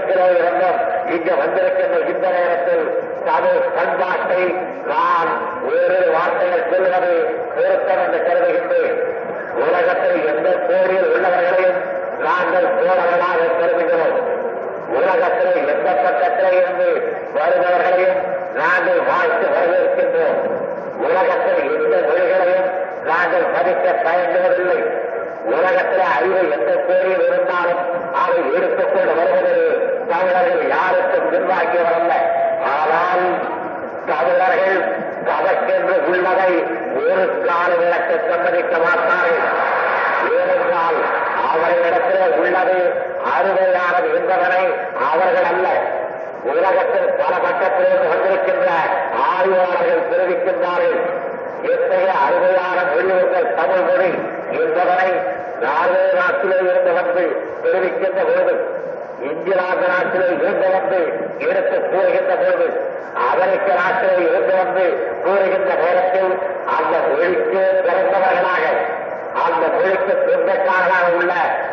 எட்டு 0.00 0.12
என்றும் 0.12 0.36
இருந்தும் 0.40 0.78
இங்கு 1.14 1.34
வந்திருக்கின்ற 1.40 1.96
இந்த 2.12 2.26
நேரத்தில் 2.28 2.84
தமிழ் 3.24 3.62
பண்பாட்டை 3.76 4.42
நான் 4.86 5.30
வேறு 5.66 5.98
வார்த்தைகள் 6.12 6.68
சொல்வது 6.70 7.12
பொருத்தம் 7.56 8.02
என்று 8.04 8.20
கருதுகின்றேன். 8.28 8.98
உலகத்தில் 9.64 10.20
எந்த 10.26 10.48
போரில் 10.68 11.08
உள்ளவர்களையும் 11.14 11.78
நாங்கள் 12.18 12.68
தோழர்களாக 12.78 13.48
கருதுகிறோம். 13.60 14.18
உலகத்தில் 15.00 15.68
எந்த 15.68 15.90
பக்கத்திலே 15.90 16.52
இருந்து 16.56 16.88
வருபவர்களையும் 17.34 18.18
நாங்கள் 18.54 19.00
வாழ்த்து 19.10 19.46
வரவேற்கின்றோம். 19.56 20.40
உலகத்தில் 21.08 21.62
எந்த 21.76 21.96
மொழிகளையும் 22.08 22.68
நாங்கள் 23.04 23.46
மதிக்க 23.52 23.86
தயங்குவதில்லை 24.06 24.80
உலகத்தில் 25.44 26.06
அறிவு 26.16 26.40
எந்த 26.50 26.72
பேரில் 26.88 27.22
இருந்தாலும் 27.26 27.82
அதை 28.12 28.40
எடுத்துக்கொண்டு 28.56 29.12
வருவதில் 29.14 29.89
தமிழர்கள் 30.10 30.68
யாருக்கும் 30.74 31.28
பின்வாங்கியவரல்ல 31.32 32.12
ஆனால் 32.74 33.24
தமிழர்கள் 34.10 34.80
தவக்கென்று 35.28 35.96
உள்ளதை 36.10 36.52
ஒரு 37.02 37.24
கால 37.46 37.70
விளக்க 37.80 38.10
சம்மதிக்க 38.30 38.74
மாட்டார்கள். 38.84 39.46
ஏனென்றால் 40.36 40.98
அவர்களிடத்திலே 41.50 42.26
உள்ளது 42.40 42.78
அருமையானது 43.32 44.08
என்பதனை 44.18 44.64
அவர்கள் 45.10 45.48
அல்ல. 45.52 45.66
உலகத்தில் 46.52 47.10
பல 47.20 47.32
பக்கத்திலிருந்து 47.44 48.08
வந்திருக்கின்ற 48.12 48.68
ஆய்வாளர்கள் 49.32 50.08
தெரிவிக்கின்றார்கள். 50.10 50.98
எத்தகைய 51.72 52.12
அருமையான 52.26 52.78
மொழி 52.90 53.44
தமிழ் 53.58 53.86
மொழி 53.88 54.10
என்பதனை 54.60 55.10
நார்வே 55.64 56.04
நாட்டிலே 56.20 56.58
இருந்து 56.68 56.92
வந்து 56.98 57.24
தெரிவிக்கின்ற 57.64 58.20
பொழுது 58.28 58.54
இங்கிலாந்து 59.22 59.86
நாட்டிலே 59.88 60.28
இருந்து 60.36 60.68
வந்து 60.70 61.00
எடுத்து 61.46 61.76
கூறுகின்ற 61.86 62.34
போது 62.42 62.66
அமெரிக்க 63.26 63.68
நாட்டிலே 63.80 64.14
இருந்து 64.26 64.54
வந்து 64.60 64.84
கூறுகின்ற 65.24 65.70
நேரத்தில் 65.82 66.32
அந்த 66.76 66.94
மொழிக்கு 67.06 67.62
பிறந்தவர்களாக 67.80 68.64
அந்த 69.42 69.64
மொழிக்கு 69.74 70.12
சொந்தக்காரராக 70.24 71.08
உள்ள 71.12 71.32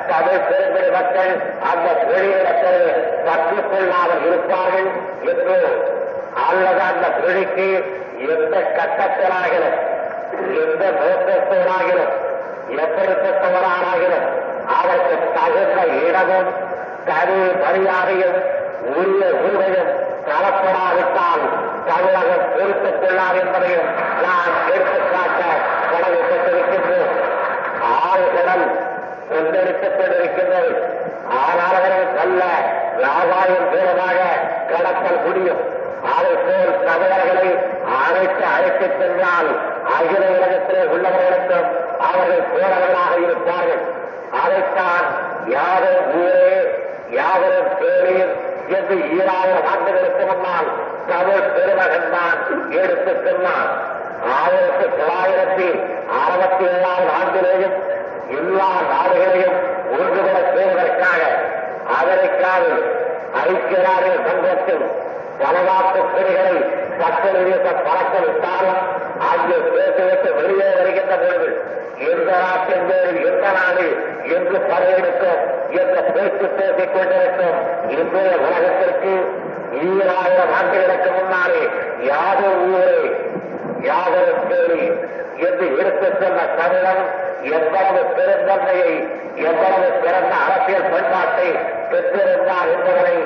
தமிழ் 0.09 0.45
பெரும்பெரு 0.47 0.89
மக்கள் 0.97 1.31
அந்த 1.69 1.87
மொழியிடத்தில் 2.01 2.83
கற்றுக்கொள்ளாமல் 3.27 4.25
இருப்பார்கள் 4.25 4.89
என்று 5.31 5.57
அல்லது 6.43 6.81
அந்த 6.89 7.07
மொழிக்கு 7.17 7.67
எந்த 8.27 8.55
கட்டத்திலாகிலும் 8.77 9.77
எந்த 10.61 10.83
நோக்கத்தோடாகிலும் 10.99 12.13
எப்படிப்பட்டவரானாகிலும் 12.77 14.27
அதற்கு 14.75 15.15
தகுந்த 15.35 15.79
இடமும் 16.07 16.49
தனி 17.05 17.39
மரியாதையும் 17.63 18.37
உரிய 18.95 19.23
உரிமையும் 19.41 19.91
தரப்படாவிட்டால் 20.27 21.43
தமிழகம் 21.89 22.47
பொறுத்துக் 22.53 22.99
கொள்ளார் 23.01 23.39
என்பதையும் 23.41 23.89
நான் 24.23 24.53
எடுத்துக்காட்ட 24.71 25.41
கடமைப்பட்டிருக்கின்றோம் 25.91 27.13
ஆறுகடல் 28.09 28.65
கொந்தளித்துக் 29.29 29.97
கொண்டிருக்கின்றது 29.99 30.73
ஆனால் 31.39 31.63
அவர்கள் 31.69 32.05
நல்ல 32.19 32.41
வியாபாரம் 32.97 33.67
மூலமாக 33.71 34.19
கடத்தல் 34.71 35.21
முடியும். 35.25 35.61
அதை 36.15 36.33
போல் 36.45 36.73
தமிழர்களை 36.85 37.49
அழைத்து 38.01 38.43
அழைத்துச் 38.55 38.97
சென்றால் 38.99 39.49
அகில 39.97 40.23
உலகத்திலே 40.35 40.83
உள்ளவர்களுக்கும் 40.95 41.67
அவர்கள் 42.09 42.49
போனவர்களாக 42.51 43.13
இருப்பார்கள். 43.23 43.83
அதைத்தான் 44.35 45.05
யாரும் 45.49 46.07
ஊரே 46.15 46.53
யாவரும் 47.11 47.73
பேரீர் 47.79 48.33
என்று 48.77 48.95
ஈராயிரம் 49.11 49.67
ஆண்டுகளுக்கு 49.71 50.23
முன்னால் 50.25 50.69
தமிழ் 51.09 51.45
பெருமகன் 51.49 52.11
தான் 52.11 52.39
எடுத்து 52.79 53.13
சொன்னான் 53.25 53.69
ஆயிரத்தி 54.35 54.87
தொள்ளாயிரத்தி 54.91 55.67
அறுபத்தி 56.17 56.65
ஏழாவது 56.69 57.11
ஆண்டிலேயும் 57.17 57.75
எல்லா 58.37 58.71
நாடுகளையும் 58.91 59.57
ஒன்றுபட 59.93 60.37
செய்வதற்காக 60.49 61.21
அமெரிக்காவில் 61.97 62.81
ஐக்கிய 63.45 63.79
நாடுகள் 63.83 64.25
சங்கத்தில் 64.27 64.85
பலநாட்டு 65.39 65.99
பிரிகளை 66.13 66.57
கட்டளை 66.99 67.41
வீச 67.45 67.67
பறக்க 67.79 68.15
விட்டாலும் 68.25 68.81
அங்கு 69.29 69.57
பேசிவிட்டு 69.69 70.29
வெளியே 70.37 70.69
வருகின்ற 70.73 71.15
பொழுது 71.17 71.49
எந்த 72.07 72.29
நாட்டின் 72.41 72.87
பேரில் 72.89 73.19
எந்த 73.29 73.47
நாடு 73.57 73.87
என்று 74.35 74.57
படையெடுக்கும் 74.67 75.41
என்ற 75.79 75.95
பேச்சு 76.09 76.47
பேசிக் 76.57 76.95
கொண்டிருக்கும் 76.95 77.57
இன்றைய 77.95 78.33
உலகத்திற்கு 78.43 79.13
ஈராயிரம் 79.83 80.53
ஆண்டுகளுக்கு 80.57 81.09
முன்னாலே 81.11 81.63
யாதொரு 82.07 82.59
ஊரே 82.69 82.99
யாதொரு 83.87 84.33
கேள்வி 84.45 84.85
என்று 85.47 85.65
எடுத்துச் 85.79 86.19
சொன்ன 86.21 86.45
தமிழன் 86.59 87.03
எவ்வளவு 87.51 88.01
பெருந்தன்மையை 88.15 88.93
எவ்வளவு 89.43 89.89
சிறந்த 89.99 90.33
அரசியல் 90.45 90.89
பண்பாட்டை 90.93 91.49
பெற்றிருந்தார் 91.91 92.71
என்பதனை 92.73 93.17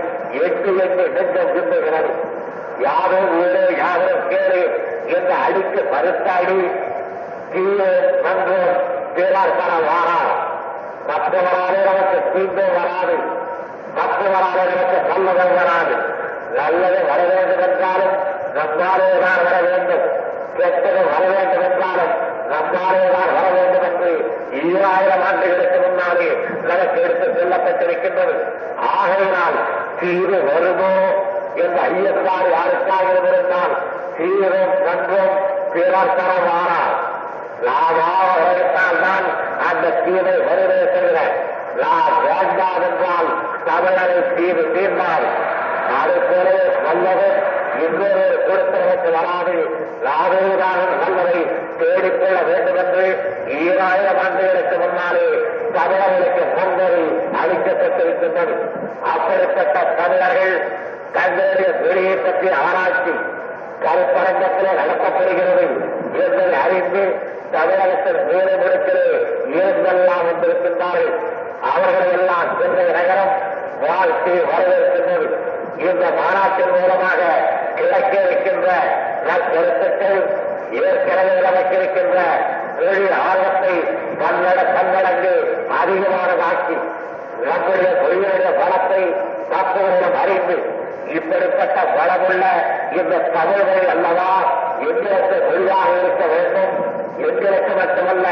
எட்டு 0.42 0.72
என்று 0.80 1.06
நெஞ்சம் 1.10 1.52
விரும்புகிறது 1.52 2.12
யாரோ 2.80 3.20
ஊரே 3.40 3.66
யாரோ 3.78 4.14
கேளு 4.32 4.62
என்று 5.16 5.34
அடித்து 5.46 5.82
பருத்தாடி 5.94 6.60
கீழே 7.54 7.92
நன்றோம் 8.24 8.76
பிறர் 9.16 9.58
தர 9.60 9.72
வாரார். 9.88 10.34
மற்றவராலே 11.08 11.80
நமக்கு 11.88 12.20
தீண்டோ 12.34 12.66
வராது. 12.78 13.16
மற்றவராலே 13.98 14.64
நமக்கு 14.72 14.98
நல்லதும் 15.12 15.56
வராது. 15.60 15.96
நல்லது 16.58 17.00
வர 17.10 17.20
வேண்டும் 17.32 17.64
என்றாலும் 17.68 18.16
நம்மாலே 18.58 19.10
தான் 19.24 19.44
வர 19.48 19.58
வேண்டும். 19.68 20.06
கெட்டது 20.58 21.02
வர 21.12 21.24
வேண்டும் 21.34 21.66
என்றாலும் 21.68 22.14
நம்மாலே 22.54 23.04
தான் 23.16 23.34
வர 23.38 23.46
வேண்டும் 23.58 23.86
என்று 23.90 24.12
ஈராயிரம் 24.62 25.24
ஆண்டுகளுக்கு 25.28 25.80
முன்னாலே 25.86 26.30
நமக்கு 26.70 27.02
எடுத்து 27.02 27.28
செல்லப்பட்டிருக்கின்றது. 27.38 28.36
ஆகையினால் 28.96 29.60
தீர்வு 30.00 30.40
வருமோ 30.50 30.92
இந்த 31.72 31.84
ஐயத்தாறு 31.90 32.48
யாருக்காக 32.54 33.04
இருந்திருந்தால் 33.12 33.74
தீரும் 34.16 34.74
நன்றும் 34.86 35.36
பிறர் 35.74 36.16
தர 36.18 36.32
வாரார் 36.48 36.96
லாபாக 37.66 38.58
தான் 38.98 39.28
அந்த 39.68 39.92
தீவை 40.00 40.36
வருவே 40.48 40.80
நான் 41.78 42.18
வேண்டாம் 42.26 42.84
என்றால் 42.88 43.30
தமிழரை 43.68 44.18
தீவு 44.36 44.64
தீர்ந்தால் 44.74 45.28
அது 45.94 46.18
போலவே 46.26 46.66
நல்லது 46.86 47.30
இன்னொரு 47.84 48.26
கொடுத்தவருக்கு 48.48 49.10
வராது 49.18 49.56
லாபேதான் 50.06 50.84
நல்லதை 51.02 51.40
தேடிக்கொள்ள 51.80 52.38
வேண்டும் 52.50 52.80
என்று 52.84 53.06
ஈராயிரம் 53.62 54.22
ஆண்டுகளுக்கு 54.26 54.78
முன்னாலே 54.84 55.28
தமிழர்களுக்கு 55.74 56.44
முன்வரி 56.58 57.06
அளிக்கப்பட்டிருக்கின்றது. 57.42 58.56
அப்படிப்பட்ட 59.12 59.78
தமிழர்கள் 60.00 60.56
தங்களுடைய 61.14 61.70
வெளியை 61.84 62.16
பற்றி 62.18 62.48
ஆராய்ச்சி 62.66 63.14
கருத்தரங்கத்திலே 63.84 64.72
நடத்தப்படுகிறது 64.82 65.66
என்பதை 66.24 66.54
அறிந்து 66.66 67.04
தமிழகத்தில் 67.52 68.20
மூலை 68.28 68.54
இருந்தெல்லாம் 69.56 70.26
வந்திருக்கின்றார்கள். 70.28 71.16
அவர்களெல்லாம் 71.72 72.50
சென்னை 72.60 72.86
நகரம் 72.98 73.34
வாழ்க்கை 73.82 74.36
வரவேற்கின்றது 74.52 75.28
இந்த 75.78 76.06
மாநாட்டின் 76.20 76.74
மூலமாக 76.76 77.20
கிடைக்க 77.76 78.14
இருக்கின்ற 78.22 78.68
நற்கருத்துக்கள் 79.28 80.20
ஏற்கனவே 80.82 81.36
நமக்கு 81.48 81.76
இருக்கின்ற 81.76 82.18
தொழில் 82.78 83.16
ஆர்வத்தை 83.28 83.74
பன்னட 84.22 84.60
பன்னடங்கு 84.76 85.34
அதிகமானதாக்கி 85.82 86.78
நம்முடைய 87.46 87.90
தொழிலுடைய 88.02 88.52
பலத்தை 88.62 89.02
தப்புகளிடம் 89.52 90.18
அறிந்து 90.24 90.58
இப்படிப்பட்ட 91.18 91.78
வளமுள்ள 91.98 92.46
இந்த 92.92 93.16
தகவல்கள் 93.36 93.90
அல்லவா 93.94 94.32
எங்களுக்கு 94.90 95.38
தொழிலாக 95.48 95.90
இருக்க 96.02 96.26
வேண்டும்? 96.34 96.74
எங்களுக்கு 97.28 97.72
மட்டுமல்ல 97.80 98.28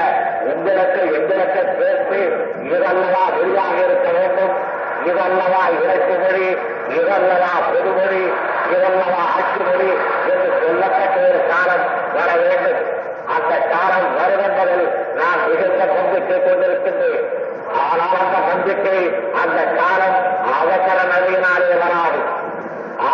உங்களுக்கு 0.54 1.02
எங்களுக்கு 1.18 1.62
சேர்த்து 1.80 2.20
இதல்லவா 2.70 3.24
வெளியாக 3.38 3.78
இருக்க 3.88 4.10
வேண்டும்? 4.18 4.54
இதல்லவா 5.10 5.62
இலக்கு 5.78 6.16
மொழி 6.24 6.48
இதல்லவா 7.00 7.52
பொதுமொழி 7.72 8.24
இதல்லவா 8.74 9.22
ஆட்சி 9.36 9.62
மொழி 9.68 9.90
என்று 10.30 10.50
சொல்லப்பட்ட 10.62 11.18
ஒரு 11.30 11.42
காலம் 11.52 11.86
வர 12.16 12.30
வேண்டும். 12.42 12.82
அந்த 13.36 13.54
காலம் 13.74 14.10
வருகின்றதில் 14.18 14.88
நான் 15.20 15.42
மிகுந்த 15.50 15.84
நம்பிக்கை 15.94 16.38
கொண்டிருக்கின்றேன். 16.46 17.26
ஆனால் 17.90 18.18
அந்த 18.24 18.38
நம்பிக்கை 18.50 19.00
அந்த 19.42 19.60
காலம் 19.80 20.18
அவசர 20.60 21.00
நதியினாலே 21.14 21.74
வராது. 21.84 22.20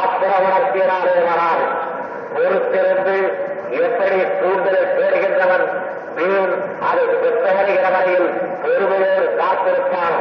ஆத்திர 0.05 0.31
உணர்ச்சியினாலே 0.45 1.13
பொறுத்திருந்து 2.35 3.17
எப்படி 3.81 4.17
தூண்டலை 4.39 4.81
தேடுகின்றவன் 4.97 5.65
மீன் 6.17 6.53
அதை 6.89 7.05
பெற்றவருகிற 7.21 7.85
வரையில் 7.95 8.29
பெருமையோடு 8.63 9.27
காத்திருப்பான். 9.39 10.19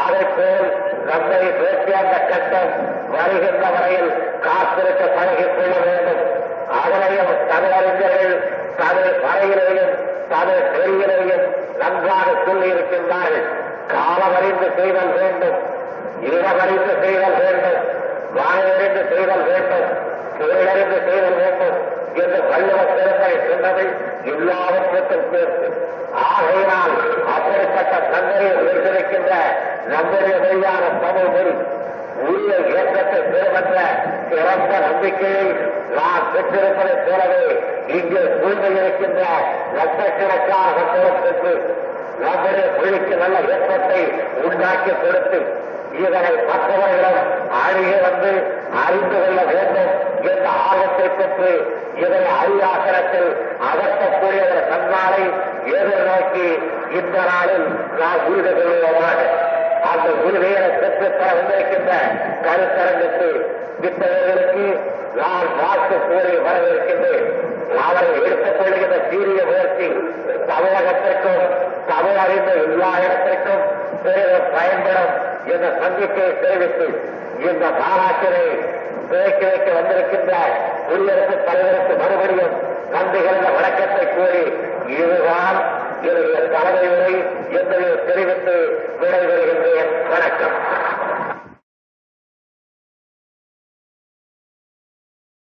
அதை 0.00 0.22
போல் 0.36 0.68
நம்மை 1.08 1.40
பேசிய 1.60 1.96
அந்த 2.02 2.16
கட்டம் 2.30 2.72
வருகின்ற 3.14 3.64
வரையில் 3.76 4.10
காத்திருக்க 4.46 5.04
பழகிக் 5.16 5.54
கொள்ள 5.56 5.74
வேண்டும். 5.86 6.22
அதனையும் 6.80 7.32
தமிழறிஞர்கள் 7.50 8.34
தமிழ் 8.80 9.12
வரையிலேயும் 9.26 9.92
தமிழ் 10.32 10.64
நெறியிலேயும் 10.72 11.44
நன்றாக 11.80 12.28
சொல்லி 12.46 12.68
இருக்கின்றார்கள் 12.74 13.46
காலமறிந்து 13.92 14.68
செய்தல் 14.78 15.12
வேண்டும் 15.18 15.58
இடமறிந்து 16.30 16.94
செய்தல் 17.02 17.38
வேண்டும் 17.42 17.78
வாயறிந்து 18.38 19.02
செய்தல் 19.12 19.44
வேண்டும் 19.50 19.86
தொழிலறிந்து 20.38 20.98
செய்தல் 21.08 21.38
வேண்டும் 21.42 21.76
என்று 22.22 22.38
வள்ளுவ 22.50 22.80
பெருமை 22.90 23.32
சொன்னது 23.48 23.84
எல்லாவற்றுக்கும் 24.32 25.26
சேர்த்து 25.32 25.68
ஆகையினால் 26.26 26.94
அப்படிப்பட்ட 27.34 27.94
தந்தையை 28.12 28.50
உயர்ந்திருக்கின்ற 28.60 29.32
நம்முடைய 30.08 30.34
மொழியான 30.40 30.82
தமிழ் 31.02 31.48
உரிய 32.24 32.52
இயக்கத்தை 32.68 33.20
பெறப்பட்ட 33.24 33.78
சிறந்த 34.28 34.74
நம்பிக்கையை 34.84 35.46
நான் 35.96 36.28
பெற்றிருப்பதைப் 36.32 37.02
போலவே 37.06 37.42
இங்கே 37.94 38.22
சூழ்ந்து 38.34 38.68
இருக்கின்ற 38.74 39.22
லட்சக்கணக்கான 39.76 40.76
மக்களுக்கு 40.92 41.52
நம்முடைய 42.20 42.66
மொழிக்கு 42.76 43.16
நல்ல 43.16 43.38
இயக்கத்தை 43.48 44.00
உண்டாக்கி 44.42 44.92
கொடுத்து 44.96 45.40
இதனை 45.98 46.32
மற்றவர்களிடம் 46.48 47.20
அணுகி 47.60 47.98
வந்து 48.06 48.32
அறிந்து 48.82 49.16
கொள்ள 49.16 49.40
வேண்டும் 49.50 49.92
என்ற 50.30 50.46
ஆர்வத்தை 50.64 51.08
பெற்று 51.12 51.52
இதனை 51.96 52.30
அரியாசனத்தில் 52.38 53.30
அகற்றக்கூடிய 53.68 54.42
ஒரு 54.50 54.64
தன்னாலை 54.72 55.24
எதிர்நோக்கி 55.74 56.48
இந்த 56.98 57.18
நாளில் 57.30 57.68
நாம் 58.00 58.24
உறுதி 58.28 58.52
அந்த 59.88 60.08
அந்த 60.18 60.66
பெற்று 60.74 60.82
பெற்றுத்தர 60.82 61.30
வந்திருக்கின்ற 61.32 61.92
கருத்தரங்கத்தை 62.44 63.30
விட்டவர்களுக்கு 63.80 64.66
நான் 65.16 65.48
வாழ்த்து 65.58 65.96
கூறி 66.02 66.32
வரவிருக்கின்றேன் 66.46 67.26
அவரை 67.78 68.10
எடுத்துக் 68.18 68.58
கொள்கின்ற 68.58 68.96
சீரிய 69.08 69.40
முயற்சி 69.44 69.88
தமிழகத்திற்கும் 70.50 71.42
தமிழ் 71.88 72.20
அறிந்த 72.24 72.50
எல்லா 72.64 72.90
இடத்திற்கும் 73.04 73.64
பெரிதும் 74.04 74.50
பயன்படும் 74.52 75.12
என்ற 75.52 75.66
சந்திப்பை 75.80 76.26
தெரிவித்து 76.42 76.86
இந்த 77.40 77.64
மாநாட்டினை 77.80 78.46
துவக்கி 79.08 79.46
வைக்க 79.46 79.68
வந்திருக்கின்ற 79.72 80.32
குடியரசுத் 80.86 81.46
தலைவருக்கு 81.48 81.94
மறுபடியும் 81.96 82.54
நன்றிகளின் 82.92 83.56
வணக்கத்தை 83.56 84.04
கூறி 84.08 84.44
இதுதான் 84.94 85.58
என்னுடைய 86.02 86.48
தலைமை 86.48 86.88
உரை 86.88 87.14
என்பதை 87.50 88.04
தெரிவித்து 88.06 88.54
விடைபெறுகின்றேன் 89.00 90.08
வணக்கம். 90.10 90.56